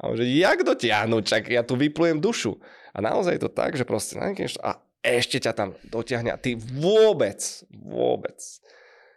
[0.00, 1.22] A on že, jak dotiahnuť?
[1.24, 2.60] Čak ja tu vyplujem dušu.
[2.92, 4.20] A naozaj je to tak, že proste
[4.60, 4.70] a
[5.02, 7.42] ešte ťa tam dotiahne a ty vôbec,
[7.74, 8.38] vôbec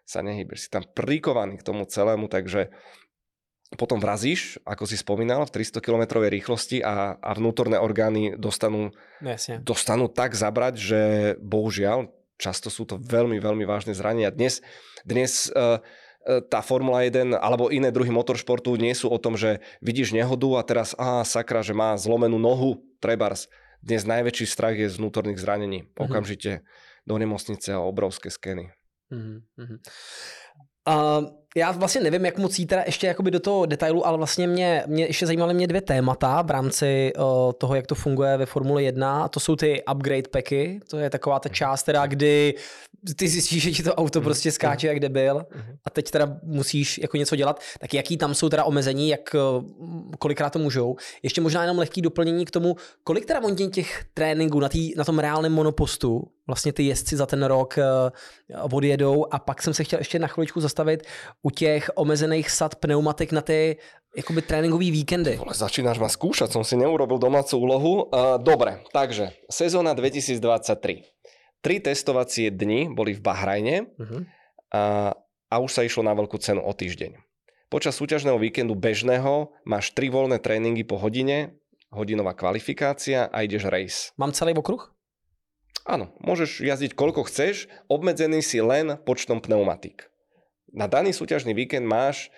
[0.06, 0.68] sa nehýbeš.
[0.68, 2.74] Si tam prikovaný k tomu celému, takže
[3.74, 9.62] potom vrazíš, ako si spomínal, v 300 km rýchlosti a, a vnútorné orgány dostanú, Jasne.
[9.62, 11.02] dostanú tak zabrať, že
[11.42, 14.30] bohužiaľ, často sú to veľmi, veľmi vážne zranenia.
[14.30, 14.62] Dnes,
[15.02, 15.82] dnes uh,
[16.26, 20.62] tá Formula 1 alebo iné druhy motoršportu nie sú o tom, že vidíš nehodu a
[20.66, 23.46] teraz, á, sakra, že má zlomenú nohu, trebars.
[23.86, 25.86] Dnes najväčší strach je z vnútorných zranení.
[25.86, 26.02] Mm-hmm.
[26.02, 26.66] Okamžite
[27.06, 28.74] do nemocnice a obrovské skeny.
[29.14, 29.78] Mm-hmm.
[30.90, 34.48] Uh, já vlastně nevím, jak moc jít teda ještě jakoby do toho detailu, ale vlastně
[34.48, 37.24] mě, mě ještě zajímaly mě dvě témata v rámci uh,
[37.58, 39.28] toho, jak to funguje ve Formule 1.
[39.28, 42.54] To jsou ty upgrade packy, to je taková ta část, teda, kdy
[43.16, 44.24] ty zjistíš, že ti to auto mhm.
[44.24, 45.78] prostě skáče, jak debil mhm.
[45.86, 47.60] a teď teda musíš jako něco dělat.
[47.80, 49.64] Tak jaký tam jsou teda omezení, jak uh,
[50.20, 50.96] kolikrát to můžou.
[51.24, 55.04] Ještě možná jenom lehký doplnění k tomu, kolik teda oni těch tréninků na, tý, na
[55.04, 59.84] tom reálném monopostu vlastně ty jezdci za ten rok uh, odjedou a pak jsem se
[59.84, 61.04] chtěl ještě na chviličku zastavit
[61.46, 63.78] u těch omezených sad pneumatik na ty
[64.18, 65.38] jakoby tréninkové víkendy.
[65.38, 67.94] Vole, začínaš ma skúšať, som si neurobil domácu úlohu.
[68.10, 70.42] Uh, dobre, takže sezóna 2023.
[71.62, 74.22] Tri testovacie dni boli v Bahrajne uh-huh.
[74.74, 75.14] a,
[75.52, 77.22] a už sa išlo na veľkú cenu o týždeň.
[77.70, 81.58] Počas súťažného víkendu bežného máš tri voľné tréningy po hodine,
[81.94, 84.00] hodinová kvalifikácia a ideš race.
[84.18, 84.82] Mám celý okruh?
[85.86, 90.10] Áno, môžeš jazdiť koľko chceš, obmedzený si len počtom pneumatik
[90.76, 92.30] na daný súťažný víkend máš,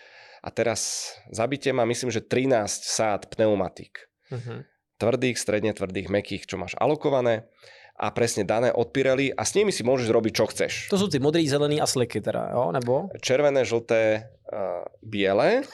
[0.44, 2.56] a teraz zabite ma, myslím, že 13
[2.86, 4.08] sád pneumatik.
[4.32, 4.64] Uh-huh.
[4.98, 7.50] Tvrdých, stredne tvrdých, mekých, čo máš alokované
[7.98, 10.74] a presne dané od Pirelli a s nimi si môžeš robiť, čo chceš.
[10.94, 12.70] To sú tí modrý, zelený a sliky teda, jo?
[12.70, 13.10] Nebo?
[13.18, 15.66] Červené, žlté, uh, biele.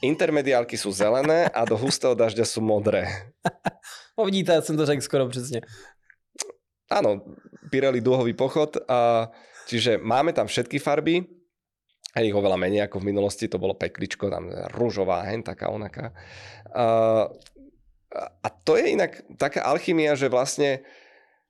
[0.00, 3.06] Intermediálky sú zelené a do hustého dažďa sú modré.
[4.16, 5.60] no vidíte, ja som to řekl skoro přesně.
[6.92, 7.24] Áno,
[7.72, 8.76] Pirelli dúhový pochod.
[8.84, 9.32] A,
[9.64, 11.24] čiže máme tam všetky farby,
[12.12, 16.12] a ich oveľa menej ako v minulosti, to bolo pekličko, tam rúžová, hen taká, onaká.
[16.68, 17.32] Uh,
[18.44, 20.84] a to je inak taká alchymia, že vlastne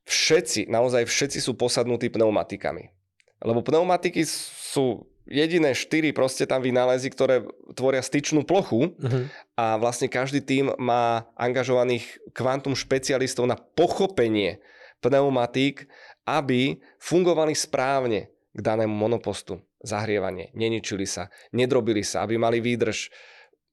[0.06, 2.94] všetci, naozaj všetci sú posadnutí pneumatikami.
[3.42, 7.42] Lebo pneumatiky sú jediné štyri proste tam vynálezy, ktoré
[7.74, 9.26] tvoria styčnú plochu uh-huh.
[9.58, 14.62] a vlastne každý tým má angažovaných kvantum špecialistov na pochopenie
[15.02, 15.90] pneumatík,
[16.26, 23.10] aby fungovali správne k danému monopostu zahrievanie, neničili sa, nedrobili sa, aby mali výdrž.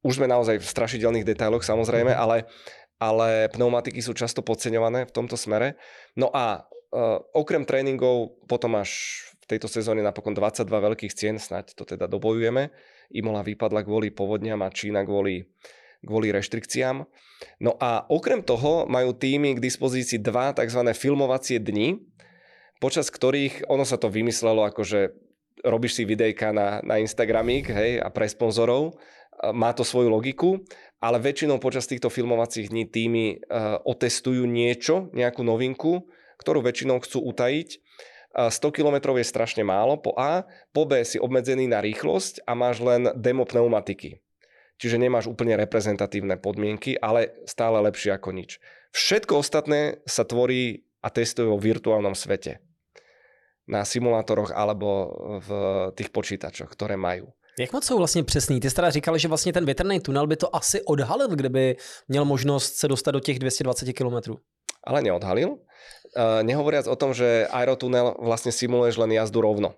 [0.01, 2.19] Už sme naozaj v strašidelných detailoch samozrejme, mm.
[2.19, 2.49] ale,
[2.97, 5.77] ale pneumatiky sú často podceňované v tomto smere.
[6.17, 11.77] No a uh, okrem tréningov potom až v tejto sezóne napokon 22 veľkých cien, snať
[11.77, 12.69] to teda dobojujeme.
[13.13, 15.49] Imola vypadla kvôli povodňam a Čína kvôli,
[16.05, 17.05] kvôli reštrikciám.
[17.63, 20.81] No a okrem toho majú týmy k dispozícii dva tzv.
[20.93, 21.97] filmovacie dni,
[22.79, 25.28] počas ktorých ono sa to vymyslelo akože
[25.63, 28.95] robíš si videjka na, na Instagramík hej, a pre sponzorov,
[29.55, 30.59] má to svoju logiku,
[30.99, 36.11] ale väčšinou počas týchto filmovacích dní týmy uh, otestujú niečo, nejakú novinku,
[36.43, 37.69] ktorú väčšinou chcú utajiť.
[38.35, 40.43] Uh, 100 km je strašne málo po A,
[40.75, 44.19] po B si obmedzený na rýchlosť a máš len demo pneumatiky.
[44.79, 48.59] Čiže nemáš úplne reprezentatívne podmienky, ale stále lepšie ako nič.
[48.95, 52.59] Všetko ostatné sa tvorí a testuje vo virtuálnom svete
[53.69, 55.13] na simulátoroch alebo
[55.45, 55.49] v
[55.93, 57.29] tých počítačoch, ktoré majú.
[57.59, 58.59] Jak moc jsou vlastně přesný?
[58.59, 61.75] Ty jsi teda říkal, že vlastně ten větrný tunel by to asi odhalil, kdyby
[62.07, 64.39] měl možnost se dostat do těch 220 km.
[64.83, 65.49] Ale neodhalil.
[65.49, 65.59] Uh,
[66.41, 69.75] nehovoriac o tom, že aerotunel vlastne simuluješ len jazdu rovno.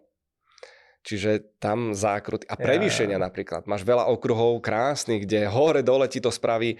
[1.01, 3.25] Čiže tam zákruty a prevýšenia ja, ja.
[3.25, 3.65] napríklad.
[3.65, 6.77] Máš veľa okruhov krásnych, kde hore dole ti to spraví.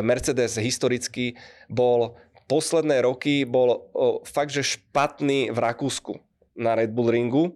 [0.00, 1.36] Mercedes historicky
[1.68, 2.16] bol
[2.48, 6.16] posledné roky bol o, fakt, že špatný v Rakúsku
[6.58, 7.54] na Red Bull ringu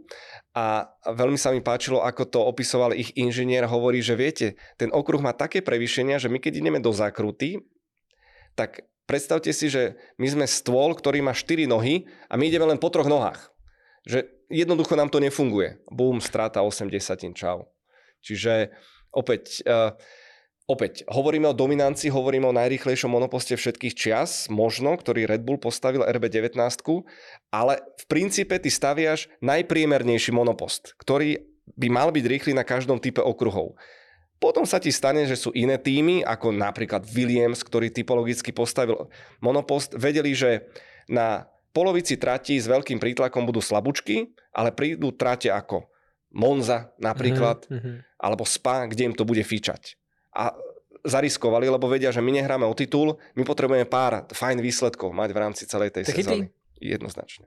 [0.54, 5.18] a veľmi sa mi páčilo, ako to opisoval ich inžinier, hovorí, že viete, ten okruh
[5.18, 7.58] má také prevýšenia, že my keď ideme do zákruty,
[8.54, 12.78] tak predstavte si, že my sme stôl, ktorý má 4 nohy a my ideme len
[12.78, 13.50] po troch nohách.
[14.06, 15.82] Že jednoducho nám to nefunguje.
[15.90, 17.70] Bum, strata 80, čau.
[18.22, 18.70] Čiže
[19.10, 19.98] opäť uh,
[20.70, 26.06] Opäť, hovoríme o dominancii, hovoríme o najrýchlejšom monoposte všetkých čias, možno, ktorý Red Bull postavil
[26.06, 26.54] RB19,
[27.50, 31.42] ale v princípe ty staviaš najpriemernejší monopost, ktorý
[31.74, 33.74] by mal byť rýchly na každom type okruhov.
[34.38, 39.06] Potom sa ti stane, že sú iné týmy, ako napríklad Williams, ktorý typologicky postavil
[39.38, 40.66] monopost, vedeli, že
[41.06, 45.90] na polovici trati s veľkým prítlakom budú slabúčky, ale prídu trate ako
[46.34, 47.92] Monza napríklad, Mhm, mhm.
[48.18, 49.94] alebo Spa, kde im to bude fičať.
[50.36, 50.52] A
[51.04, 55.36] zariskovali, lebo vedia, že my nehráme o titul, my potrebujeme pár fajn výsledkov mať v
[55.36, 56.22] rámci celej tej chytrý.
[56.22, 56.50] sezóny.
[56.80, 57.46] Jednoznačně.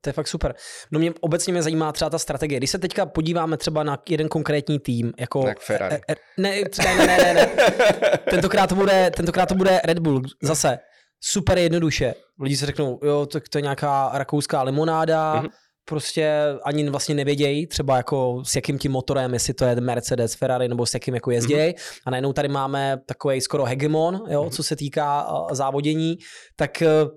[0.00, 0.54] To je fakt super.
[0.90, 2.58] No mě obecně mě zajímá třeba ta strategie.
[2.60, 5.42] Když se teďka podíváme třeba na jeden konkrétní tým, jako...
[5.42, 5.96] Tak Ferrari.
[5.96, 6.50] E, e, ne,
[6.84, 7.46] ne, ne, ne, ne.
[8.30, 10.22] tentokrát, to bude, tentokrát to bude Red Bull.
[10.42, 10.78] Zase
[11.20, 12.14] super jednoduše.
[12.40, 15.48] Lidi si řeknou, jo, tak to je nějaká rakouská limonáda, Mhm.
[15.84, 16.32] Prostě
[16.64, 20.86] ani vlastně nevědějí, třeba jako s jakým tím motorem, jestli to je Mercedes, Ferrari, nebo
[20.86, 21.74] s jakým jako jezdějí.
[22.06, 26.18] A najednou tady máme takový skoro hegemon, jo, co se týká závodění.
[26.56, 27.10] Tak uh,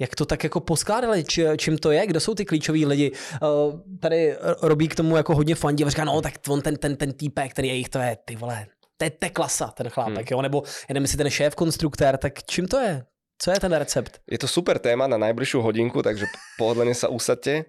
[0.00, 3.12] jak to tak jako poskládali, či, čím to je, kdo jsou ty klíčoví lidi.
[3.42, 6.96] Uh, tady robí k tomu jako hodně fandí a říká, no tak on ten, ten,
[6.96, 8.66] ten týpek, ten jejich, to je, ty vole,
[8.96, 10.36] to je, to je klasa, ten chlápek, hmm.
[10.36, 13.04] jo, nebo já nevím, jestli ten šéf konstruktér, tak čím to je?
[13.42, 14.22] Co je ten recept?
[14.30, 17.66] Je to super téma na najbližšiu hodinku, takže pohodlne sa usadte.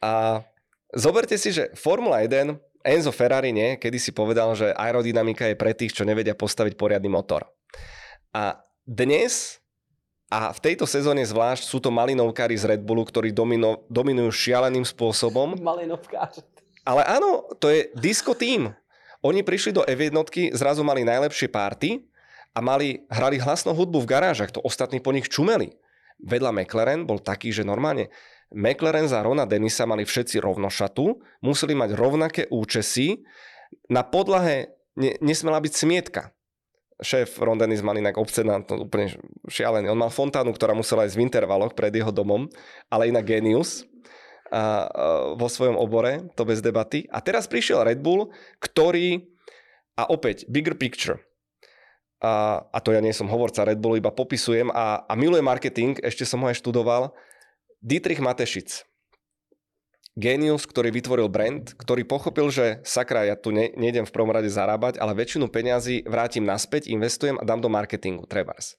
[0.00, 0.40] A
[0.88, 5.76] zoberte si, že Formula 1, Enzo Ferrari nie, kedy si povedal, že aerodynamika je pre
[5.76, 7.44] tých, čo nevedia postaviť poriadny motor.
[8.32, 8.56] A
[8.88, 9.60] dnes
[10.32, 14.88] a v tejto sezóne zvlášť sú to malinovkári z Red Bullu, ktorí domino, dominujú šialeným
[14.88, 15.60] spôsobom.
[15.60, 16.40] Malinovkář.
[16.88, 18.72] Ale áno, to je disco tým.
[19.20, 20.24] Oni prišli do F1,
[20.56, 22.00] zrazu mali najlepšie párty
[22.52, 25.72] a mali, hrali hlasnú hudbu v garážach, to ostatní po nich čumeli.
[26.22, 28.12] Vedľa McLaren bol taký, že normálne
[28.52, 31.04] McLaren za Rona Denisa mali všetci rovnošatu,
[31.40, 33.24] museli mať rovnaké účesy,
[33.88, 36.22] na podlahe ne, nesmela byť smietka.
[37.02, 39.10] Šéf Ron Dennis mal inak obscenant, no úplne
[39.50, 39.90] šialený.
[39.90, 42.46] On mal fontánu, ktorá musela ísť v intervaloch pred jeho domom,
[42.86, 43.82] ale inak genius
[44.52, 44.62] a, a,
[45.34, 47.10] vo svojom obore, to bez debaty.
[47.10, 48.30] A teraz prišiel Red Bull,
[48.62, 49.18] ktorý,
[49.98, 51.18] a opäť, bigger picture,
[52.22, 55.98] a, a to ja nie som hovorca Red Bullu, iba popisujem a, a milujem marketing,
[55.98, 57.10] ešte som ho aj študoval.
[57.82, 58.86] Dietrich Matešic,
[60.14, 64.46] genius, ktorý vytvoril brand, ktorý pochopil, že sakra, ja tu ne, nejdem v prvom rade
[64.46, 68.78] zarábať, ale väčšinu peňazí vrátim naspäť, investujem a dám do marketingu, trebárs.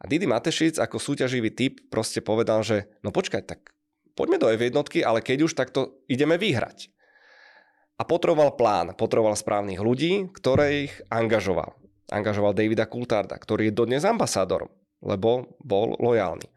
[0.00, 3.74] A Didi Matešic ako súťaživý typ proste povedal, že no počkaj, tak
[4.14, 4.72] poďme do F1,
[5.02, 6.88] ale keď už, tak to ideme vyhrať.
[8.00, 11.79] A potreboval plán, potreboval správnych ľudí, ktorých angažoval.
[12.10, 14.68] Angažoval Davida Coultharda, ktorý je dodnes ambasádorom,
[15.00, 16.50] lebo bol lojálny.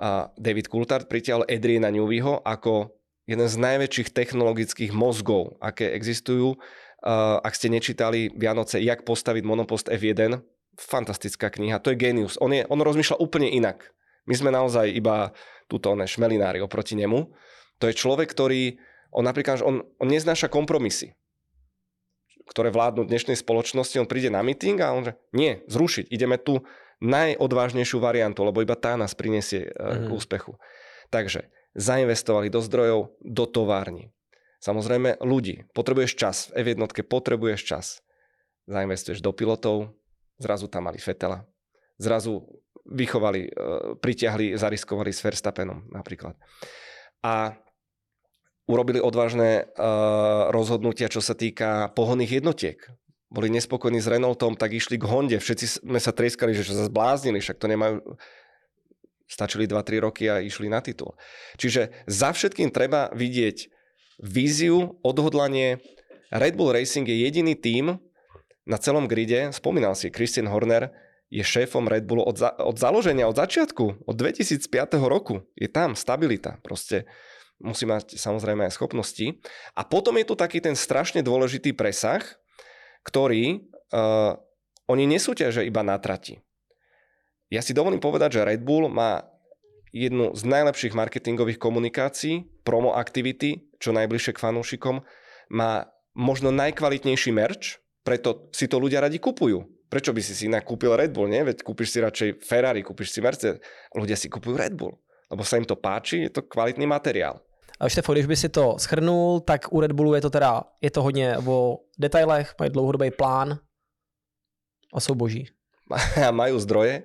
[0.00, 2.96] A David Coulthard pritiahol Adriana Neweyho ako
[3.28, 6.58] jeden z najväčších technologických mozgov, aké existujú.
[7.42, 10.42] Ak ste nečítali Vianoce, jak postaviť monopost F1,
[10.80, 12.40] fantastická kniha, to je genius.
[12.40, 13.92] On, je, on rozmýšľa úplne inak.
[14.24, 15.36] My sme naozaj iba
[15.68, 17.28] tuto ne, šmelinári oproti nemu.
[17.82, 18.78] To je človek, ktorý,
[19.12, 21.12] on napríklad, on, on neznáša kompromisy
[22.48, 26.62] ktoré vládnu dnešnej spoločnosti, on príde na meeting a on že nie, zrušiť, ideme tu
[27.02, 30.06] najodvážnejšiu variantu, lebo iba tá nás prinesie mm.
[30.06, 30.54] k úspechu.
[31.10, 34.14] Takže zainvestovali do zdrojov, do továrni.
[34.62, 35.66] Samozrejme ľudí.
[35.74, 36.36] Potrebuješ čas.
[36.54, 37.86] V F1 potrebuješ čas.
[38.70, 39.90] Zainvestuješ do pilotov,
[40.38, 41.42] zrazu tam mali Fetela.
[41.98, 42.46] Zrazu
[42.86, 43.50] vychovali, e,
[43.98, 46.38] pritiahli, zariskovali s Verstappenom napríklad.
[47.26, 47.58] A
[48.72, 52.80] urobili odvážne uh, rozhodnutia, čo sa týka pohonných jednotiek.
[53.28, 55.36] Boli nespokojní s Renaultom, tak išli k Honde.
[55.36, 58.00] Všetci sme sa trieskali, že sa zbláznili, však to nemajú...
[59.32, 61.16] Stačili 2-3 roky a išli na titul.
[61.56, 63.64] Čiže za všetkým treba vidieť
[64.20, 65.80] víziu, odhodlanie.
[66.28, 67.96] Red Bull Racing je jediný tím
[68.68, 70.92] na celom gride, spomínal si, Christian Horner
[71.32, 74.68] je šéfom Red Bullu od, za, od založenia, od začiatku, od 2005
[75.00, 75.48] roku.
[75.56, 76.60] Je tam stabilita.
[76.60, 77.08] Proste
[77.62, 79.38] musí mať samozrejme aj schopnosti.
[79.78, 82.20] A potom je tu taký ten strašne dôležitý presah,
[83.06, 83.62] ktorý
[83.94, 84.36] uh,
[84.90, 86.42] oni nesúťažia iba na trati.
[87.48, 89.28] Ja si dovolím povedať, že Red Bull má
[89.92, 95.04] jednu z najlepších marketingových komunikácií, promo aktivity, čo najbližšie k fanúšikom,
[95.52, 99.68] má možno najkvalitnejší merch, preto si to ľudia radi kupujú.
[99.92, 101.44] Prečo by si si inak kúpil Red Bull, nie?
[101.44, 103.60] Veď kúpiš si radšej Ferrari, kúpiš si Mercedes.
[103.92, 104.96] Ľudia si kupujú Red Bull,
[105.28, 107.44] lebo sa im to páči, je to kvalitný materiál.
[107.82, 110.90] A Štefo, když by si to schrnul, tak u Red Bullu je to teda, je
[110.90, 113.58] to hodně o detailech, mají dlouhodobý plán
[114.94, 115.50] a jsou boží.
[116.30, 117.02] majú zdroje,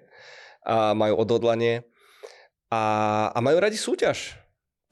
[0.62, 1.82] a majú odhodlanie
[2.70, 2.84] a,
[3.34, 4.38] a majú radi súťaž.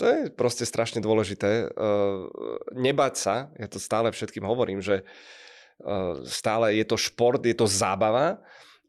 [0.02, 1.72] To je proste strašne dôležité.
[1.72, 2.28] Uh,
[2.76, 7.70] nebať sa, ja to stále všetkým hovorím, že uh, stále je to šport, je to
[7.70, 8.41] zábava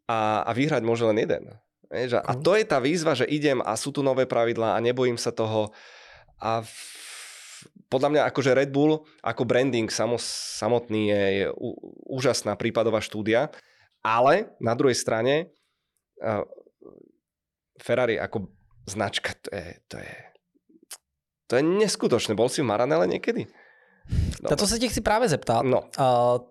[0.08, 1.52] a, a vyhrať môže len jeden.
[2.26, 5.30] A to je tá výzva, že idem a sú tu nové pravidlá a nebojím sa
[5.30, 5.70] toho.
[6.42, 6.76] A v,
[7.88, 11.46] podľa mňa akože Red Bull ako branding samo, samotný je, je
[12.10, 13.48] úžasná prípadová štúdia,
[14.04, 15.50] ale na druhej strane
[16.22, 16.44] uh,
[17.80, 18.52] Ferrari ako
[18.86, 20.14] značka, to je, to je,
[21.50, 22.38] to je neskutočné.
[22.38, 23.50] Bol si v Maranele niekedy?
[24.50, 25.62] Na to se tě chci právě zeptat.
[25.62, 25.80] No.
[25.80, 25.84] Uh,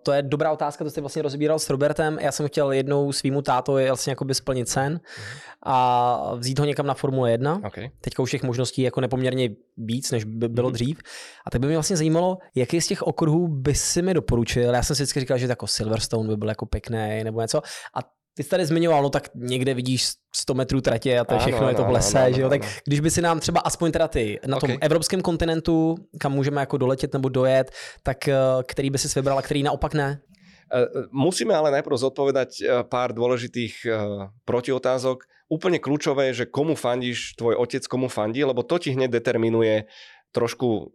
[0.02, 2.18] to je dobrá otázka, to jsi vlastně rozebíral s Robertem.
[2.20, 5.00] Já jsem chtěl jednou svýmu tátovi vlastně jakoby splnit sen
[5.62, 7.60] a vzít ho někam na Formule 1.
[7.66, 7.90] Okay.
[8.00, 10.72] Teďka už těch možností jako nepoměrně víc, než by bylo mm-hmm.
[10.72, 10.98] dřív.
[11.46, 14.74] A tak by mě vlastně zajímalo, jaký z těch okruhů by si mi doporučil.
[14.74, 17.62] Já jsem si vždycky říkal, že jako Silverstone by byl jako pěkný nebo něco.
[17.94, 18.00] A
[18.36, 21.58] ty jsi tady zmiňoval, no tak někde vidíš 100 metrů tratě a to je všechno,
[21.58, 22.48] ano, je to v lese, ano, že jo?
[22.48, 24.78] Tak když by si nám třeba aspoň teda ty na tom okay.
[24.80, 27.70] evropském kontinentu, kam můžeme jako doletět nebo dojet,
[28.02, 28.36] tak eh,
[28.66, 30.20] který by si vybral a který naopak ne?
[30.72, 32.48] Eh, eh, musíme ale najprv zodpovedať
[32.92, 33.88] pár dôležitých
[34.44, 35.24] protiotázok.
[35.46, 39.86] Úplne kľúčové je, že komu fandíš, tvoj otec komu fandí, lebo to ti hneď determinuje
[40.34, 40.90] trošku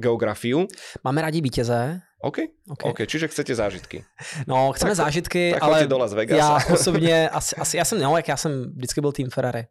[0.00, 0.64] geografiu.
[1.04, 2.00] Máme rádi vítěze.
[2.24, 2.38] OK,
[2.80, 3.04] okay.
[3.04, 4.00] čiže chcete zážitky.
[4.50, 6.38] No, chceme tak, zážitky, tak ale do Las Vegas.
[6.38, 9.64] já osobně, asi, asi, já jsem, jak já jsem vždycky byl tým Ferrari.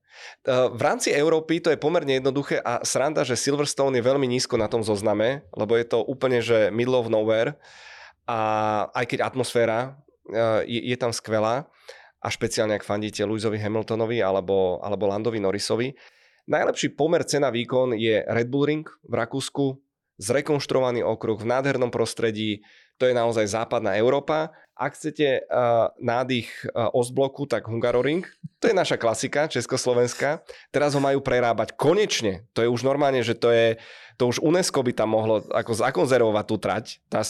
[0.47, 4.57] Uh, v rámci Európy to je pomerne jednoduché a sranda, že Silverstone je veľmi nízko
[4.57, 7.57] na tom zozname, lebo je to úplne, že middle of nowhere
[8.29, 8.39] a
[8.93, 9.97] aj keď atmosféra
[10.29, 11.65] uh, je, je tam skvelá
[12.23, 15.91] a špeciálne ak fandíte Lewisovi Hamiltonovi alebo, alebo Landovi Norrisovi,
[16.43, 19.79] Najlepší pomer cena výkon je Red Bull Ring v Rakúsku,
[20.21, 22.61] zrekonštruovaný okruh v nádhernom prostredí,
[23.01, 24.53] to je naozaj západná Európa.
[24.73, 28.25] Ak chcete uh, nádych uh, Ostbloku, tak Hungaroring,
[28.57, 30.45] to je naša klasika československá.
[30.73, 32.45] Teraz ho majú prerábať konečne.
[32.57, 33.77] To je už normálne, že to je,
[34.17, 36.85] to už UNESCO by tam mohlo ako zakonzervovať tú trať.
[37.09, 37.21] Tá,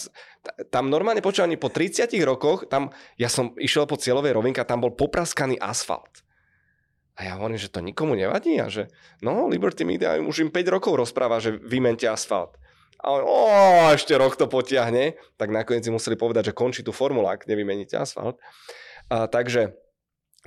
[0.72, 4.84] tam normálne počúvaní po 30 rokoch, tam, ja som išiel po cieľovej rovinke a tam
[4.84, 6.24] bol popraskaný asfalt.
[7.14, 8.90] A ja hovorím, že to nikomu nevadí a že
[9.22, 12.58] no, Liberty Media už im 5 rokov rozpráva, že vymente asfalt.
[13.04, 13.40] A on, o,
[13.92, 18.00] ešte rok to potiahne, tak nakoniec si museli povedať, že končí tu formula, ak nevymeníte
[18.00, 18.40] asfalt.
[19.12, 19.76] A, takže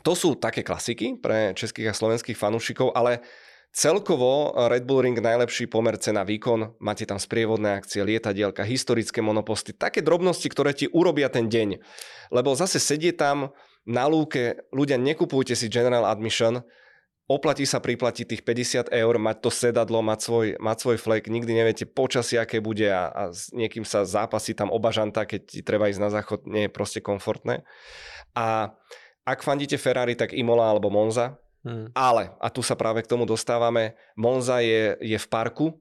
[0.01, 3.21] to sú také klasiky pre českých a slovenských fanúšikov, ale
[3.77, 9.77] Celkovo Red Bull Ring najlepší pomer cena výkon, máte tam sprievodné akcie, lietadielka, historické monoposty,
[9.77, 11.85] také drobnosti, ktoré ti urobia ten deň.
[12.33, 13.53] Lebo zase sedie tam
[13.85, 16.65] na lúke, ľudia nekupujte si General Admission,
[17.27, 21.53] oplatí sa priplatiť tých 50 eur, mať to sedadlo, mať svoj, mať svoj flek, nikdy
[21.53, 25.91] neviete počasie, aké bude a, a s niekým sa zápasí tam obažanta, keď ti treba
[25.91, 27.67] ísť na záchod, nie je proste komfortné.
[28.35, 28.75] A
[29.27, 31.91] ak fandíte Ferrari, tak Imola alebo Monza, Hmm.
[31.99, 35.75] Ale, a tu sa práve k tomu dostávame, Monza je, je v parku,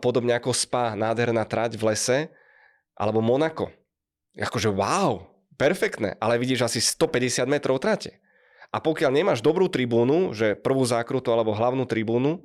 [0.00, 2.18] podobne ako Spa, nádherná trať v lese,
[2.96, 3.68] alebo Monako.
[4.32, 5.20] Akože wow,
[5.60, 8.16] perfektné, ale vidíš asi 150 metrov trate.
[8.76, 12.40] A pokiaľ nemáš dobrú tribúnu, že prvú zákrutu alebo hlavnú tribúnu e,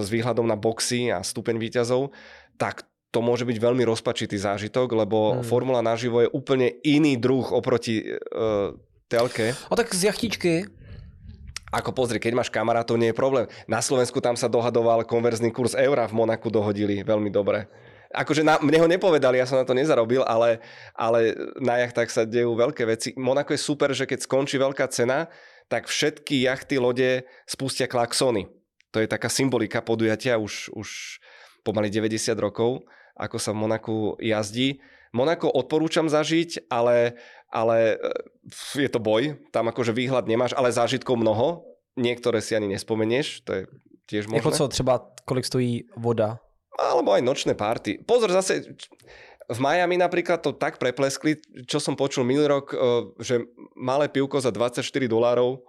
[0.00, 2.16] s výhľadom na boxy a stupeň výťazov,
[2.56, 5.44] tak to môže byť veľmi rozpačitý zážitok, lebo hmm.
[5.44, 8.76] formula naživo je úplne iný druh oproti uh,
[9.08, 9.56] telke.
[9.56, 10.68] A tak z jachtičky
[11.68, 13.44] ako pozri, keď máš kamarátov, nie je problém.
[13.68, 17.68] Na Slovensku tam sa dohadoval konverzný kurz eura, v Monaku dohodili veľmi dobre.
[18.08, 20.64] Akože na, mne ho nepovedali, ja som na to nezarobil, ale,
[20.96, 23.12] ale na jachtách sa dejú veľké veci.
[23.20, 25.28] Monako je super, že keď skončí veľká cena,
[25.68, 28.48] tak všetky jachty, lode spustia klaxony.
[28.90, 31.20] To je taká symbolika podujatia už, už
[31.60, 34.80] pomaly 90 rokov, ako sa v Monaku jazdí.
[35.12, 37.16] Monako odporúčam zažiť, ale
[37.48, 37.96] ale e,
[38.76, 41.64] je to boj, tam akože výhľad nemáš, ale zážitkov mnoho,
[41.96, 43.62] niektoré si ani nespomenieš, to je
[44.04, 44.44] tiež možné.
[44.44, 46.38] Jako co, třeba kolik stojí voda?
[46.78, 47.98] Alebo aj nočné párty.
[48.06, 48.62] Pozor, zase
[49.48, 52.76] v Miami napríklad to tak prepleskli, čo som počul minulý rok, e,
[53.24, 53.34] že
[53.72, 55.64] malé pivko za 24 dolárov.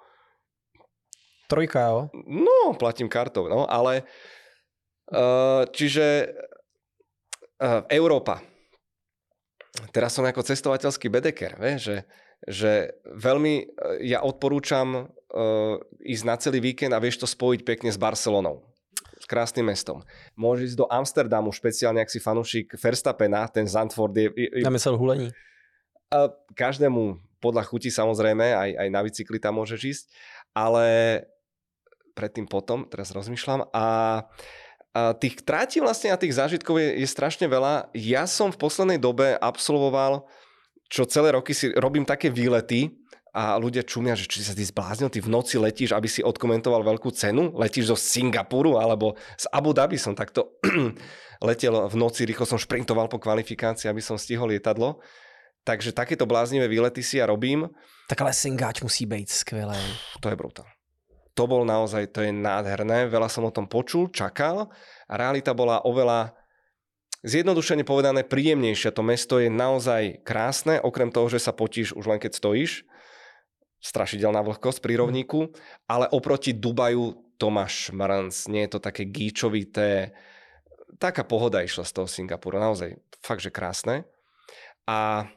[1.48, 2.02] Trojka, jo?
[2.28, 4.04] No, platím kartou, no, ale
[5.10, 5.24] e,
[5.72, 6.36] čiže
[7.92, 8.40] Európa
[9.92, 11.98] teraz som ako cestovateľský bedeker, vie, že,
[12.44, 12.72] že
[13.06, 13.68] veľmi
[14.04, 15.08] ja odporúčam
[16.02, 18.69] ísť na celý víkend a vieš to spojiť pekne s Barcelonou
[19.30, 20.02] krásnym mestom.
[20.34, 24.34] Môžeš ísť do Amsterdamu, špeciálne ak si fanúšik Verstappena, ten Zandvoort je...
[24.34, 25.30] je Namysel hulení.
[26.58, 30.06] Každému podľa chuti samozrejme, aj, aj na bicykli tam môžeš ísť,
[30.58, 30.86] ale
[32.18, 33.86] predtým potom, teraz rozmýšľam, a
[34.90, 37.94] a tých trátí vlastne a tých zážitkov je, je strašne veľa.
[37.94, 40.26] Ja som v poslednej dobe absolvoval,
[40.90, 42.98] čo celé roky si robím také výlety
[43.30, 46.82] a ľudia čumia, že či sa ty zbláznil, ty v noci letíš, aby si odkomentoval
[46.82, 50.58] veľkú cenu, letíš zo Singapuru alebo z Abu Dhabi som takto
[51.48, 54.98] letel v noci, rýchlo som šprintoval po kvalifikácii, aby som stihol lietadlo.
[55.62, 57.70] Takže takéto bláznivé výlety si ja robím.
[58.10, 59.78] Tak ale Singáč musí být skvelé.
[60.24, 60.66] To je brutál
[61.40, 64.68] to bol naozaj, to je nádherné, veľa som o tom počul, čakal
[65.08, 66.36] a realita bola oveľa
[67.24, 68.92] zjednodušene povedané príjemnejšia.
[68.92, 72.84] To mesto je naozaj krásne, okrem toho, že sa potíš už len keď stojíš,
[73.80, 75.52] strašidelná vlhkosť pri rovníku,
[75.88, 80.12] ale oproti Dubaju to máš mrnc, nie je to také gíčovité,
[81.00, 84.04] taká pohoda išla z toho Singapuru, naozaj fakt, že krásne.
[84.84, 85.28] A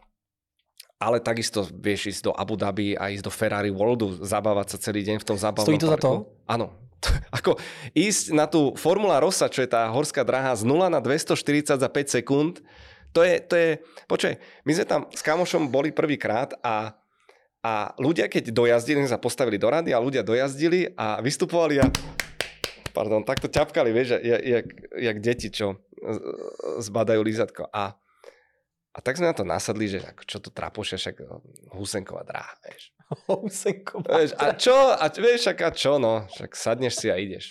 [1.02, 5.02] ale takisto vieš ísť do Abu Dhabi a ísť do Ferrari Worldu, zabávať sa celý
[5.02, 5.98] deň v tom zábavnom Stojí to parku.
[5.98, 6.10] za to?
[6.47, 6.66] Áno.
[7.43, 7.59] Ako
[7.90, 11.89] ísť na tú Formula Rossa, čo je tá horská dráha z 0 na 240 za
[11.90, 12.62] 5 sekúnd,
[13.10, 13.70] to je, to je,
[14.06, 16.94] počkaj, my sme tam s kamošom boli prvýkrát a,
[17.63, 21.87] a ľudia, keď dojazdili, sa postavili do rady a ľudia dojazdili a vystupovali a
[22.91, 24.67] pardon, takto ťapkali, vieš, jak, jak,
[24.99, 25.79] jak deti, čo
[26.83, 27.71] zbadajú lízatko.
[27.71, 27.95] A
[28.93, 31.25] a tak sme na to nasadli, že ako, čo to trapoše, však
[31.73, 32.93] Husenková dráha, vieš.
[33.41, 37.49] Husenková vieš, A čo, a vieš, a čo, no, však sadneš si a ideš.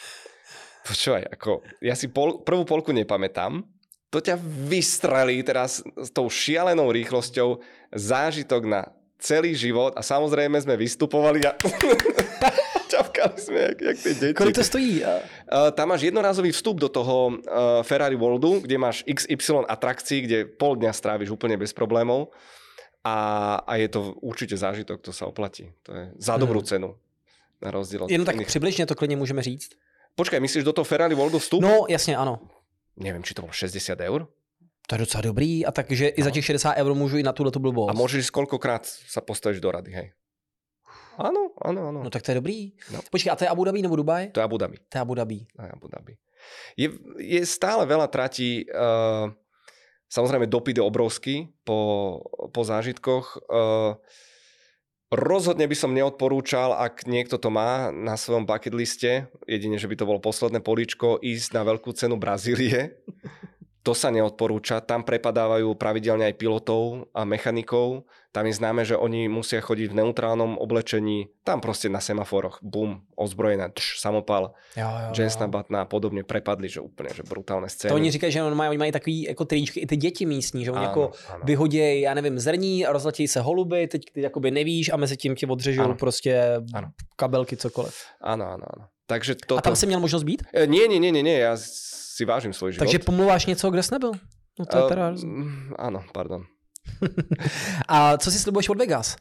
[0.86, 3.66] Počúvaj, ako, ja si pol, prvú polku nepamätám,
[4.14, 4.38] to ťa
[4.70, 7.58] vystrelí teraz s tou šialenou rýchlosťou
[7.90, 8.82] zážitok na
[9.22, 11.54] celý život a samozrejme sme vystupovali a
[12.92, 14.36] ťapkali sme, jak, jak tie deti.
[14.36, 15.06] Kolik to stojí?
[15.06, 20.38] Uh, tam máš jednorázový vstup do toho uh, Ferrari Worldu, kde máš XY atrakcií, kde
[20.50, 22.34] pol dňa stráviš úplne bez problémov
[23.06, 23.18] a,
[23.62, 25.70] a je to určite zážitok, to sa oplatí.
[25.86, 26.70] To je za dobrú hmm.
[26.70, 26.90] cenu.
[27.62, 28.48] Na rozdíl od Jenom tak iných.
[28.48, 29.78] přibližně to klidně můžeme říct.
[30.16, 31.62] Počkaj, myslíš do toho Ferrari Worldu vstup?
[31.62, 32.40] No, jasně, ano.
[32.98, 34.28] Neviem, či to bolo 60 eur?
[34.88, 37.52] To je docela dobrý a takže i za těch 60 eur můžu i na tuhle
[37.58, 37.90] blbost.
[37.90, 40.08] A môžeš koľkokrát sa postaviť do rady, hej?
[41.22, 42.00] Áno, áno, áno.
[42.08, 42.72] No tak to je dobrý.
[42.90, 43.04] No.
[43.12, 44.32] Počkej, a to je Abu Dhabi nebo Dubaj?
[44.32, 44.78] To je Abu Dhabi.
[44.90, 45.40] To je Abu Dhabi.
[45.44, 46.14] To je Abu Dhabi.
[46.74, 46.88] Je,
[47.20, 49.30] je stále veľa tratí, uh,
[50.10, 53.46] samozrejme dopyt je obrovský po, po zážitkoch.
[53.46, 54.02] Uh,
[55.12, 59.96] rozhodne by som neodporúčal, ak niekto to má na svojom bucket liste, jedine, že by
[60.00, 62.98] to bolo posledné políčko, ísť na veľkú cenu Brazílie.
[63.82, 64.78] To sa neodporúča.
[64.86, 68.06] Tam prepadávajú pravidelne aj pilotov a mechanikov.
[68.32, 71.34] Tam je známe, že oni musia chodiť v neutrálnom oblečení.
[71.44, 74.56] Tam proste na semaforoch, bum, ozbrojená, tš, samopal,
[75.12, 77.92] Jensna Batna a podobne prepadli, že úplne, že brutálne scény.
[77.92, 80.84] To oni říkají, že oni mají, takový jako tričky, i ty děti místní, že oni
[80.84, 81.12] jako
[81.44, 85.46] vyhodějí, já nevím, zrní rozletí se holuby, teď ty jakoby nevíš a mezi tím ti
[85.46, 85.96] odřežou ano.
[85.96, 86.92] prostě ano.
[87.16, 87.96] kabelky, cokoliv.
[88.22, 88.88] Ano, ano, ano.
[89.12, 89.60] Takže toto...
[89.60, 90.48] A tam si měl možnost být?
[90.56, 92.88] E, nie, nie, nie, nie, nie, ja si vážim svoj život.
[92.88, 94.12] Takže pomluváš něco, kde jsi nebyl?
[94.60, 95.06] No to je teda...
[95.12, 96.48] Uh, áno, pardon.
[97.88, 99.16] a co si slibuješ od Vegas?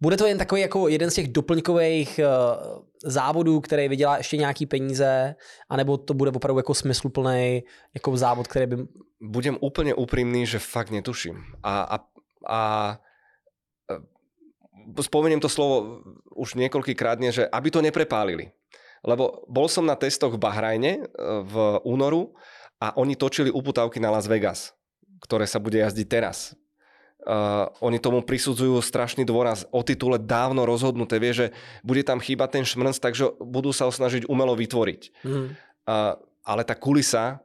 [0.00, 4.66] Bude to jen takový jako jeden z těch doplňkových uh, závodů, který vydělá ještě nějaký
[4.66, 5.34] peníze,
[5.68, 7.62] anebo to bude opravdu jako smysluplný
[7.94, 8.76] jako závod, který by...
[9.20, 11.44] Budem úplně úprimný, že fakt netuším.
[11.62, 11.98] A, a,
[12.48, 12.60] a
[14.98, 16.00] e, spomeniem to slovo
[16.36, 18.52] už niekoľkýkrát, že aby to neprepálili.
[19.04, 21.02] Lebo bol som na testoch v Bahrajne e,
[21.44, 21.54] v
[21.84, 22.32] únoru
[22.80, 24.76] a oni točili uputávky na Las Vegas,
[25.24, 26.52] ktoré sa bude jazdiť teraz.
[27.26, 31.18] Uh, oni tomu prisudzujú strašný dôraz o titule dávno rozhodnuté.
[31.18, 31.46] Vie, že
[31.82, 35.26] bude tam chýbať ten šmrnc, takže budú sa ho snažiť umelo vytvoriť.
[35.26, 35.50] Mm.
[35.90, 36.14] Uh,
[36.46, 37.42] ale tá kulisa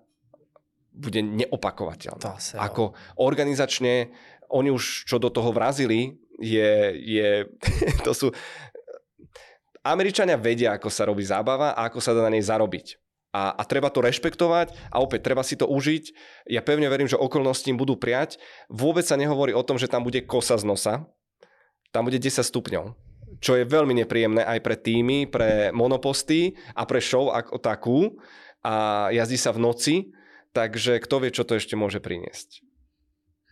[0.93, 2.37] bude neopakovateľná.
[2.37, 4.13] Asi, Ako organizačne,
[4.53, 7.29] oni už čo do toho vrazili, je, je
[8.05, 8.27] to sú
[9.81, 13.01] Američania vedia, ako sa robí zábava a ako sa dá na nej zarobiť.
[13.31, 16.03] A, a treba to rešpektovať a opäť treba si to užiť.
[16.51, 18.37] Ja pevne verím, že okolnosti im budú prijať.
[18.67, 21.07] Vôbec sa nehovorí o tom, že tam bude kosa z nosa.
[21.95, 22.91] Tam bude 10 stupňov.
[23.39, 28.19] Čo je veľmi nepríjemné aj pre týmy, pre monoposty a pre show ako takú.
[28.61, 29.95] A jazdí sa v noci,
[30.51, 32.70] takže kto vie, čo to ešte môže priniesť.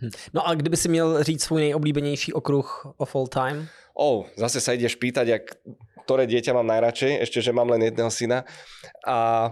[0.01, 0.09] Hm.
[0.33, 3.67] No a kdyby si měl říct svůj nejoblíbenější okruh of all time?
[3.99, 5.43] Oh, zase sa ideš pýtať, jak
[6.07, 8.47] ktoré dieťa mám najradšej, ešte, že mám len jedného syna.
[9.03, 9.51] A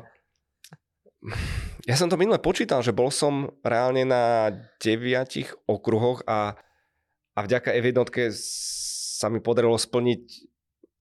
[1.83, 6.55] ja som to minule počítal, že bol som reálne na deviatich okruhoch a,
[7.35, 8.07] a vďaka F1
[9.19, 10.23] sa mi podarilo splniť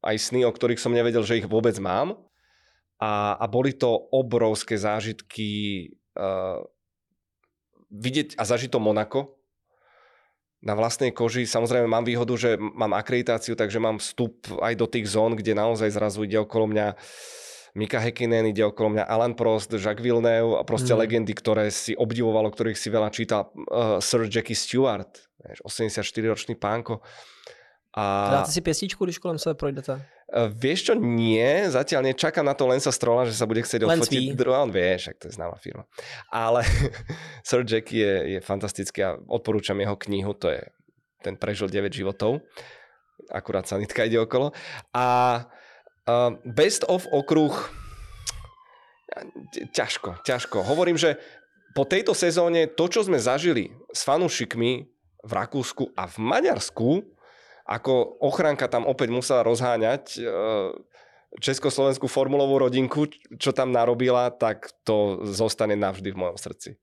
[0.03, 2.19] aj sny, o ktorých som nevedel, že ich vôbec mám.
[2.99, 6.65] A, a boli to obrovské zážitky uh,
[7.93, 9.36] vidieť a zažiť to Monako,
[10.67, 11.47] na vlastnej koži.
[11.47, 15.95] Samozrejme mám výhodu, že mám akreditáciu, takže mám vstup aj do tých zón, kde naozaj
[15.95, 16.99] zrazu ide okolo mňa
[17.79, 20.99] Mika Häkkinen, ide okolo mňa Alan Prost, Jacques Villeneuve a proste mm.
[20.99, 23.53] legendy, ktoré si obdivovalo, ktorých si veľa čítal.
[23.55, 25.13] Uh, Sir Jackie Stewart,
[25.63, 27.05] 84-ročný pánko.
[27.97, 28.29] A...
[28.31, 29.97] Dáte si piesničku, když kolem sebe projdete?
[30.29, 34.37] Uh, vieš čo, nie, zatiaľ nečakám na to Lensa Strola, že sa bude chcieť odfotiť.
[34.37, 35.89] Druhá, on vie, však to je známa firma.
[36.29, 36.61] Ale
[37.49, 40.61] Sir Jackie je, je fantastický a odporúčam jeho knihu, to je
[41.25, 42.45] ten prežil 9 životov.
[43.33, 44.53] Akurát sanitka ide okolo.
[44.93, 45.41] A
[46.07, 47.51] Uh, best of okruh,
[49.75, 50.63] ťažko, ťažko.
[50.63, 51.19] Hovorím, že
[51.75, 54.87] po tejto sezóne to, čo sme zažili s fanúšikmi
[55.27, 57.03] v Rakúsku a v Maďarsku,
[57.67, 60.71] ako ochranka tam opäť musela rozháňať uh,
[61.43, 66.79] československú formulovú rodinku, čo tam narobila, tak to zostane navždy v mojom srdci.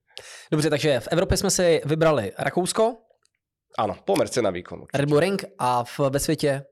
[0.50, 2.96] Dobře, takže v Evropě jsme si vybrali Rakousko.
[3.74, 4.86] Áno, pomer cena výkonu.
[4.94, 6.62] Red Bull Ring a v, ve světě?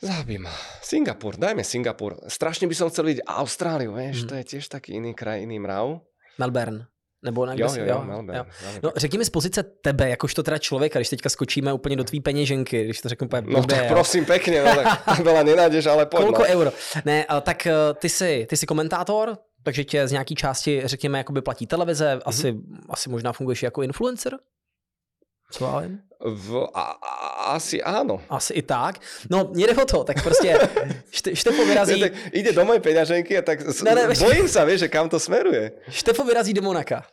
[0.00, 0.48] Zabím.
[0.82, 2.16] Singapur, dajme Singapur.
[2.28, 4.28] Strašne by som chcel vidieť Austráliu, vieš, mm.
[4.28, 6.00] to je tiež taký iný kraj, iný mrav.
[6.40, 6.88] Melbourne.
[7.26, 8.44] Nebo jo, jo, jo, Melbourne, jo.
[8.82, 12.20] No, řekni mi z pozice tebe, jakožto teda člověka, když teďka skočíme úplně do tvý
[12.20, 16.22] peněženky, když to řeknu No blbě, tak prosím pěkně, no tak veľa nenájdeš, ale pojď.
[16.22, 16.48] Kolko no.
[16.48, 16.70] euro?
[17.04, 21.42] Ne, tak eh, ty jsi, ty jsi komentátor, takže tě z nějaký části, řekněme, jakoby
[21.42, 22.86] platí televize, asi, mm-hmm.
[22.90, 24.38] asi možná funguješ jako influencer?
[25.50, 26.00] Co já vím?
[26.24, 27.10] V, a, a,
[27.54, 28.20] asi áno.
[28.30, 28.98] Asi i tak.
[29.30, 30.58] No, jde o to, tak prostě
[31.34, 32.00] Štefo vyrazí...
[32.00, 35.08] Ne, tak ide do mojej peňaženky a tak ne, ne, bojím sa, vieš, že kam
[35.08, 35.70] to smeruje.
[35.88, 37.04] Štefo vyrazí do Monaka.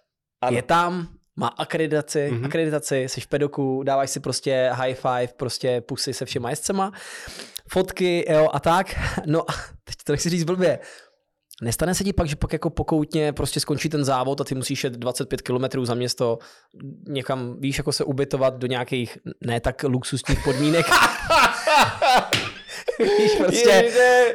[0.44, 0.56] Ano.
[0.56, 2.46] Je tam, má akreditaci, mm-hmm.
[2.46, 6.92] akreditaci, jsi v pedoku, dáváš si prostě high five, prostě pusy se všema jezdcema,
[7.70, 8.96] fotky, jo, a tak.
[9.26, 9.54] No a
[9.84, 10.80] teď to nechci říct blbě,
[11.62, 14.84] Nestane se ti pak, že pak jako pokoutně prostě skončí ten závod a ty musíš
[14.84, 16.40] jet 25 km za město
[17.08, 20.86] někam, víš, jako se ubytovat do nějakých ne tak luxusních podmínek.
[23.20, 23.92] Víš, prostě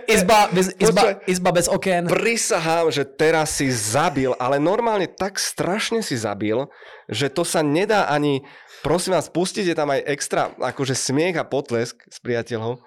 [0.06, 2.06] izba bez, izba, izba bez oken.
[2.06, 6.68] Prisahám, že teraz si zabil, ale normálne tak strašne si zabil,
[7.08, 8.44] že to sa nedá ani,
[8.82, 12.80] prosím vás, pustíte tam aj extra akože smiech a potlesk s priateľom.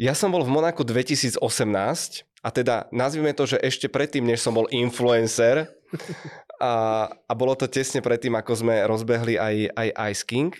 [0.00, 1.40] Ja som bol v Monaku 2018
[2.40, 5.68] a teda nazvime to, že ešte predtým, než som bol influencer
[6.60, 6.72] a,
[7.08, 10.52] a bolo to tesne predtým, ako sme rozbehli aj, aj Ice King.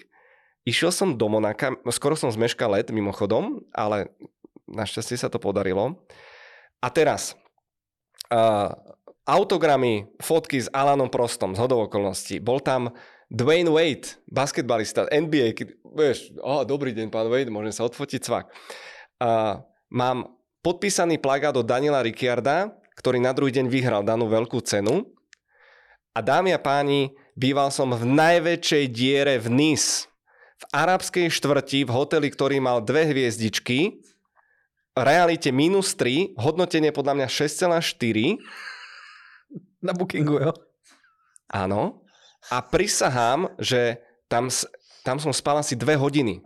[0.69, 4.12] Išiel som do Monaka, skoro som zmeškal let mimochodom, ale
[4.69, 5.97] našťastie sa to podarilo.
[6.85, 7.32] A teraz,
[8.28, 8.73] uh,
[9.24, 12.41] autogramy, fotky s Alanom Prostom, z hodov okolností.
[12.45, 12.93] Bol tam
[13.31, 18.51] Dwayne Wade, basketbalista, NBA, keď, vieš, oh, dobrý deň, pán Wade, môžem sa odfotiť, cvak.
[19.23, 20.35] Uh, mám
[20.66, 25.09] podpísaný plagát od Daniela Ricciarda, ktorý na druhý deň vyhral danú veľkú cenu.
[26.11, 30.10] A dámy a páni, býval som v najväčšej diere v Nice,
[30.61, 34.05] v arabskej štvrti, v hoteli, ktorý mal dve hviezdičky,
[34.93, 38.37] realite minus 3, hodnotenie podľa mňa 6,4.
[39.81, 40.53] Na bookingu, jo?
[41.49, 42.05] Áno.
[42.53, 44.53] A prisahám, že tam,
[45.01, 46.45] tam som spal asi dve hodiny.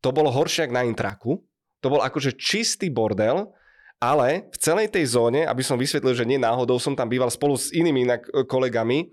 [0.00, 1.42] To bolo horšie na intraku.
[1.82, 3.50] To bol akože čistý bordel,
[3.98, 7.56] ale v celej tej zóne, aby som vysvetlil, že nie náhodou, som tam býval spolu
[7.56, 9.08] s inými inak e, kolegami,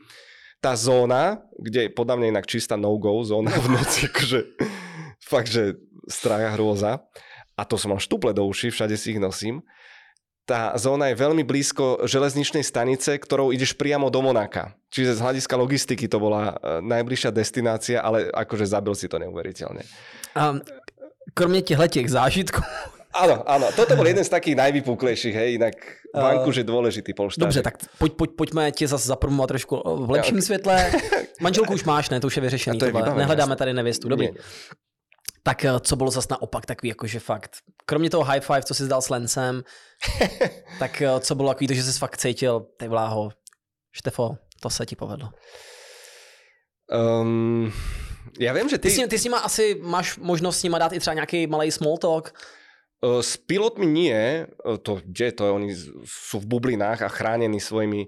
[0.63, 4.39] tá zóna, kde je podľa mňa inak čistá no-go zóna v noci, akože
[5.19, 5.75] fakt, že
[6.07, 7.03] straja hrôza.
[7.59, 9.59] A to som mal štuple do uši, všade si ich nosím.
[10.43, 14.75] Tá zóna je veľmi blízko železničnej stanice, ktorou ideš priamo do Monaka.
[14.91, 19.87] Čiže z hľadiska logistiky to bola e, najbližšia destinácia, ale akože zabil si to neuveriteľne.
[20.35, 20.59] Um,
[21.33, 22.61] kromě těchto těch zážitků.
[23.13, 25.77] Áno, áno, toto bol jeden z takých najvypuklejších, hej, inak
[26.13, 27.45] Vanku, že dôležitý polštář.
[27.45, 30.45] Dobře, tak pojď, pojď, pojďme tě zase zapromovat trošku v lepším ja, okay.
[30.45, 30.91] světle.
[31.41, 32.79] Manželku už máš, ne, to už je vyřešený.
[32.79, 34.25] To je vybavené, Nehledáme tady nevěstu, dobrý.
[34.25, 34.41] Nie.
[35.43, 37.51] Tak eh, co bylo zase naopak takový, jakože fakt,
[37.85, 39.63] kromě toho high five, co jsi dal s Lencem,
[40.79, 43.29] tak eh, co bylo takový to, že jsi fakt cítil, ty vláho,
[43.91, 45.29] Štefo, to se ti povedlo.
[47.21, 47.73] Um,
[48.39, 48.89] já vím, že ty...
[48.89, 51.71] Ty s, ty s nima asi máš možnost s nima dát i třeba nějaký malý
[51.71, 52.33] small talk.
[53.03, 54.47] S pilotmi nie,
[54.79, 55.69] to, kde to je, oni
[56.07, 58.07] sú v bublinách a chránení svojimi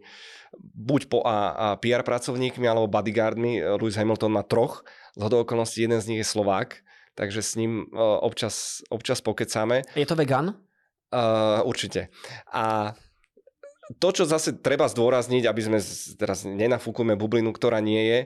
[0.55, 3.59] buď po a, a PR pracovníkmi alebo bodyguardmi.
[3.75, 6.79] Lewis Hamilton má troch, z hodou okolností jeden z nich je Slovák,
[7.15, 7.91] takže s ním
[8.23, 9.83] občas, občas pokecáme.
[9.99, 10.55] Je to vegan?
[11.11, 12.11] Uh, určite.
[12.51, 12.95] A
[14.01, 15.79] to, čo zase treba zdôrazniť, aby sme
[16.17, 18.19] teraz nenafúkujeme bublinu, ktorá nie je,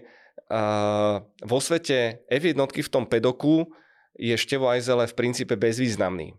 [0.53, 3.69] uh, vo svete F1 v tom pedoku
[4.17, 6.33] je Števo Ajzele v princípe bezvýznamný.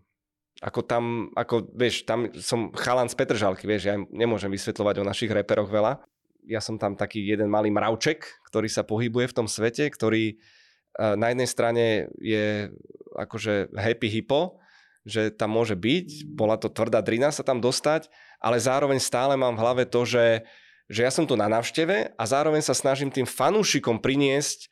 [0.61, 5.33] Ako tam, ako vieš, tam som chalan z Petržalky, vieš, ja nemôžem vysvetľovať o našich
[5.33, 5.97] reperoch veľa.
[6.45, 11.17] Ja som tam taký jeden malý mravček, ktorý sa pohybuje v tom svete, ktorý uh,
[11.17, 11.85] na jednej strane
[12.21, 12.69] je
[13.17, 14.61] akože happy hippo,
[15.01, 19.57] že tam môže byť, bola to tvrdá drina sa tam dostať, ale zároveň stále mám
[19.57, 20.45] v hlave to, že,
[20.85, 24.69] že ja som tu na návšteve a zároveň sa snažím tým fanúšikom priniesť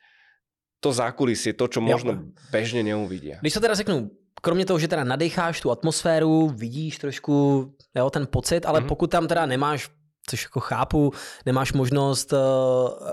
[0.80, 2.20] to zákulisie, to, čo možno ja.
[2.54, 3.42] bežne neuvidia.
[3.42, 8.26] Když to teda řeknu, kromě toho, že teda nadecháš tu atmosféru, vidíš trošku jo, ten
[8.26, 8.86] pocit, ale mm-hmm.
[8.86, 9.90] pokud tam teda nemáš
[10.30, 11.12] což jako chápu,
[11.46, 12.38] nemáš možnost uh,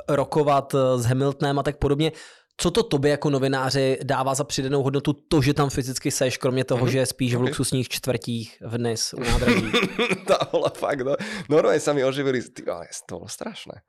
[0.07, 2.11] rokovat uh, s Hamiltonem a tak podobně.
[2.57, 6.63] Co to tobě jako novináři dává za přidanou hodnotu to, že tam fyzicky seš, kromě
[6.63, 6.89] toho, mm-hmm.
[6.89, 7.45] že spíš okay.
[7.45, 9.71] v luxusních čtvrtích v dnes u nádraží?
[10.27, 11.15] to bolo fakt, no.
[11.49, 13.85] Normálne sa mi oživili, ty, ale to bolo strašné.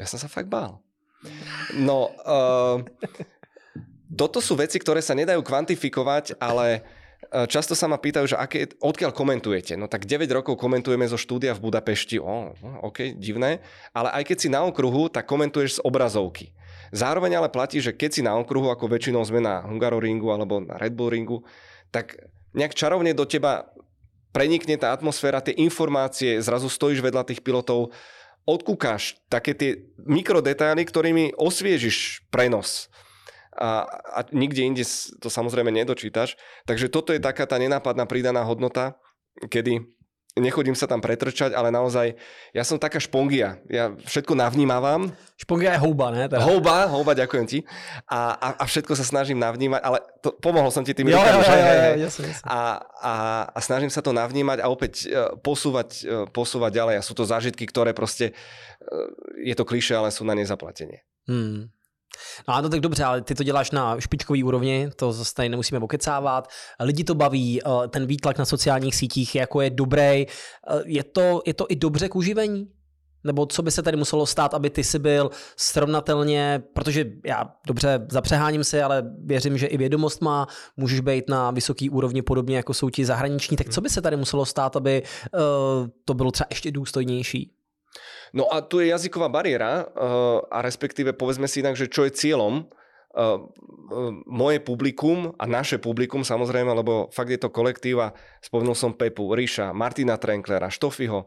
[0.00, 0.80] Ja som sa fakt bál.
[1.76, 2.80] No, uh,
[4.10, 6.82] toto sú veci, ktoré sa nedajú kvantifikovať, ale
[7.46, 9.78] často sa ma pýtajú, že aké, odkiaľ komentujete.
[9.78, 12.18] No tak 9 rokov komentujeme zo štúdia v Budapešti.
[12.18, 13.62] O, no, OK, divné.
[13.94, 16.50] Ale aj keď si na okruhu, tak komentuješ z obrazovky.
[16.90, 20.74] Zároveň ale platí, že keď si na okruhu, ako väčšinou sme na Hungaroringu alebo na
[20.74, 21.46] Red Bull ringu,
[21.94, 22.18] tak
[22.50, 23.70] nejak čarovne do teba
[24.34, 27.94] prenikne tá atmosféra, tie informácie, zrazu stojíš vedľa tých pilotov,
[28.42, 32.90] odkúkáš také tie mikrodetaily, ktorými osviežiš prenos
[33.54, 34.84] a, a nikde inde
[35.18, 36.38] to samozrejme nedočítaš.
[36.66, 38.94] Takže toto je taká tá nenápadná pridaná hodnota,
[39.50, 39.82] kedy
[40.38, 42.14] nechodím sa tam pretrčať, ale naozaj,
[42.54, 43.58] ja som taká špongia.
[43.66, 45.10] Ja všetko navnímavam.
[45.34, 46.30] Špongia je houba, ne?
[46.30, 46.46] Teda.
[46.46, 47.58] Houba, houba, ďakujem ti.
[48.06, 51.42] A, a, a všetko sa snažím navnímať, ale to, pomohol som ti tým rukami.
[52.46, 52.58] A,
[53.02, 53.14] a,
[53.50, 56.94] a snažím sa to navnímať a opäť uh, posúvať, uh, posúvať ďalej.
[57.02, 59.10] A sú to zážitky, ktoré proste, uh,
[59.42, 61.02] je to kliše, ale sú na nezaplatenie.
[61.26, 61.74] Hmm.
[62.48, 65.80] No ano, tak dobře, ale ty to děláš na špičkový úrovni, to zase tady nemusíme
[65.80, 66.48] okecávat.
[66.80, 70.00] Lidi to baví, eh, ten výtlak na sociálních sítích jako je dobrý.
[70.00, 70.26] Eh,
[70.84, 72.68] je to, je to i dobře k uživení?
[73.24, 78.06] Nebo co by se tady muselo stát, aby ty si byl srovnatelně, protože já dobře
[78.10, 80.46] zapřeháním si, ale věřím, že i vědomost má,
[80.76, 84.16] můžeš být na vysoký úrovni podobně jako jsou ti zahraniční, tak co by se tady
[84.16, 87.59] muselo stát, aby uh, to bylo třeba ještě důstojnější?
[88.30, 92.14] No a tu je jazyková bariéra uh, a respektíve povedzme si inak, že čo je
[92.14, 92.66] cieľom
[93.10, 93.42] Uh,
[93.90, 98.94] uh, moje publikum a naše publikum samozrejme, lebo fakt je to kolektív a spomenul som
[98.94, 101.26] Pepu, Ríša, Martina Trenklera, Štofiho,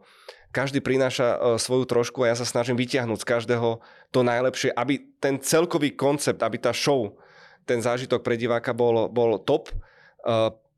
[0.55, 3.83] každý prináša svoju trošku a ja sa snažím vytiahnuť z každého
[4.15, 7.19] to najlepšie, aby ten celkový koncept, aby tá show,
[7.67, 9.67] ten zážitok pre diváka bol, bol top.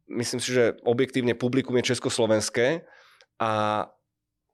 [0.10, 2.82] Myslím si, že objektívne publikum je československé
[3.38, 3.86] a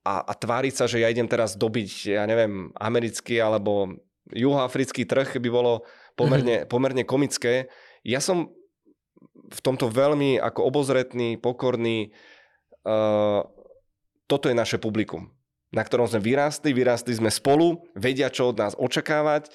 [0.01, 4.01] a, a tváriť sa, že ja idem teraz dobiť, ja neviem, americký alebo
[4.33, 5.85] juhoafrický trh by bolo
[6.17, 6.71] pomerne, mm-hmm.
[6.71, 7.69] pomerne komické.
[8.01, 8.49] Ja som
[9.51, 12.15] v tomto veľmi ako obozretný, pokorný.
[12.81, 13.45] Uh,
[14.25, 15.29] toto je naše publikum,
[15.69, 19.51] na ktorom sme vyrástli, vyrástli sme spolu, vedia, čo od nás očakávať.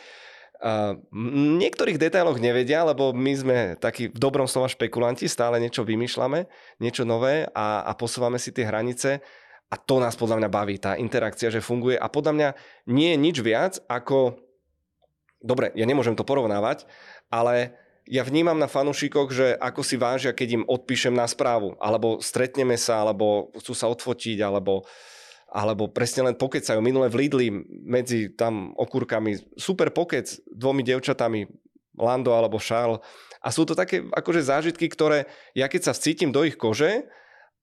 [0.56, 5.82] Uh, v niektorých detailoch nevedia, lebo my sme takí v dobrom slova špekulanti, stále niečo
[5.82, 6.46] vymýšľame,
[6.78, 9.20] niečo nové a, a posúvame si tie hranice
[9.66, 11.98] a to nás podľa mňa baví, tá interakcia, že funguje.
[11.98, 12.48] A podľa mňa
[12.86, 14.38] nie je nič viac ako...
[15.42, 16.86] Dobre, ja nemôžem to porovnávať,
[17.30, 17.74] ale
[18.06, 22.78] ja vnímam na fanúšikoch, že ako si vážia, keď im odpíšem na správu, alebo stretneme
[22.78, 24.86] sa, alebo chcú sa odfotiť, alebo,
[25.50, 26.78] alebo presne len pokecajú.
[26.78, 27.48] Minule v Lidli
[27.82, 31.50] medzi tam okúrkami super pokec dvomi devčatami,
[31.98, 33.02] Lando alebo Charles.
[33.42, 35.26] A sú to také akože zážitky, ktoré
[35.56, 37.08] ja keď sa vcítim do ich kože,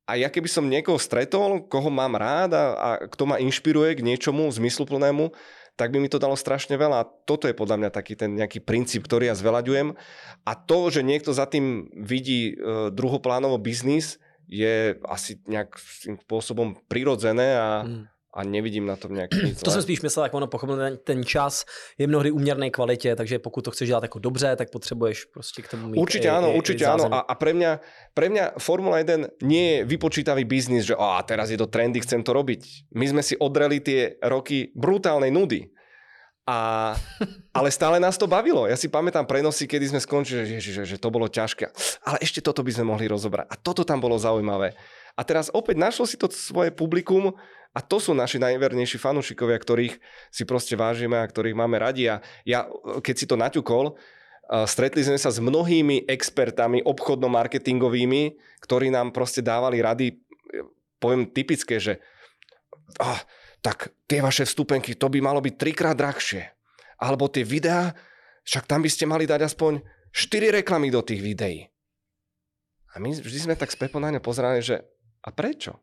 [0.04, 4.06] a ja keby som niekoho stretol, koho mám rád a, a kto ma inšpiruje k
[4.06, 5.32] niečomu zmysluplnému,
[5.74, 6.98] tak by mi to dalo strašne veľa.
[7.02, 9.96] A toto je podľa mňa taký ten nejaký princíp, ktorý ja zvelaďujem.
[10.46, 17.58] A to, že niekto za tým vidí e, druhoplánovo biznis, je asi nejakým spôsobom prirodzené
[17.58, 19.61] a, hmm a nevidím na tom nějaký nic.
[19.61, 21.65] To jsem spíš myslel, jak ono pochopil, ten, ten čas
[21.97, 25.68] je mnohdy uměrnej kvalitě, takže pokud to chceš dělat jako dobře, tak potřebuješ prostě k
[25.68, 27.14] tomu mít Určitě ano, určitě ano.
[27.14, 27.80] A, a pre mňa,
[28.14, 32.23] pre mňa Formula 1 nie je vypočítavý biznis, že a teraz je to trendy, chcem
[32.23, 32.93] to robiť.
[32.97, 35.69] My sme si odreli tie roky brutálnej nudy.
[36.43, 36.91] A,
[37.57, 38.68] ale stále nás to bavilo.
[38.68, 41.72] Ja si pamätám prenosy, kedy sme skončili, že, že, že to bolo ťažké.
[42.03, 43.47] Ale ešte toto by sme mohli rozobrať.
[43.47, 44.76] A toto tam bolo zaujímavé.
[45.14, 47.38] A teraz opäť našlo si to svoje publikum
[47.74, 49.98] a to sú naši najvernejší fanúšikovia, ktorých
[50.30, 52.06] si proste vážime a ktorých máme radi.
[52.06, 52.70] A ja,
[53.02, 53.98] keď si to naťukol,
[54.70, 60.22] stretli sme sa s mnohými expertami obchodno-marketingovými, ktorí nám proste dávali rady,
[61.02, 61.98] poviem typické, že
[63.02, 63.18] ah,
[63.66, 66.45] tak tie vaše vstupenky, to by malo byť trikrát drahšie.
[67.02, 67.98] Alebo tie videá,
[68.45, 69.82] však tam by ste mali dať aspoň
[70.14, 71.66] 4 reklamy do tých videí.
[72.94, 74.78] A my vždy sme tak s Pepo na pozerali, že
[75.26, 75.82] a prečo?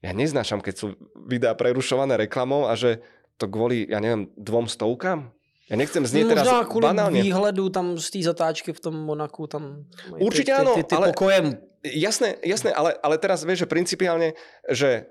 [0.00, 0.86] Ja neznášam, keď sú
[1.28, 3.04] videá prerušované reklamou a že
[3.36, 5.28] to kvôli, ja neviem, dvom stovkám?
[5.70, 7.22] Ja nechcem znieť teraz kvôli banálne.
[7.22, 9.86] výhledu tam z té zatáčky v tom Monaku, tam
[10.18, 11.54] Určite áno, ty, ty, ty ale, pokojem.
[11.86, 14.34] Jasné, jasné, ale, ale teraz vieš, že principiálne,
[14.66, 15.06] že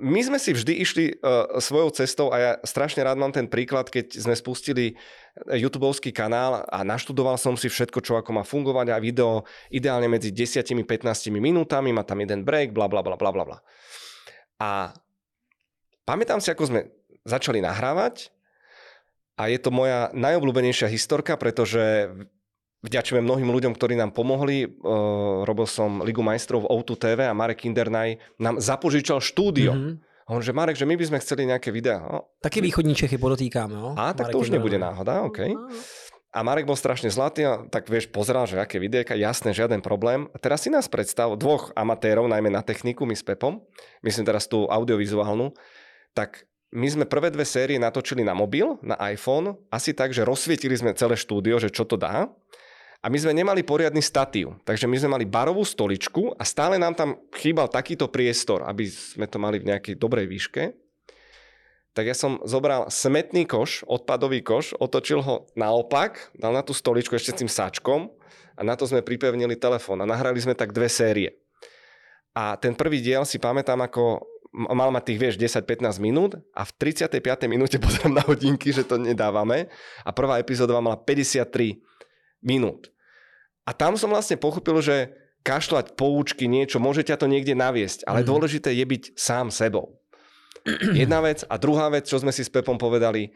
[0.00, 3.92] my sme si vždy išli uh, svojou cestou a ja strašne rád mám ten príklad,
[3.92, 4.96] keď sme spustili
[5.44, 10.32] YouTubeovský kanál a naštudoval som si všetko, čo ako má fungovať a video ideálne medzi
[10.32, 10.88] 10-15
[11.36, 13.58] minútami, má tam jeden break, bla bla bla bla bla.
[14.62, 14.94] A
[16.06, 16.80] pamätám si, ako sme
[17.26, 18.30] začali nahrávať
[19.34, 22.14] a je to moja najobľúbenejšia historka, pretože
[22.86, 24.66] vďačujem mnohým ľuďom, ktorí nám pomohli.
[24.66, 29.74] Uh, robil som Ligu majstrov v O2 TV a Marek Kindernaj nám zapožičal štúdio.
[29.74, 29.94] Mm-hmm.
[30.30, 31.98] On, že Marek, že my by sme chceli nejaké videá.
[31.98, 32.30] No.
[32.38, 33.98] Taky východní Čechy podotýkáme, no?
[33.98, 35.50] A tak Marek to už nebude náhoda, OK.
[35.50, 35.74] No, no.
[36.32, 40.32] A Marek bol strašne zlatý tak vieš, pozeral, že aké videjka, jasné, žiaden problém.
[40.32, 43.60] A teraz si nás predstav, dvoch amatérov, najmä na techniku, my s Pepom,
[44.00, 45.52] myslím teraz tú audiovizuálnu,
[46.16, 50.72] tak my sme prvé dve série natočili na mobil, na iPhone, asi tak, že rozsvietili
[50.72, 52.32] sme celé štúdio, že čo to dá.
[53.02, 56.96] A my sme nemali poriadny statív, takže my sme mali barovú stoličku a stále nám
[56.96, 60.62] tam chýbal takýto priestor, aby sme to mali v nejakej dobrej výške
[61.92, 67.12] tak ja som zobral smetný koš, odpadový koš, otočil ho naopak, dal na tú stoličku
[67.12, 68.08] ešte s tým sačkom
[68.56, 71.36] a na to sme pripevnili telefón a nahrali sme tak dve série.
[72.32, 76.72] A ten prvý diel si pamätám ako mal mať tých, vieš, 10-15 minút a v
[76.76, 77.20] 35.
[77.48, 79.68] minúte pozriem na hodinky, že to nedávame
[80.04, 81.80] a prvá epizóda mala 53
[82.44, 82.88] minút.
[83.68, 84.96] A tam som vlastne pochopil, že
[85.44, 88.26] kašľať poučky, niečo, môže ťa to niekde naviesť, ale mm.
[88.26, 90.01] dôležité je byť sám sebou.
[91.00, 91.42] Jedna vec.
[91.46, 93.30] A druhá vec, čo sme si s Pepom povedali,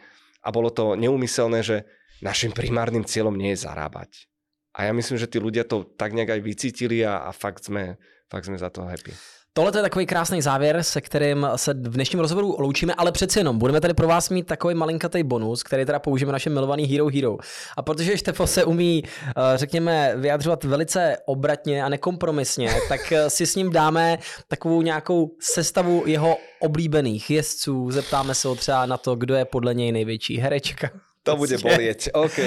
[0.46, 1.76] a bolo to neumyselné, že
[2.22, 4.30] našim primárnym cieľom nie je zarábať.
[4.76, 7.96] A ja myslím, že tí ľudia to tak nejak aj vycítili a, a fakt, sme,
[8.28, 9.10] fakt sme za to happy.
[9.56, 13.58] Tohle je takový krásný závěr, se kterým se v dnešním rozhovoru loučíme, ale přeci jenom
[13.58, 17.36] budeme tady pro vás mít takový malinkatý bonus, který teda použijeme našem milovaný Hero Hero.
[17.76, 23.46] A protože Štefo se umí, eh, řekněme, vyjadřovat velice obratně a nekompromisně, tak eh, si
[23.46, 24.18] s ním dáme
[24.48, 27.90] takovou nějakou sestavu jeho oblíbených jezdců.
[27.90, 31.05] Zeptáme se ho třeba na to, kdo je podle něj největší herečka.
[31.26, 32.38] To bude bolieť, OK.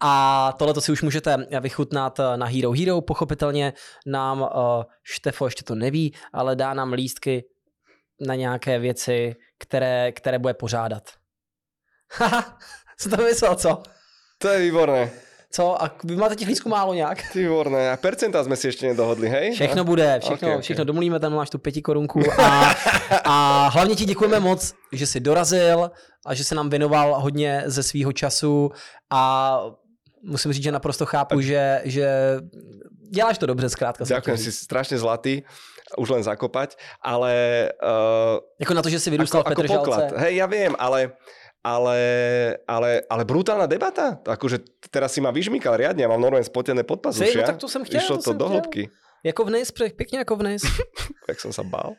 [0.00, 3.00] A tohle si už můžete vychutnat na Hero Hero.
[3.00, 3.72] Pochopitelně
[4.06, 4.48] nám uh,
[5.02, 7.44] Štefo ještě to neví, ale dá nám lístky
[8.20, 11.02] na nějaké věci, které, které bude pořádat.
[12.12, 12.58] Haha,
[12.98, 13.82] co to myslel, co?
[14.38, 15.10] To je výborné.
[15.52, 15.82] Co?
[15.82, 17.34] A vy máte těch lístků málo nějak?
[17.34, 17.92] Výborné.
[17.92, 19.52] A percenta jsme si ještě nedohodli, hej?
[19.52, 20.86] Všechno bude, všechno, okay, všechno okay.
[20.86, 22.74] domluvíme, tam máš tu pěti korunku a,
[23.24, 25.90] a hlavně ti děkujeme moc, že jsi dorazil
[26.26, 28.70] a že se nám věnoval hodně ze svýho času
[29.10, 29.60] a
[30.22, 32.08] musím říct, že naprosto chápu, že, že
[33.10, 34.04] děláš to dobře zkrátka.
[34.04, 35.42] Ďakujem, si strašně zlatý
[35.96, 37.32] už len zakopať, ale...
[37.80, 39.90] Uh, jako na to, že si vyrůstal ako, v Petržalce.
[39.90, 40.12] Poklad.
[40.20, 41.16] Hej, ja viem, ale
[41.64, 42.00] ale,
[42.66, 44.22] ale, ale brutálna debata.
[44.24, 47.42] Akože teraz si ma vyžmýkal riadne, ja mám normálne spotené podpazušia.
[47.42, 48.00] No tak to som chtěl.
[48.00, 48.88] Išlo to, to do hĺbky.
[49.24, 50.62] Jako vnes, pekne ako vnes.
[51.28, 51.98] tak som sa bál.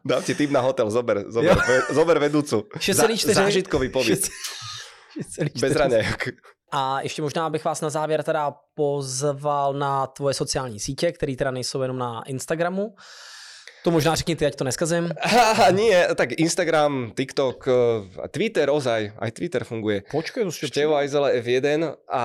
[0.00, 2.64] Dám ti tip na hotel, zober, zober, ve, zober vedúcu.
[2.80, 3.26] 6,4.
[3.26, 4.24] Za, zážitkový pobyt.
[5.60, 6.22] Bez raňajok.
[6.72, 11.50] A ještě možná bych vás na závěr teda pozval na tvoje sociální sítě, které teda
[11.50, 12.94] nejsou jenom na Instagramu.
[13.86, 15.14] To možná řekni ty, ať to neskazím.
[15.22, 20.02] Ha, nie, tak Instagram, TikTok, eh, Twitter ozaj, aj Twitter funguje.
[20.10, 22.24] Počkej, to Števo Ajzele F1 a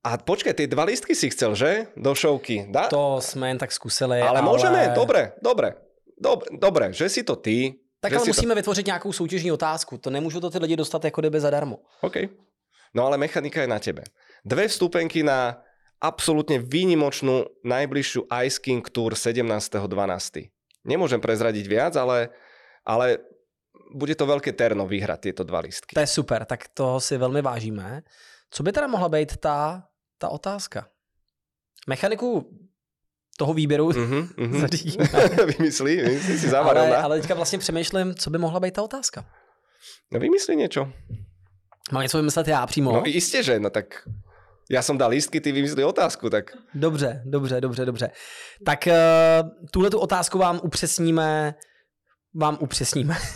[0.00, 1.92] a počkaj, tie dva listky si chcel, že?
[2.00, 2.72] Do šovky.
[2.72, 2.88] Dá?
[2.88, 4.24] To sme jen tak skúsili.
[4.24, 4.48] Ale, ale...
[4.48, 5.76] môžeme, dobre, dobre.
[6.16, 7.76] Dobre, dobre, že si to ty.
[8.00, 8.58] Tak ale musíme to...
[8.64, 10.00] vytvořit nějakou soutěžní otázku.
[10.00, 11.84] To nemůžu to ty lidi dostat jako kdyby zadarmo.
[12.00, 12.16] OK.
[12.96, 14.02] No ale mechanika je na tebe.
[14.44, 15.60] Dve vstupenky na
[16.00, 19.84] absolútne výnimočnú najbližšiu Ice King Tour 17.12.
[20.88, 22.32] Nemôžem prezradiť viac, ale,
[22.88, 23.20] ale
[23.92, 25.92] bude to veľké terno vyhrať tieto dva listky.
[25.92, 28.00] To je super, tak toho si veľmi vážíme.
[28.50, 29.84] Co by teda mohla být ta,
[30.18, 30.88] ta otázka?
[31.86, 32.48] Mechaniku
[33.36, 35.46] toho výběru mm-hmm, mm-hmm.
[35.58, 39.24] vymyslí, vymyslí si závaril, ale, ale teďka vlastně přemýšlím, co by mohla být ta otázka.
[40.12, 40.92] No vymyslí niečo.
[41.92, 42.92] Mám něco vymyslet já přímo?
[42.92, 44.08] No jistě, že, no tak
[44.70, 46.50] já jsem dal lístky, ty vymyslí otázku, tak...
[46.74, 48.10] Dobře, dobře, dobře, dobře.
[48.66, 48.92] Tak uh,
[49.70, 51.54] tuhle tu otázku vám upřesníme,
[52.34, 53.16] vám upřesníme.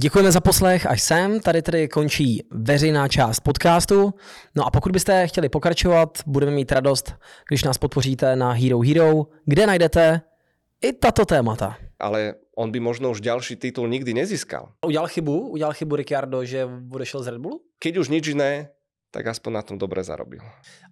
[0.00, 1.40] Děkujeme za poslech až sem.
[1.40, 4.14] Tady tedy končí veřejná část podcastu.
[4.54, 7.14] No a pokud byste chtěli pokračovat, budeme mít radost,
[7.48, 10.20] když nás podpoříte na Hero Hero, kde najdete
[10.82, 11.76] i tato témata.
[11.98, 14.74] Ale on by možno už ďalší titul nikdy nezískal.
[14.82, 15.54] Udělal chybu?
[15.54, 17.62] Udělal chybu Ricciardo, že odešel z Red Bullu?
[17.78, 18.74] Keď už nič iné,
[19.14, 20.42] tak aspoň na tom dobre zarobil.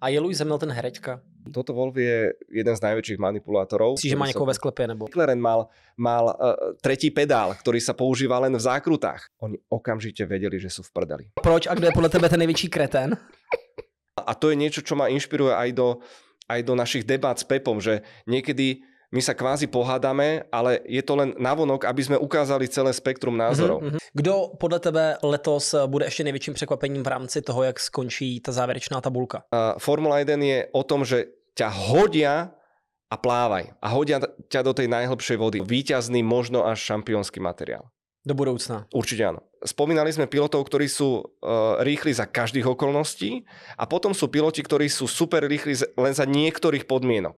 [0.01, 1.21] A je Lewis Hamilton herečka?
[1.51, 3.99] Toto Wolf je jeden z najväčších manipulátorov.
[3.99, 4.87] Myslíš, že má niekoho ve sklepě?
[4.87, 5.05] Nebo?
[5.05, 5.67] McLaren mal,
[5.99, 9.31] mal uh, tretí pedál, ktorý sa používa len v zákrutách.
[9.43, 11.25] Oni okamžite vedeli, že sú v prdeli.
[11.35, 13.15] Proč a kdo je podle tebe ten největší kreten?
[14.17, 16.01] A to je niečo, čo ma inšpiruje aj do,
[16.49, 21.15] aj do našich debát s Pepom, že niekedy my sa kvázi pohádame, ale je to
[21.15, 23.79] len navonok, aby sme ukázali celé spektrum názorov.
[23.79, 23.99] Mm-hmm.
[24.13, 29.01] Kdo podle tebe letos bude ještě největším překvapením v rámci toho, jak skončí ta závěrečná
[29.01, 29.43] tabulka?
[29.53, 31.25] Uh, Formula 1 je o tom, že
[31.55, 32.51] ťa hodia
[33.07, 33.79] a plávaj.
[33.81, 34.19] A hodia
[34.51, 35.57] ťa do tej najhlbšej vody.
[35.63, 37.87] Výťazný, možno až šampiónsky materiál.
[38.27, 38.83] Do budoucna.
[38.91, 39.39] Určite áno.
[39.63, 43.47] Spomínali sme pilotov, ktorí sú uh, rýchli za každých okolností
[43.79, 47.33] a potom sú piloti, ktorí sú super rýchli len za niektorých podmienok.